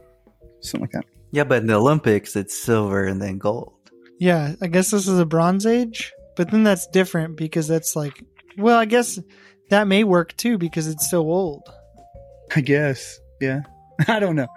something 0.62 0.82
like 0.82 0.92
that. 0.92 1.06
Yeah, 1.32 1.44
but 1.44 1.62
in 1.62 1.68
the 1.68 1.76
Olympics, 1.76 2.36
it's 2.36 2.58
silver 2.58 3.06
and 3.06 3.22
then 3.22 3.38
gold. 3.38 3.74
Yeah, 4.20 4.56
I 4.62 4.68
guess 4.68 4.92
this 4.92 5.08
is 5.08 5.20
a 5.20 5.26
Bronze 5.26 5.66
Age, 5.66 6.14
but 6.36 6.52
then 6.52 6.64
that's 6.64 6.88
different 6.88 7.36
because 7.36 7.68
that's 7.68 7.96
like, 7.96 8.24
well, 8.58 8.78
I 8.78 8.86
guess 8.86 9.20
that 9.70 9.88
may 9.88 10.04
work 10.04 10.36
too 10.38 10.58
because 10.58 10.88
it's 10.88 11.10
so 11.10 11.22
old. 11.22 11.68
I 12.56 12.62
guess. 12.62 13.20
Yeah. 13.42 13.62
I 14.08 14.20
don't 14.20 14.36
know. 14.36 14.48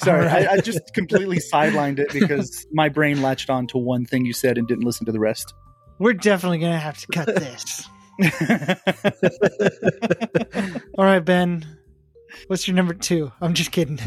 Sorry, 0.00 0.26
right. 0.26 0.48
I, 0.48 0.54
I 0.54 0.60
just 0.60 0.94
completely 0.94 1.38
sidelined 1.38 1.98
it 1.98 2.12
because 2.12 2.66
my 2.72 2.88
brain 2.88 3.22
latched 3.22 3.50
on 3.50 3.66
to 3.68 3.78
one 3.78 4.06
thing 4.06 4.24
you 4.24 4.32
said 4.32 4.58
and 4.58 4.66
didn't 4.66 4.84
listen 4.84 5.06
to 5.06 5.12
the 5.12 5.20
rest. 5.20 5.54
We're 5.98 6.14
definitely 6.14 6.58
gonna 6.58 6.78
have 6.78 6.98
to 6.98 7.06
cut 7.08 7.26
this. 7.26 7.88
All 10.98 11.04
right, 11.04 11.24
Ben. 11.24 11.66
What's 12.46 12.66
your 12.66 12.74
number 12.74 12.94
two? 12.94 13.30
I'm 13.40 13.54
just 13.54 13.72
kidding. 13.72 14.00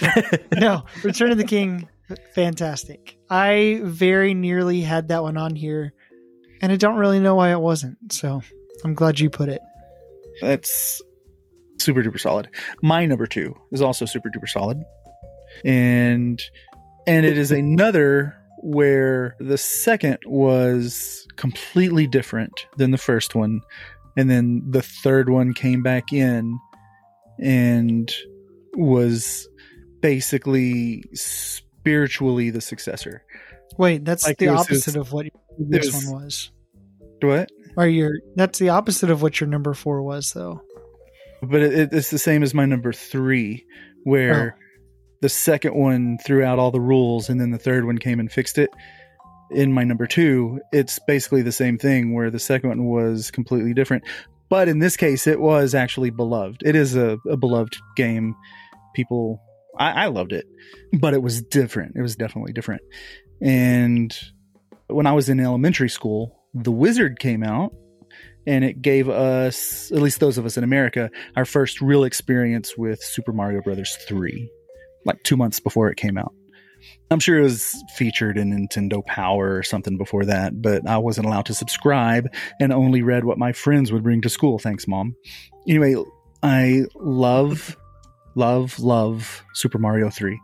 no, 0.56 0.84
Return 1.02 1.32
of 1.32 1.38
the 1.38 1.44
King, 1.44 1.88
fantastic. 2.34 3.18
I 3.28 3.80
very 3.82 4.34
nearly 4.34 4.80
had 4.80 5.08
that 5.08 5.22
one 5.22 5.36
on 5.36 5.56
here, 5.56 5.92
and 6.60 6.72
I 6.72 6.76
don't 6.76 6.96
really 6.96 7.20
know 7.20 7.34
why 7.34 7.52
it 7.52 7.60
wasn't. 7.60 8.12
So 8.12 8.42
I'm 8.84 8.94
glad 8.94 9.20
you 9.20 9.30
put 9.30 9.48
it. 9.48 9.60
That's 10.40 11.02
super 11.78 12.02
duper 12.02 12.20
solid. 12.20 12.48
My 12.82 13.06
number 13.06 13.26
two 13.26 13.54
is 13.72 13.82
also 13.82 14.06
super 14.06 14.30
duper 14.30 14.48
solid, 14.48 14.78
and 15.64 16.42
and 17.06 17.26
it 17.26 17.36
is 17.38 17.50
another 17.50 18.36
where 18.58 19.34
the 19.40 19.58
second 19.58 20.18
was 20.26 21.26
completely 21.36 22.06
different 22.06 22.66
than 22.76 22.90
the 22.92 22.98
first 22.98 23.34
one, 23.34 23.60
and 24.16 24.30
then 24.30 24.62
the 24.70 24.82
third 24.82 25.28
one 25.28 25.52
came 25.52 25.82
back 25.82 26.12
in 26.12 26.58
and 27.40 28.14
was 28.74 29.48
basically 30.00 31.02
spiritually 31.14 32.50
the 32.50 32.60
successor. 32.60 33.24
Wait, 33.78 34.04
that's 34.04 34.26
Like 34.26 34.38
the 34.38 34.48
opposite 34.48 34.84
his- 34.84 34.96
of 34.96 35.12
what 35.12 35.26
this 35.58 35.92
one 35.92 36.22
was. 36.22 36.50
What? 37.20 37.50
Or 37.76 37.86
your 37.86 38.12
that's 38.36 38.58
the 38.58 38.68
opposite 38.68 39.10
of 39.10 39.22
what 39.22 39.40
your 39.40 39.48
number 39.48 39.74
four 39.74 40.02
was, 40.02 40.32
though. 40.32 40.60
but 41.42 41.62
it, 41.62 41.92
it's 41.92 42.10
the 42.10 42.18
same 42.18 42.42
as 42.42 42.52
my 42.52 42.66
number 42.66 42.92
three, 42.92 43.64
where 44.04 44.56
oh. 44.58 44.61
The 45.22 45.28
second 45.28 45.74
one 45.74 46.18
threw 46.18 46.44
out 46.44 46.58
all 46.58 46.72
the 46.72 46.80
rules 46.80 47.28
and 47.28 47.40
then 47.40 47.52
the 47.52 47.58
third 47.58 47.86
one 47.86 47.96
came 47.96 48.18
and 48.18 48.30
fixed 48.30 48.58
it. 48.58 48.68
In 49.52 49.72
my 49.72 49.84
number 49.84 50.06
two, 50.06 50.60
it's 50.72 50.98
basically 51.06 51.42
the 51.42 51.52
same 51.52 51.78
thing, 51.78 52.12
where 52.12 52.30
the 52.30 52.40
second 52.40 52.70
one 52.70 52.86
was 52.86 53.30
completely 53.30 53.72
different. 53.72 54.02
But 54.48 54.68
in 54.68 54.80
this 54.80 54.96
case, 54.96 55.28
it 55.28 55.40
was 55.40 55.74
actually 55.74 56.10
beloved. 56.10 56.62
It 56.64 56.74
is 56.74 56.96
a, 56.96 57.18
a 57.30 57.36
beloved 57.36 57.76
game. 57.96 58.34
People, 58.94 59.40
I, 59.78 60.04
I 60.04 60.06
loved 60.06 60.32
it, 60.32 60.44
but 60.92 61.14
it 61.14 61.22
was 61.22 61.40
different. 61.40 61.94
It 61.96 62.02
was 62.02 62.16
definitely 62.16 62.52
different. 62.52 62.82
And 63.40 64.12
when 64.88 65.06
I 65.06 65.12
was 65.12 65.28
in 65.28 65.38
elementary 65.38 65.88
school, 65.88 66.36
The 66.52 66.72
Wizard 66.72 67.20
came 67.20 67.44
out 67.44 67.72
and 68.44 68.64
it 68.64 68.82
gave 68.82 69.08
us, 69.08 69.92
at 69.92 70.02
least 70.02 70.18
those 70.18 70.36
of 70.36 70.46
us 70.46 70.56
in 70.56 70.64
America, 70.64 71.10
our 71.36 71.44
first 71.44 71.80
real 71.80 72.02
experience 72.02 72.76
with 72.76 73.00
Super 73.02 73.32
Mario 73.32 73.62
Brothers 73.62 73.96
3, 74.08 74.50
like 75.04 75.22
two 75.22 75.36
months 75.36 75.60
before 75.60 75.90
it 75.90 75.96
came 75.96 76.18
out. 76.18 76.34
I'm 77.10 77.20
sure 77.20 77.38
it 77.38 77.42
was 77.42 77.82
featured 77.94 78.36
in 78.36 78.50
Nintendo 78.50 79.04
Power 79.04 79.54
or 79.54 79.62
something 79.62 79.96
before 79.96 80.24
that, 80.24 80.60
but 80.60 80.88
I 80.88 80.98
wasn't 80.98 81.26
allowed 81.26 81.46
to 81.46 81.54
subscribe 81.54 82.28
and 82.58 82.72
only 82.72 83.02
read 83.02 83.24
what 83.24 83.38
my 83.38 83.52
friends 83.52 83.92
would 83.92 84.02
bring 84.02 84.22
to 84.22 84.28
school. 84.28 84.58
Thanks, 84.58 84.88
Mom. 84.88 85.14
Anyway, 85.68 85.94
I 86.42 86.84
love, 86.96 87.76
love, 88.34 88.80
love 88.80 89.44
Super 89.54 89.78
Mario 89.78 90.10
3. 90.10 90.40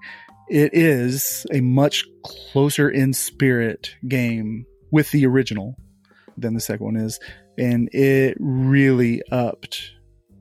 It 0.48 0.72
is 0.74 1.44
a 1.52 1.60
much 1.60 2.04
closer 2.24 2.88
in 2.88 3.12
spirit 3.12 3.96
game 4.06 4.64
with 4.92 5.10
the 5.10 5.26
original 5.26 5.74
than 6.36 6.54
the 6.54 6.60
second 6.60 6.86
one 6.86 6.96
is 6.96 7.18
and 7.58 7.92
it 7.92 8.36
really 8.38 9.20
upped 9.30 9.90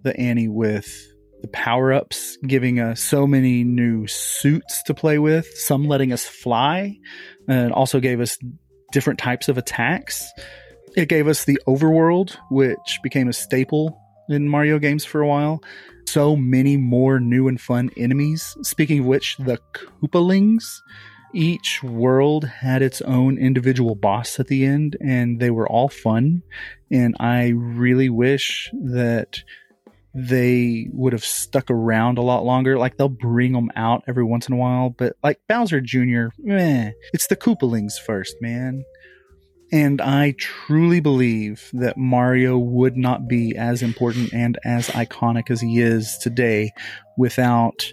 the 0.03 0.15
ante 0.17 0.47
with 0.47 1.06
the 1.41 1.47
power 1.49 1.93
ups, 1.93 2.37
giving 2.47 2.79
us 2.79 3.01
so 3.01 3.27
many 3.27 3.63
new 3.63 4.07
suits 4.07 4.83
to 4.83 4.93
play 4.93 5.19
with, 5.19 5.47
some 5.57 5.87
letting 5.87 6.11
us 6.11 6.25
fly, 6.25 6.97
and 7.47 7.71
also 7.71 7.99
gave 7.99 8.19
us 8.19 8.37
different 8.91 9.19
types 9.19 9.49
of 9.49 9.57
attacks. 9.57 10.25
It 10.95 11.09
gave 11.09 11.27
us 11.27 11.45
the 11.45 11.59
overworld, 11.67 12.37
which 12.49 12.99
became 13.03 13.27
a 13.27 13.33
staple 13.33 14.01
in 14.29 14.49
Mario 14.49 14.79
games 14.79 15.05
for 15.05 15.21
a 15.21 15.27
while. 15.27 15.61
So 16.07 16.35
many 16.35 16.77
more 16.77 17.19
new 17.19 17.47
and 17.47 17.59
fun 17.59 17.91
enemies. 17.97 18.55
Speaking 18.63 19.01
of 19.01 19.05
which, 19.05 19.37
the 19.37 19.59
Koopalings. 19.73 20.81
Each 21.33 21.83
world 21.83 22.45
had 22.45 22.81
its 22.81 23.01
own 23.01 23.37
individual 23.37 23.95
boss 23.95 24.39
at 24.39 24.47
the 24.47 24.65
end, 24.65 24.95
and 25.01 25.39
they 25.39 25.51
were 25.51 25.67
all 25.67 25.89
fun. 25.89 26.41
And 26.89 27.15
I 27.19 27.49
really 27.49 28.09
wish 28.09 28.71
that 28.73 29.43
they 30.13 30.87
would 30.93 31.13
have 31.13 31.23
stuck 31.23 31.69
around 31.69 32.17
a 32.17 32.23
lot 32.23 32.43
longer. 32.43 32.77
Like 32.77 32.97
they'll 32.97 33.09
bring 33.09 33.53
them 33.53 33.71
out 33.75 34.03
every 34.07 34.23
once 34.23 34.47
in 34.47 34.53
a 34.53 34.57
while, 34.57 34.89
but 34.89 35.15
like 35.23 35.39
Bowser 35.47 35.81
Jr., 35.81 36.27
meh, 36.39 36.91
it's 37.13 37.27
the 37.27 37.35
Koopalings 37.35 37.99
first, 37.99 38.35
man. 38.41 38.83
And 39.71 39.99
I 39.99 40.33
truly 40.37 41.01
believe 41.01 41.69
that 41.73 41.97
Mario 41.97 42.57
would 42.57 42.95
not 42.95 43.27
be 43.27 43.55
as 43.55 43.81
important 43.81 44.33
and 44.33 44.57
as 44.63 44.87
iconic 44.89 45.51
as 45.51 45.59
he 45.59 45.81
is 45.81 46.17
today 46.21 46.71
without 47.17 47.91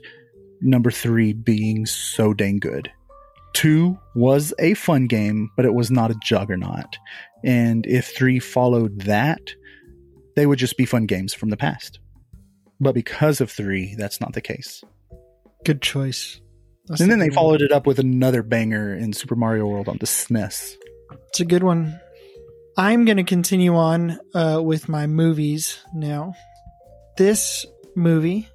number 0.60 0.92
three 0.92 1.32
being 1.32 1.84
so 1.84 2.32
dang 2.32 2.58
good. 2.58 2.90
Two 3.54 3.98
was 4.14 4.54
a 4.58 4.74
fun 4.74 5.06
game, 5.06 5.50
but 5.56 5.64
it 5.64 5.74
was 5.74 5.90
not 5.90 6.10
a 6.10 6.16
juggernaut. 6.22 6.96
And 7.44 7.86
if 7.86 8.06
three 8.06 8.38
followed 8.38 9.02
that, 9.02 9.40
they 10.36 10.46
would 10.46 10.58
just 10.58 10.76
be 10.76 10.86
fun 10.86 11.06
games 11.06 11.34
from 11.34 11.50
the 11.50 11.56
past. 11.56 12.00
But 12.80 12.94
because 12.94 13.40
of 13.40 13.50
three, 13.50 13.94
that's 13.96 14.20
not 14.20 14.32
the 14.32 14.40
case. 14.40 14.82
Good 15.64 15.80
choice. 15.80 16.40
That's 16.86 17.00
and 17.00 17.10
then 17.10 17.18
they 17.18 17.28
good 17.28 17.36
one. 17.36 17.44
followed 17.44 17.62
it 17.62 17.72
up 17.72 17.86
with 17.86 17.98
another 17.98 18.42
banger 18.42 18.94
in 18.94 19.12
Super 19.12 19.36
Mario 19.36 19.66
World 19.66 19.88
on 19.88 19.96
the 19.98 20.06
SNES. 20.06 20.76
It's 21.28 21.40
a 21.40 21.44
good 21.44 21.62
one. 21.62 21.98
I'm 22.76 23.04
going 23.04 23.16
to 23.18 23.24
continue 23.24 23.76
on 23.76 24.18
uh, 24.34 24.60
with 24.62 24.88
my 24.88 25.06
movies 25.06 25.78
now. 25.94 26.34
This 27.16 27.64
movie 27.94 28.48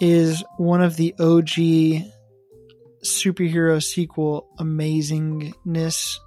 is 0.00 0.44
one 0.56 0.82
of 0.82 0.96
the 0.96 1.14
OG 1.18 2.08
superhero 3.04 3.82
sequel 3.82 4.48
amazingness. 4.58 6.18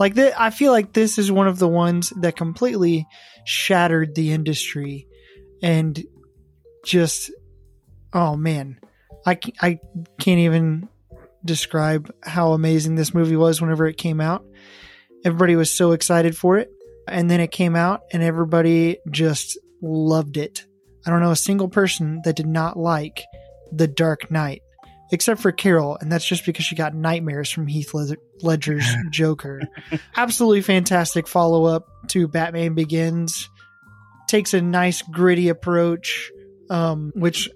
Like 0.00 0.14
that, 0.14 0.38
I 0.40 0.50
feel 0.50 0.72
like 0.72 0.92
this 0.92 1.18
is 1.18 1.30
one 1.30 1.46
of 1.46 1.58
the 1.58 1.68
ones 1.68 2.12
that 2.20 2.36
completely 2.36 3.06
shattered 3.44 4.14
the 4.14 4.32
industry 4.32 5.06
and 5.62 6.02
just, 6.84 7.30
oh 8.12 8.36
man, 8.36 8.78
I, 9.26 9.38
I 9.60 9.80
can't 10.18 10.40
even 10.40 10.88
describe 11.44 12.12
how 12.22 12.52
amazing 12.52 12.94
this 12.94 13.14
movie 13.14 13.36
was 13.36 13.60
whenever 13.60 13.86
it 13.86 13.96
came 13.96 14.20
out. 14.20 14.44
Everybody 15.24 15.56
was 15.56 15.70
so 15.70 15.92
excited 15.92 16.36
for 16.36 16.58
it. 16.58 16.70
And 17.06 17.30
then 17.30 17.40
it 17.40 17.50
came 17.50 17.76
out 17.76 18.02
and 18.12 18.22
everybody 18.22 18.98
just 19.10 19.58
loved 19.82 20.36
it. 20.36 20.64
I 21.06 21.10
don't 21.10 21.20
know 21.20 21.32
a 21.32 21.36
single 21.36 21.68
person 21.68 22.22
that 22.24 22.36
did 22.36 22.46
not 22.46 22.78
like 22.78 23.24
The 23.72 23.86
Dark 23.86 24.30
Knight, 24.30 24.62
except 25.12 25.42
for 25.42 25.52
Carol. 25.52 25.98
And 26.00 26.10
that's 26.10 26.26
just 26.26 26.46
because 26.46 26.64
she 26.64 26.76
got 26.76 26.94
nightmares 26.94 27.50
from 27.50 27.66
Heath 27.66 27.92
Ledger's 28.40 28.86
Joker. 29.10 29.60
Absolutely 30.16 30.62
fantastic 30.62 31.28
follow 31.28 31.64
up 31.64 31.86
to 32.08 32.26
Batman 32.26 32.74
Begins. 32.74 33.50
Takes 34.28 34.54
a 34.54 34.62
nice 34.62 35.02
gritty 35.02 35.50
approach, 35.50 36.32
um, 36.70 37.12
which 37.14 37.50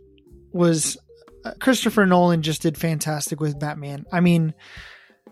was 0.53 0.97
uh, 1.45 1.53
Christopher 1.61 2.07
Nolan 2.07 2.43
just 2.43 2.63
did 2.63 2.77
fantastic 2.77 3.41
with 3.41 3.59
Batman. 3.59 4.07
I 4.13 4.21
mean, 4.21 4.55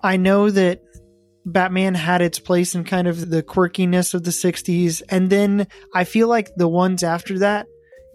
I 0.02 0.16
know 0.16 0.50
that 0.50 0.82
Batman 1.46 1.94
had 1.94 2.22
its 2.22 2.40
place 2.40 2.74
in 2.74 2.84
kind 2.84 3.06
of 3.06 3.30
the 3.30 3.42
quirkiness 3.42 4.14
of 4.14 4.24
the 4.24 4.32
60s. 4.32 5.02
And 5.08 5.30
then 5.30 5.68
I 5.94 6.04
feel 6.04 6.28
like 6.28 6.50
the 6.56 6.68
ones 6.68 7.04
after 7.04 7.38
that 7.38 7.66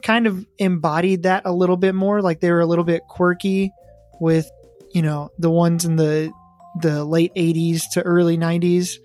kind 0.03 0.27
of 0.27 0.45
embodied 0.57 1.23
that 1.23 1.43
a 1.45 1.53
little 1.53 1.77
bit 1.77 1.95
more. 1.95 2.21
Like 2.21 2.41
they 2.41 2.51
were 2.51 2.59
a 2.59 2.65
little 2.65 2.83
bit 2.83 3.03
quirky 3.07 3.71
with, 4.19 4.49
you 4.93 5.01
know, 5.01 5.29
the 5.39 5.49
ones 5.49 5.85
in 5.85 5.95
the 5.95 6.31
the 6.79 7.03
late 7.03 7.33
80s 7.35 7.83
to 7.93 8.01
early 8.01 8.37
90s. 8.37 8.97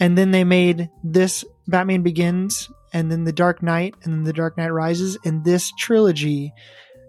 And 0.00 0.18
then 0.18 0.30
they 0.30 0.44
made 0.44 0.90
this 1.02 1.44
Batman 1.66 2.02
Begins 2.02 2.68
and 2.94 3.10
then 3.10 3.24
The 3.24 3.32
Dark 3.32 3.62
Knight 3.62 3.96
and 4.04 4.14
then 4.14 4.22
The 4.22 4.32
Dark 4.32 4.56
Knight 4.56 4.72
Rises. 4.72 5.18
And 5.24 5.44
this 5.44 5.72
trilogy 5.78 6.54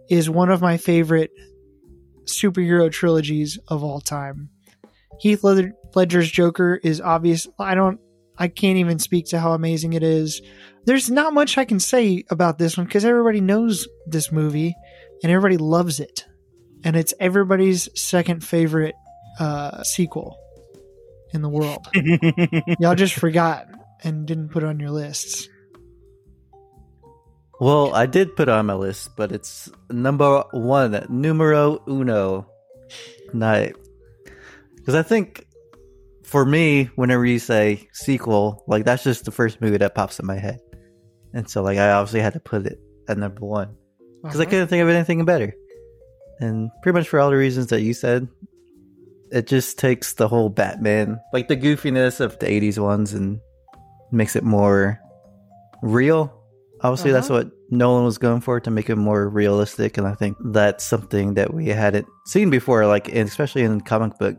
is 0.10 0.30
one 0.30 0.50
of 0.50 0.62
my 0.62 0.78
favorite 0.78 1.32
superhero 2.26 2.92
trilogies 2.92 3.60
of 3.68 3.84
all 3.84 4.02
time. 4.02 4.50
Heath 5.20 5.44
Ledger's 5.44 6.32
Joker 6.32 6.82
is 6.84 7.00
obvious. 7.00 7.48
I 7.60 7.76
don't, 7.76 8.00
I 8.38 8.48
can't 8.48 8.80
even 8.80 9.00
speak 9.00 9.28
to 9.28 9.40
how 9.40 9.54
amazing 9.54 9.94
it 9.94 10.04
is. 10.04 10.42
There's 10.86 11.10
not 11.10 11.34
much 11.34 11.58
I 11.58 11.66
can 11.66 11.80
say 11.80 12.26
about 12.30 12.58
this 12.58 12.78
one 12.78 12.88
because 12.88 13.06
everybody 13.06 13.40
knows 13.40 13.88
this 14.08 14.32
movie 14.32 14.76
and 15.24 15.32
everybody 15.32 15.58
loves 15.58 16.00
it. 16.00 16.26
And 16.84 16.96
it's 16.96 17.14
everybody's 17.20 17.90
second 18.00 18.44
favorite 18.44 18.96
uh, 19.40 19.84
sequel 19.84 20.38
in 21.32 21.44
the 21.44 21.50
world. 21.50 21.88
Y'all 22.80 22.96
just 22.96 23.14
forgot 23.14 23.68
and 24.04 24.26
didn't 24.26 24.50
put 24.50 24.64
it 24.64 24.68
on 24.68 24.80
your 24.80 24.92
lists. 24.92 25.48
Well, 27.60 27.94
I 27.96 28.06
did 28.06 28.36
put 28.36 28.50
it 28.50 28.52
on 28.52 28.66
my 28.66 28.74
list, 28.74 29.16
but 29.16 29.32
it's 29.32 29.70
number 29.90 30.44
one, 30.52 31.06
numero 31.10 31.82
uno, 31.88 32.50
night. 33.34 33.76
Because 34.76 34.96
I 34.96 35.04
think 35.04 35.46
for 36.24 36.46
me, 36.46 36.86
whenever 36.96 37.26
you 37.26 37.40
say 37.40 37.88
sequel, 37.94 38.64
like 38.68 38.84
that's 38.84 39.04
just 39.04 39.26
the 39.26 39.32
first 39.32 39.62
movie 39.62 39.78
that 39.78 39.96
pops 39.96 40.20
in 40.20 40.26
my 40.26 40.36
head, 40.38 40.60
and 41.34 41.50
so 41.50 41.64
like 41.64 41.78
I 41.78 41.92
obviously 41.92 42.20
had 42.22 42.34
to 42.34 42.40
put 42.40 42.66
it 42.66 42.80
at 43.08 43.18
number 43.18 43.46
one 43.46 43.76
because 44.24 44.40
I 44.40 44.44
Uh-huh. 44.44 44.50
couldn't 44.52 44.68
think 44.68 44.84
of 44.84 44.90
anything 44.90 45.24
better. 45.26 45.54
And 46.40 46.70
pretty 46.84 46.98
much 47.00 47.08
for 47.08 47.20
all 47.22 47.30
the 47.30 47.38
reasons 47.38 47.68
that 47.68 47.82
you 47.82 47.94
said, 47.94 48.28
it 49.32 49.48
just 49.48 49.80
takes 49.80 50.14
the 50.14 50.28
whole 50.28 50.50
Batman, 50.50 51.20
like 51.32 51.48
the 51.48 51.56
goofiness 51.56 52.20
of 52.20 52.38
the 52.40 52.48
'80s 52.48 52.78
ones, 52.78 53.14
and 53.14 53.40
makes 54.12 54.36
it 54.36 54.44
more 54.44 55.00
real. 55.82 56.34
Obviously, 56.82 57.12
that's 57.12 57.30
Uh-huh. 57.30 57.44
what 57.46 57.52
Nolan 57.72 58.04
was 58.06 58.18
going 58.18 58.42
for 58.42 58.60
to 58.60 58.70
make 58.70 58.90
it 58.90 58.96
more 58.98 59.28
realistic, 59.30 59.98
and 59.98 60.06
I 60.06 60.14
think 60.14 60.38
that's 60.44 60.84
something 60.84 61.36
that 61.36 61.54
we 61.54 61.68
hadn't 61.68 62.06
seen 62.26 62.50
before, 62.50 62.86
like 62.86 63.08
especially 63.08 63.64
in 63.64 63.82
comic 63.82 64.18
book 64.20 64.38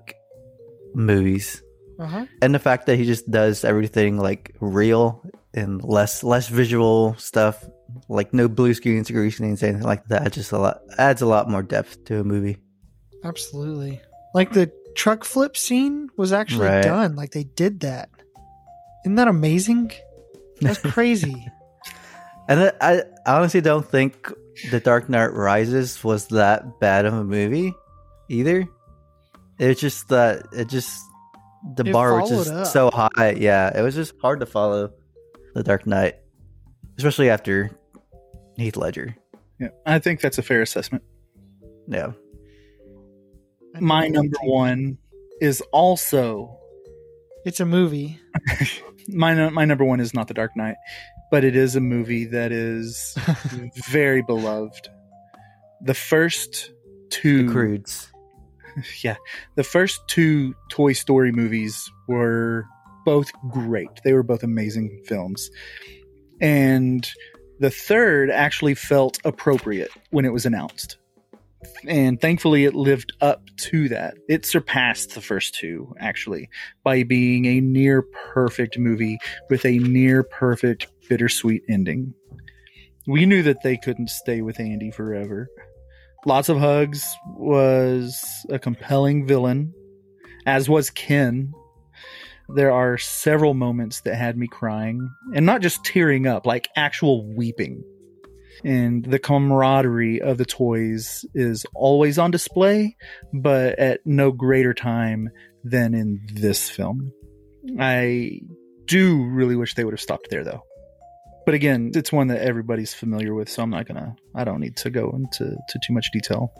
movies. 0.94 1.62
Uh-huh. 1.98 2.26
And 2.42 2.54
the 2.54 2.58
fact 2.58 2.86
that 2.86 2.96
he 2.96 3.04
just 3.06 3.30
does 3.30 3.64
everything 3.64 4.18
like 4.18 4.54
real 4.60 5.22
and 5.54 5.82
less 5.82 6.22
less 6.22 6.48
visual 6.48 7.14
stuff, 7.18 7.64
like 8.08 8.34
no 8.34 8.48
blue 8.48 8.74
green 8.74 9.04
screens, 9.04 9.40
anything 9.62 9.80
like 9.80 10.04
that, 10.08 10.32
just 10.32 10.52
a 10.52 10.58
lot 10.58 10.80
adds 10.98 11.22
a 11.22 11.26
lot 11.26 11.48
more 11.48 11.62
depth 11.62 12.04
to 12.04 12.20
a 12.20 12.24
movie. 12.24 12.58
Absolutely. 13.24 14.00
Like 14.34 14.52
the 14.52 14.70
truck 14.94 15.24
flip 15.24 15.56
scene 15.56 16.10
was 16.18 16.32
actually 16.32 16.68
Right. 16.68 16.82
done. 16.84 17.16
Like 17.16 17.32
they 17.32 17.44
did 17.44 17.80
that. 17.80 18.10
Isn't 19.04 19.14
that 19.16 19.28
amazing? 19.28 19.92
That's 20.60 20.78
crazy. 20.92 21.46
And 22.48 22.60
I, 22.80 23.02
I 23.26 23.36
honestly 23.38 23.60
don't 23.60 23.86
think 23.86 24.32
The 24.70 24.80
Dark 24.80 25.08
Knight 25.08 25.32
Rises 25.32 26.02
was 26.04 26.28
that 26.28 26.78
bad 26.80 27.04
of 27.04 27.14
a 27.14 27.24
movie 27.24 27.74
either. 28.28 28.66
It's 29.58 29.80
just 29.80 30.08
that 30.08 30.46
it 30.52 30.68
just 30.68 31.00
the 31.74 31.84
It 31.84 31.92
bar 31.92 32.20
was 32.20 32.30
followed 32.30 32.44
just 32.44 32.52
up. 32.54 32.66
so 32.66 32.90
high. 32.92 33.30
Yeah, 33.32 33.76
it 33.76 33.82
was 33.82 33.94
just 33.94 34.14
hard 34.20 34.40
to 34.40 34.46
follow 34.46 34.92
The 35.54 35.62
Dark 35.62 35.86
Knight, 35.86 36.14
especially 36.98 37.30
after 37.30 37.70
Heath 38.56 38.76
Ledger. 38.76 39.16
Yeah, 39.58 39.68
I 39.86 39.98
think 39.98 40.20
that's 40.20 40.38
a 40.38 40.42
fair 40.42 40.62
assessment. 40.62 41.02
Yeah, 41.88 42.12
My 43.80 44.08
number 44.08 44.36
one 44.42 44.98
is 45.40 45.60
also 45.72 46.58
It's 47.44 47.60
a 47.60 47.66
movie. 47.66 48.20
my 49.08 49.48
my 49.50 49.64
number 49.64 49.84
one 49.84 50.00
is 50.00 50.12
not 50.14 50.28
The 50.28 50.34
Dark 50.34 50.52
Knight, 50.56 50.76
but 51.30 51.44
it 51.44 51.56
is 51.56 51.76
a 51.76 51.80
movie 51.80 52.24
that 52.26 52.52
is 52.52 53.16
very 53.88 54.22
beloved. 54.22 54.88
The 55.80 55.94
first 55.94 56.70
two 57.10 57.46
The 57.46 57.52
Croods. 57.52 58.12
yeah, 59.02 59.16
the 59.54 59.64
first 59.64 60.00
two 60.08 60.54
Toy 60.70 60.92
Story 60.92 61.32
movies 61.32 61.90
were 62.08 62.66
both 63.04 63.30
great. 63.50 63.88
They 64.04 64.12
were 64.12 64.22
both 64.22 64.42
amazing 64.42 65.02
films, 65.06 65.50
and 66.40 67.08
the 67.58 67.70
third 67.70 68.30
actually 68.30 68.74
felt 68.74 69.18
appropriate 69.24 69.90
when 70.10 70.24
it 70.24 70.32
was 70.32 70.46
announced. 70.46 70.98
And 71.86 72.20
thankfully, 72.20 72.64
it 72.64 72.74
lived 72.74 73.12
up 73.20 73.42
to 73.56 73.88
that. 73.88 74.14
It 74.28 74.46
surpassed 74.46 75.14
the 75.14 75.20
first 75.20 75.54
two, 75.54 75.94
actually, 75.98 76.48
by 76.84 77.02
being 77.02 77.46
a 77.46 77.60
near 77.60 78.02
perfect 78.02 78.78
movie 78.78 79.18
with 79.50 79.64
a 79.64 79.78
near 79.78 80.22
perfect 80.22 80.86
bittersweet 81.08 81.62
ending. 81.68 82.14
We 83.06 83.26
knew 83.26 83.42
that 83.44 83.62
they 83.62 83.76
couldn't 83.76 84.10
stay 84.10 84.42
with 84.42 84.58
Andy 84.60 84.90
forever. 84.90 85.48
Lots 86.24 86.48
of 86.48 86.58
Hugs 86.58 87.16
was 87.36 88.20
a 88.50 88.58
compelling 88.58 89.26
villain, 89.26 89.72
as 90.44 90.68
was 90.68 90.90
Ken. 90.90 91.52
There 92.48 92.72
are 92.72 92.98
several 92.98 93.54
moments 93.54 94.00
that 94.02 94.16
had 94.16 94.36
me 94.36 94.48
crying, 94.48 95.08
and 95.34 95.46
not 95.46 95.62
just 95.62 95.84
tearing 95.84 96.26
up, 96.26 96.46
like 96.46 96.68
actual 96.76 97.32
weeping. 97.34 97.84
And 98.64 99.04
the 99.04 99.18
camaraderie 99.18 100.20
of 100.22 100.38
the 100.38 100.44
toys 100.44 101.24
is 101.34 101.66
always 101.74 102.18
on 102.18 102.30
display, 102.30 102.96
but 103.32 103.78
at 103.78 104.00
no 104.04 104.32
greater 104.32 104.74
time 104.74 105.28
than 105.62 105.94
in 105.94 106.20
this 106.32 106.70
film. 106.70 107.12
I 107.78 108.40
do 108.86 109.24
really 109.26 109.56
wish 109.56 109.74
they 109.74 109.84
would 109.84 109.94
have 109.94 110.00
stopped 110.00 110.28
there, 110.30 110.44
though. 110.44 110.62
But 111.46 111.54
again, 111.54 111.92
it's 111.94 112.12
one 112.12 112.26
that 112.26 112.42
everybody's 112.42 112.92
familiar 112.92 113.32
with, 113.32 113.48
so 113.48 113.62
I'm 113.62 113.70
not 113.70 113.86
gonna. 113.86 114.14
I 114.34 114.44
don't 114.44 114.60
need 114.60 114.76
to 114.78 114.90
go 114.90 115.10
into 115.14 115.56
to 115.68 115.78
too 115.86 115.92
much 115.94 116.10
detail. 116.12 116.52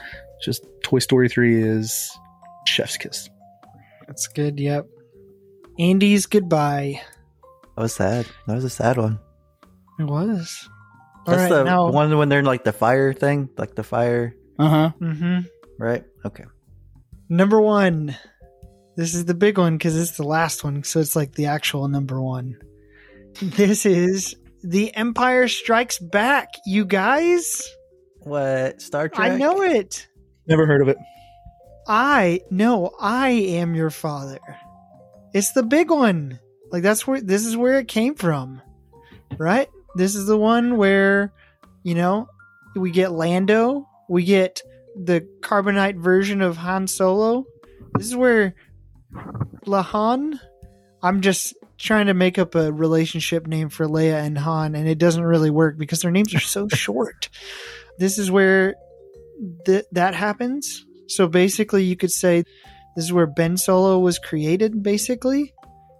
Just 0.42 0.64
Toy 0.82 1.00
Story 1.00 1.28
three 1.28 1.60
is 1.60 2.10
chef's 2.66 2.96
kiss. 2.96 3.28
That's 4.06 4.28
good. 4.28 4.58
Yep. 4.60 4.86
Andy's 5.78 6.26
goodbye. 6.26 7.02
That 7.76 7.82
was 7.82 7.94
sad. 7.94 8.26
That 8.46 8.54
was 8.54 8.64
a 8.64 8.70
sad 8.70 8.96
one. 8.96 9.18
It 9.98 10.04
was. 10.04 10.68
That's 11.26 11.42
right, 11.42 11.48
the 11.48 11.64
now. 11.64 11.90
one 11.90 12.16
when 12.16 12.28
they're 12.28 12.38
in 12.38 12.44
like 12.44 12.62
the 12.62 12.72
fire 12.72 13.12
thing, 13.12 13.48
like 13.58 13.74
the 13.74 13.82
fire, 13.82 14.36
Uh 14.58 14.68
huh. 14.68 14.90
Mm-hmm. 15.00 15.38
right? 15.78 16.04
Okay. 16.24 16.44
Number 17.28 17.60
one. 17.60 18.16
This 18.96 19.14
is 19.14 19.24
the 19.26 19.34
big 19.34 19.58
one 19.58 19.76
because 19.76 20.00
it's 20.00 20.16
the 20.16 20.22
last 20.22 20.62
one, 20.64 20.82
so 20.84 21.00
it's 21.00 21.16
like 21.16 21.32
the 21.32 21.46
actual 21.46 21.88
number 21.88 22.22
one. 22.22 22.56
This 23.42 23.84
is 23.84 24.36
The 24.68 24.92
Empire 24.96 25.46
Strikes 25.46 26.00
Back, 26.00 26.48
you 26.66 26.84
guys. 26.84 27.62
What 28.22 28.82
Star 28.82 29.08
Trek? 29.08 29.30
I 29.30 29.36
know 29.36 29.62
it. 29.62 30.08
Never 30.48 30.66
heard 30.66 30.82
of 30.82 30.88
it. 30.88 30.96
I 31.86 32.40
no, 32.50 32.90
I 32.98 33.28
am 33.28 33.76
your 33.76 33.90
father. 33.90 34.40
It's 35.32 35.52
the 35.52 35.62
big 35.62 35.88
one. 35.88 36.40
Like 36.72 36.82
that's 36.82 37.06
where 37.06 37.20
this 37.20 37.46
is 37.46 37.56
where 37.56 37.78
it 37.78 37.86
came 37.86 38.16
from. 38.16 38.60
Right? 39.38 39.68
This 39.94 40.16
is 40.16 40.26
the 40.26 40.36
one 40.36 40.76
where, 40.76 41.32
you 41.84 41.94
know, 41.94 42.26
we 42.74 42.90
get 42.90 43.12
Lando, 43.12 43.86
we 44.08 44.24
get 44.24 44.62
the 44.96 45.24
carbonite 45.42 46.02
version 46.02 46.42
of 46.42 46.56
Han 46.56 46.88
Solo. 46.88 47.46
This 47.96 48.08
is 48.08 48.16
where 48.16 48.56
Lahan 49.64 50.40
I'm 51.04 51.20
just 51.20 51.54
trying 51.78 52.06
to 52.06 52.14
make 52.14 52.38
up 52.38 52.54
a 52.54 52.72
relationship 52.72 53.46
name 53.46 53.68
for 53.68 53.86
Leia 53.86 54.24
and 54.24 54.38
Han 54.38 54.74
and 54.74 54.88
it 54.88 54.98
doesn't 54.98 55.22
really 55.22 55.50
work 55.50 55.78
because 55.78 56.00
their 56.00 56.10
names 56.10 56.34
are 56.34 56.40
so 56.40 56.68
short. 56.72 57.28
This 57.98 58.18
is 58.18 58.30
where 58.30 58.74
th- 59.64 59.84
that 59.92 60.14
happens. 60.14 60.84
So 61.08 61.28
basically, 61.28 61.84
you 61.84 61.96
could 61.96 62.10
say 62.10 62.44
this 62.94 63.04
is 63.04 63.12
where 63.12 63.26
Ben 63.26 63.56
Solo 63.56 63.98
was 63.98 64.18
created, 64.18 64.82
basically. 64.82 65.52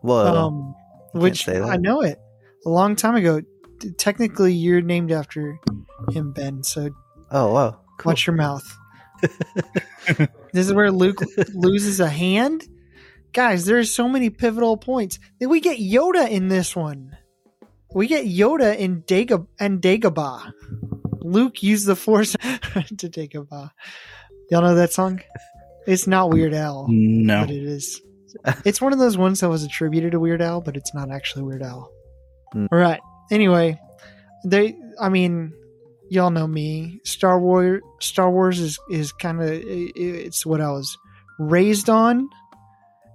Whoa. 0.03 0.27
um, 0.27 0.75
which. 1.13 1.49
I 1.49 1.77
know 1.77 2.03
it 2.03 2.19
a 2.65 2.71
long 2.71 2.97
time 2.97 3.15
ago. 3.15 3.41
T- 3.81 3.91
Technically, 3.93 4.53
you're 4.53 4.81
named 4.81 5.13
after 5.13 5.59
him, 6.11 6.33
Ben. 6.33 6.63
So 6.63 6.91
oh 7.31 7.53
wow. 7.53 7.81
Cool. 7.99 8.11
watch 8.11 8.27
your 8.27 8.37
mouth. 8.37 8.65
this 10.53 10.67
is 10.67 10.73
where 10.73 10.91
Luke 10.91 11.21
loses 11.55 12.01
a 12.01 12.09
hand. 12.09 12.67
Guys, 13.37 13.67
there's 13.67 13.91
so 13.91 14.09
many 14.09 14.31
pivotal 14.31 14.79
points. 14.79 15.19
Then 15.39 15.51
we 15.51 15.61
get 15.61 15.79
Yoda 15.79 16.27
in 16.27 16.49
this 16.49 16.75
one. 16.75 17.15
We 17.95 18.07
get 18.07 18.25
Yoda 18.25 18.75
in 18.75 19.03
Daga 19.03 19.47
and 19.61 19.83
Dagobah. 19.83 20.53
Luke 21.21 21.63
used 21.63 21.85
the 21.85 21.97
Force 21.97 22.35
to 22.97 23.09
take 23.11 23.35
a 23.35 23.43
bow. 23.43 23.69
Y'all 24.51 24.63
know 24.63 24.75
that 24.77 24.95
song? 24.95 25.21
It's 25.87 26.07
not 26.07 26.31
Weird 26.31 26.55
Al, 26.55 26.87
No. 26.89 27.43
but 27.43 27.51
it 27.51 27.63
is. 27.63 28.01
It's 28.65 28.81
one 28.81 28.95
of 28.95 28.99
those 28.99 29.19
ones 29.19 29.41
that 29.41 29.51
was 29.51 29.65
attributed 29.65 30.13
to 30.13 30.21
Weird 30.21 30.41
Al, 30.41 30.63
but 30.63 30.75
it's 30.75 30.95
not 30.95 31.11
actually 31.11 31.43
Weird 31.43 31.63
Al. 31.63 31.93
Hmm. 32.55 32.67
All 32.73 32.79
right. 32.79 33.01
Anyway, 33.31 33.79
they. 34.47 34.77
I 34.99 35.11
mean, 35.11 35.53
y'all 36.09 36.31
know 36.31 36.47
me. 36.47 37.01
Star 37.05 37.39
Wars. 37.39 37.83
Star 38.01 38.31
Wars 38.31 38.61
is 38.61 38.79
is 38.91 39.13
kind 39.13 39.43
of 39.43 39.49
it's 39.53 40.47
what 40.47 40.63
I 40.63 40.71
was 40.71 40.97
raised 41.39 41.91
on. 41.91 42.31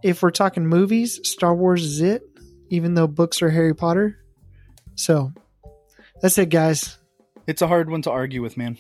If 0.04 0.22
we're 0.24 0.32
talking 0.32 0.66
movies, 0.66 1.20
Star 1.28 1.54
Wars 1.56 1.84
is 1.84 2.02
it. 2.02 2.24
Even 2.70 2.94
though 2.94 3.08
books 3.08 3.42
are 3.42 3.50
Harry 3.50 3.76
Potter. 3.76 4.18
So 4.96 5.32
that's 6.22 6.38
it, 6.38 6.50
guys. 6.50 6.98
It's 7.48 7.62
a 7.62 7.68
hard 7.68 7.90
one 7.90 8.02
to 8.04 8.12
argue 8.12 8.42
with, 8.42 8.56
man. 8.56 8.78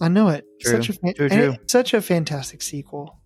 I 0.00 0.08
know 0.08 0.28
it. 0.28 0.44
True. 0.60 0.72
Such 0.72 0.88
a 0.88 0.92
fan- 0.94 1.14
True, 1.14 1.28
true. 1.28 1.50
it's 1.62 1.72
such 1.72 1.94
a 1.94 2.00
fantastic 2.00 2.60
sequel. 2.62 3.18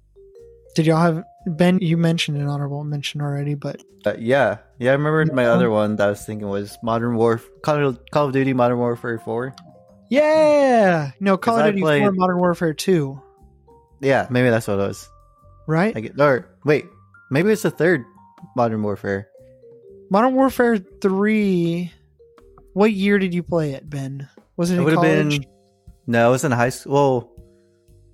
Did 0.75 0.87
y'all 0.87 0.99
have 1.01 1.23
Ben? 1.47 1.79
You 1.81 1.97
mentioned 1.97 2.39
an 2.39 2.49
honorable 2.49 2.83
mention 2.85 3.21
already, 3.21 3.55
but 3.55 3.83
Uh, 4.07 4.15
yeah, 4.19 4.59
yeah. 4.79 4.91
I 4.91 4.95
remember 4.95 5.25
my 5.35 5.43
Yeah. 5.43 5.53
other 5.53 5.71
one 5.71 5.97
that 5.97 6.07
I 6.07 6.11
was 6.11 6.25
thinking 6.25 6.49
was 6.49 6.77
Modern 6.83 7.15
Warfare, 7.17 7.51
Call 7.63 7.87
of, 7.89 8.01
Call 8.11 8.27
of 8.27 8.33
Duty 8.33 8.53
Modern 8.55 8.79
Warfare 8.79 9.19
Four. 9.19 9.55
yeah, 10.11 11.13
no, 11.21 11.37
Call 11.37 11.59
of 11.59 11.67
Duty 11.67 11.81
played- 11.81 12.03
4 12.03 12.13
Modern 12.13 12.39
Warfare 12.39 12.75
2, 12.75 13.21
Yeah, 14.01 14.27
maybe 14.31 14.51
that's 14.51 14.67
what 14.67 14.75
it 14.79 14.89
was. 14.89 15.09
Right? 15.73 15.97
I 15.97 16.01
get, 16.01 16.21
or 16.21 16.49
wait, 16.65 16.85
maybe 17.31 17.51
it's 17.51 17.63
the 17.63 17.71
third 17.71 18.05
Modern 18.57 18.83
Warfare. 18.83 19.29
Modern 20.11 20.35
Warfare 20.35 20.77
3. 20.79 21.91
What 22.75 22.93
year 22.93 23.19
did 23.19 23.33
you 23.35 23.43
play 23.43 23.73
it, 23.73 23.89
Ben? 23.89 24.29
Was 24.57 24.71
it 24.71 24.75
It 24.75 24.79
in 24.79 24.85
would 24.85 24.93
have 24.93 25.03
college? 25.03 25.41
been 25.41 25.49
no, 26.07 26.29
it 26.29 26.33
was 26.33 26.45
in 26.45 26.53
high 26.53 26.69
school. 26.71 26.93
Well, 26.93 27.33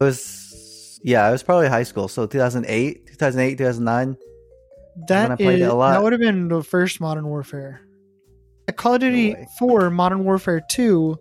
it 0.00 0.04
was 0.04 1.00
yeah, 1.02 1.28
it 1.28 1.32
was 1.32 1.42
probably 1.42 1.68
high 1.68 1.82
school. 1.84 2.08
So 2.08 2.26
2008, 2.26 3.06
2008, 3.08 3.58
2009. 3.58 4.16
That 5.08 5.22
when 5.24 5.32
I 5.32 5.36
played 5.36 5.58
it 5.60 5.62
is- 5.62 5.68
a 5.68 5.74
lot. 5.74 5.92
That 5.92 6.02
would 6.02 6.12
have 6.12 6.20
been 6.20 6.48
the 6.48 6.62
first 6.62 7.00
Modern 7.00 7.26
Warfare. 7.28 7.80
At 8.66 8.76
Call 8.76 8.94
of 8.94 9.00
Duty 9.00 9.32
way. 9.34 9.46
4 9.58 9.90
Modern 9.90 10.24
Warfare 10.24 10.60
2, 10.68 11.16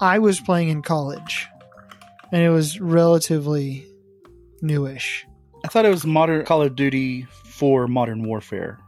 I 0.00 0.18
was 0.18 0.38
playing 0.40 0.68
in 0.68 0.82
college, 0.82 1.46
and 2.32 2.42
it 2.42 2.50
was 2.50 2.80
relatively 2.80 3.86
newish. 4.60 5.24
I 5.64 5.68
thought 5.68 5.84
it 5.84 5.90
was 5.90 6.04
modern 6.06 6.44
Call 6.44 6.62
of 6.62 6.76
Duty 6.76 7.22
for 7.44 7.86
Modern 7.88 8.22
Warfare. 8.26 8.78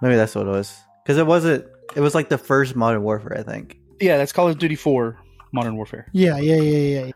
Maybe 0.00 0.16
that's 0.16 0.34
what 0.34 0.46
it 0.46 0.50
was 0.50 0.76
because 1.04 1.18
it 1.18 1.26
wasn't. 1.26 1.66
It 1.94 2.00
was 2.00 2.14
like 2.14 2.28
the 2.28 2.38
first 2.38 2.74
Modern 2.74 3.02
Warfare, 3.02 3.36
I 3.38 3.42
think. 3.42 3.78
Yeah, 4.00 4.16
that's 4.16 4.32
Call 4.32 4.48
of 4.48 4.58
Duty 4.58 4.74
4 4.74 5.16
Modern 5.52 5.76
Warfare. 5.76 6.06
Yeah, 6.12 6.38
yeah, 6.38 6.56
yeah, 6.56 7.04
yeah. 7.06 7.10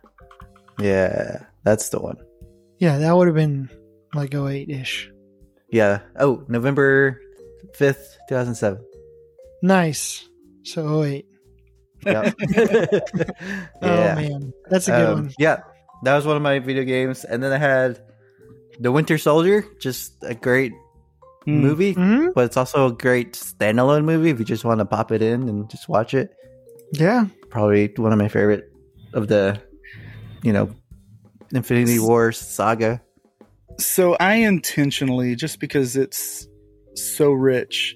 Yeah, 0.79 1.39
that's 1.64 1.89
the 1.89 1.99
one. 1.99 2.18
Yeah, 2.79 2.99
that 2.99 3.16
would 3.16 3.27
have 3.27 3.35
been 3.35 3.70
like 4.14 4.35
08 4.35 4.68
ish. 4.68 5.11
Yeah. 5.70 6.01
Oh, 6.18 6.45
November 6.49 7.20
fifth, 7.74 8.16
two 8.29 8.35
thousand 8.35 8.55
seven. 8.55 8.85
Nice. 9.62 10.29
So 10.64 11.03
08. 11.03 11.27
Yeah. 12.07 12.31
Oh, 13.83 14.14
man. 14.14 14.53
That's 14.70 14.87
a 14.89 14.91
good 14.93 15.07
Um, 15.07 15.14
one. 15.24 15.33
Yeah, 15.39 15.61
that 16.05 16.14
was 16.14 16.27
one 16.27 16.37
of 16.37 16.43
my 16.43 16.59
video 16.61 16.85
games, 16.85 17.24
and 17.24 17.43
then 17.43 17.53
I 17.53 17.59
had 17.59 18.01
the 18.81 18.93
Winter 18.93 19.18
Soldier, 19.18 19.64
just 19.81 20.14
a 20.22 20.35
great 20.35 20.72
Hmm. 21.45 21.61
movie, 21.61 21.93
hmm 21.93 22.27
but 22.35 22.45
it's 22.45 22.57
also 22.57 22.89
a 22.89 22.93
great 22.93 23.35
standalone 23.35 24.05
movie 24.05 24.31
if 24.31 24.39
you 24.41 24.45
just 24.45 24.64
want 24.64 24.81
to 24.81 24.85
pop 24.85 25.12
it 25.12 25.22
in 25.22 25.49
and 25.49 25.70
just 25.70 25.89
watch 25.89 26.12
it. 26.12 26.35
Yeah. 26.93 27.27
Probably 27.51 27.87
one 27.97 28.12
of 28.12 28.18
my 28.18 28.29
favorite 28.29 28.64
of 29.14 29.29
the, 29.29 29.61
you 30.43 30.53
know, 30.53 30.74
Infinity 31.53 32.01
War 32.01 32.33
saga. 32.33 33.01
So 33.79 34.16
I 34.18 34.35
intentionally, 34.37 35.37
just 35.37 35.61
because 35.61 35.97
it's 35.97 36.49
so 36.95 37.31
rich, 37.31 37.95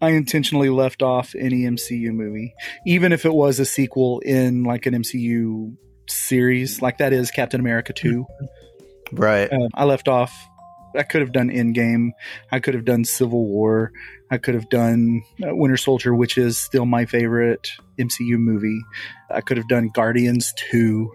I 0.00 0.10
intentionally 0.10 0.68
left 0.68 1.02
off 1.02 1.34
any 1.36 1.62
MCU 1.62 2.12
movie, 2.12 2.54
even 2.86 3.12
if 3.12 3.24
it 3.24 3.34
was 3.34 3.58
a 3.58 3.64
sequel 3.64 4.20
in 4.20 4.62
like 4.62 4.86
an 4.86 4.94
MCU 4.94 5.76
series, 6.08 6.80
like 6.80 6.98
that 6.98 7.12
is 7.12 7.30
Captain 7.30 7.58
America 7.60 7.92
2. 7.92 8.24
Right. 9.12 9.52
Um, 9.52 9.68
I 9.74 9.84
left 9.84 10.08
off. 10.08 10.32
I 10.96 11.02
could 11.02 11.22
have 11.22 11.32
done 11.32 11.50
Endgame. 11.50 12.10
I 12.52 12.60
could 12.60 12.74
have 12.74 12.84
done 12.84 13.04
Civil 13.04 13.46
War. 13.46 13.90
I 14.30 14.38
could 14.38 14.54
have 14.54 14.68
done 14.68 15.22
uh, 15.42 15.54
Winter 15.54 15.76
Soldier, 15.76 16.14
which 16.14 16.38
is 16.38 16.56
still 16.56 16.86
my 16.86 17.04
favorite 17.04 17.68
MCU 17.98 18.38
movie. 18.38 18.80
I 19.30 19.40
could 19.40 19.56
have 19.56 19.68
done 19.68 19.90
Guardians 19.92 20.52
2. 20.70 21.10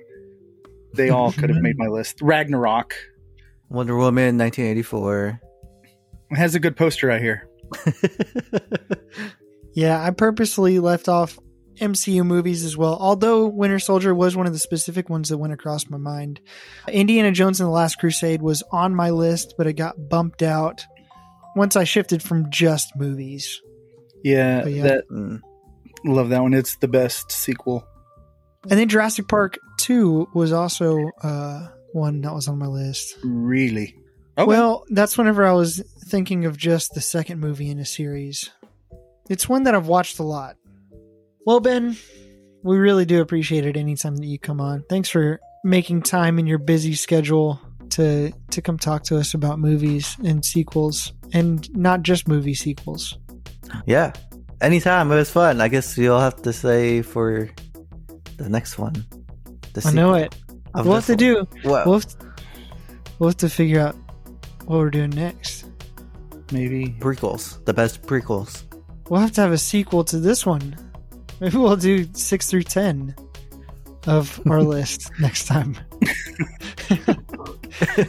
They 0.96 1.10
all 1.12 1.32
could 1.32 1.50
have 1.50 1.62
made 1.62 1.78
my 1.78 1.88
list. 1.88 2.22
Ragnarok 2.22 2.94
Wonder 3.70 3.96
Woman, 3.96 4.38
1984. 4.38 5.40
it 6.32 6.36
has 6.38 6.56
a 6.56 6.60
good 6.60 6.76
poster 6.76 7.08
right 7.08 7.22
here. 7.22 7.48
Yeah, 9.74 10.04
I 10.04 10.10
purposely 10.12 10.80
left 10.80 11.08
off 11.08 11.38
MCU 11.80 12.26
movies 12.26 12.64
as 12.64 12.76
well. 12.78 12.98
Although 13.00 13.48
Winter 13.48 13.80
Soldier 13.80 14.14
was 14.14 14.36
one 14.36 14.46
of 14.48 14.54
the 14.54 14.60
specific 14.60 15.10
ones 15.10 15.30
that 15.30 15.38
went 15.38 15.54
across 15.54 15.90
my 15.90 15.98
mind. 15.98 16.40
Indiana 16.88 17.32
Jones 17.32 17.60
and 17.60 17.68
the 17.68 17.72
Last 17.72 18.00
Crusade 18.00 18.42
was 18.42 18.64
on 18.72 18.96
my 18.96 19.10
list, 19.10 19.56
but 19.58 19.68
it 19.68 19.74
got 19.74 20.10
bumped 20.10 20.42
out 20.42 20.86
once 21.56 21.76
I 21.76 21.84
shifted 21.84 22.22
from 22.22 22.50
just 22.52 22.96
movies. 22.96 23.62
Yeah, 24.24 24.66
yeah. 24.66 24.84
that 24.84 25.10
Mm. 25.10 25.42
love 26.06 26.30
that 26.30 26.42
one. 26.42 26.54
It's 26.54 26.76
the 26.78 26.88
best 26.88 27.32
sequel. 27.32 27.86
And 28.70 28.78
then 28.80 28.90
Jurassic 28.90 29.28
Park 29.28 29.58
2 29.78 30.30
was 30.34 30.52
also 30.52 31.10
uh, 31.24 31.68
one 31.94 32.22
that 32.22 32.34
was 32.34 32.48
on 32.48 32.58
my 32.60 32.68
list. 32.68 33.16
Really. 33.24 33.96
Okay. 34.38 34.46
Well, 34.48 34.84
that's 34.90 35.18
whenever 35.18 35.46
I 35.46 35.54
was 35.54 35.82
thinking 36.08 36.46
of 36.46 36.58
just 36.58 36.94
the 36.94 37.02
second 37.02 37.40
movie 37.40 37.70
in 37.70 37.80
a 37.80 37.86
series. 37.86 38.50
It's 39.30 39.48
one 39.48 39.64
that 39.64 39.76
I've 39.76 39.88
watched 39.88 40.20
a 40.20 40.24
lot. 40.24 40.56
Well, 41.50 41.62
Ben, 41.62 41.98
we 42.62 42.78
really 42.78 43.06
do 43.06 43.22
appreciate 43.22 43.66
it 43.66 43.76
anytime 43.76 44.16
that 44.18 44.28
you 44.28 44.38
come 44.38 44.62
on. 44.62 44.84
Thanks 44.88 45.10
for 45.10 45.40
making 45.64 46.04
time 46.04 46.38
in 46.38 46.46
your 46.46 46.60
busy 46.60 46.94
schedule 46.94 47.60
to 47.90 48.32
to 48.52 48.62
come 48.62 48.78
talk 48.78 49.02
to 49.06 49.18
us 49.18 49.34
about 49.34 49.58
movies 49.58 50.16
and 50.24 50.46
sequels 50.46 51.12
and 51.34 51.68
not 51.76 52.04
just 52.04 52.28
movie 52.28 52.54
sequels. 52.54 53.18
Yeah. 53.88 54.14
Anytime. 54.62 55.12
It 55.12 55.16
was 55.16 55.32
fun. 55.32 55.60
I 55.60 55.70
guess 55.70 55.98
you'll 55.98 56.20
have 56.20 56.40
to 56.44 56.54
say 56.54 57.02
for 57.02 57.50
the 58.38 58.48
next 58.48 58.78
one. 58.78 59.04
The 59.74 59.88
I 59.88 59.92
know 59.92 60.14
it. 60.14 60.36
We'll 60.76 60.94
have 60.94 61.08
to 61.08 61.14
one. 61.14 61.18
do 61.18 61.48
Well, 61.66 61.84
we'll 61.84 61.94
have 61.96 62.10
to, 62.10 62.28
we'll 63.18 63.30
have 63.30 63.38
to 63.38 63.50
figure 63.50 63.80
out 63.80 63.96
what 64.66 64.78
we're 64.78 64.92
doing 64.92 65.10
next. 65.10 65.66
maybe. 66.52 66.96
prequels. 67.00 67.66
The 67.66 67.74
best 67.74 68.04
prequels. 68.04 68.66
We'll 69.10 69.22
have 69.22 69.32
to 69.32 69.42
have 69.42 69.52
a 69.52 69.58
sequel 69.58 70.04
to 70.04 70.20
this 70.20 70.46
one. 70.46 70.76
Maybe 71.40 71.58
we'll 71.58 71.76
do 71.76 72.08
six 72.14 72.48
through 72.50 72.64
ten 72.64 73.16
of 74.08 74.40
our 74.50 74.62
list 74.76 75.12
next 75.20 75.46
time. 75.46 75.78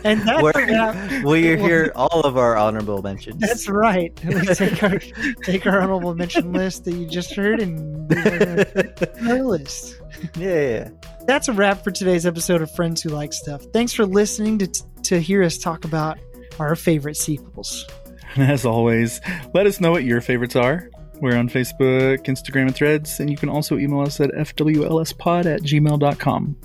and 0.05 0.21
that's 0.23 0.43
Where, 0.43 0.53
a 0.55 0.67
wrap. 0.73 1.25
where 1.25 1.39
you 1.39 1.57
hear 1.57 1.93
all 1.95 2.21
of 2.23 2.37
our 2.37 2.57
honorable 2.57 3.03
mentions. 3.03 3.41
That's 3.41 3.69
right. 3.69 4.13
We 4.31 4.41
take 4.47 4.83
our 4.83 4.99
take 5.45 5.67
our 5.67 5.81
honorable 5.81 6.15
mention 6.15 6.53
list 6.53 6.85
that 6.85 6.95
you 6.95 7.07
just 7.07 7.35
heard 7.35 7.61
and 7.61 8.09
put 8.09 8.19
it 8.27 9.19
on 9.21 9.31
our 9.31 9.43
list. 9.45 9.97
yeah. 10.37 10.89
That's 11.27 11.49
a 11.49 11.53
wrap 11.53 11.85
for 11.85 11.91
today's 11.91 12.27
episode 12.27 12.63
of 12.63 12.71
Friends 12.75 13.03
Who 13.03 13.11
Like 13.11 13.33
Stuff. 13.33 13.63
Thanks 13.73 13.93
for 13.93 14.07
listening 14.07 14.59
to 14.59 14.67
to 15.05 15.21
hear 15.21 15.43
us 15.43 15.59
talk 15.59 15.85
about 15.85 16.19
our 16.59 16.75
favorite 16.77 17.17
sequels. 17.17 17.87
And 18.35 18.51
as 18.51 18.65
always, 18.65 19.21
let 19.55 19.67
us 19.67 19.81
know 19.81 19.91
what 19.91 20.05
your 20.05 20.21
favorites 20.21 20.57
are. 20.57 20.89
We're 21.21 21.37
on 21.37 21.49
Facebook, 21.49 22.25
Instagram, 22.25 22.63
and 22.63 22.75
Threads, 22.75 23.21
and 23.21 23.31
you 23.31 23.37
can 23.37 23.49
also 23.49 23.77
email 23.77 24.01
us 24.01 24.21
at 24.21 24.31
fwlspod 24.31 25.47
at 25.47 25.63
gmail.com. 25.63 26.57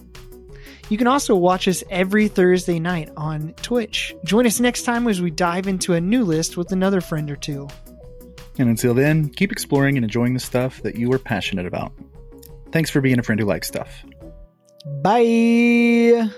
You 0.89 0.97
can 0.97 1.07
also 1.07 1.35
watch 1.35 1.67
us 1.67 1.83
every 1.89 2.27
Thursday 2.27 2.79
night 2.79 3.09
on 3.17 3.53
Twitch. 3.61 4.15
Join 4.23 4.45
us 4.45 4.59
next 4.59 4.83
time 4.83 5.07
as 5.07 5.19
we 5.19 5.31
dive 5.31 5.67
into 5.67 5.93
a 5.93 6.01
new 6.01 6.23
list 6.23 6.57
with 6.57 6.71
another 6.71 7.01
friend 7.01 7.29
or 7.31 7.35
two. 7.35 7.67
And 8.57 8.69
until 8.69 8.93
then, 8.93 9.29
keep 9.29 9.51
exploring 9.51 9.97
and 9.97 10.03
enjoying 10.03 10.33
the 10.33 10.39
stuff 10.39 10.81
that 10.83 10.95
you 10.95 11.11
are 11.11 11.19
passionate 11.19 11.65
about. 11.65 11.91
Thanks 12.71 12.89
for 12.89 13.01
being 13.01 13.19
a 13.19 13.23
friend 13.23 13.39
who 13.39 13.47
likes 13.47 13.67
stuff. 13.67 14.05
Bye. 15.01 16.29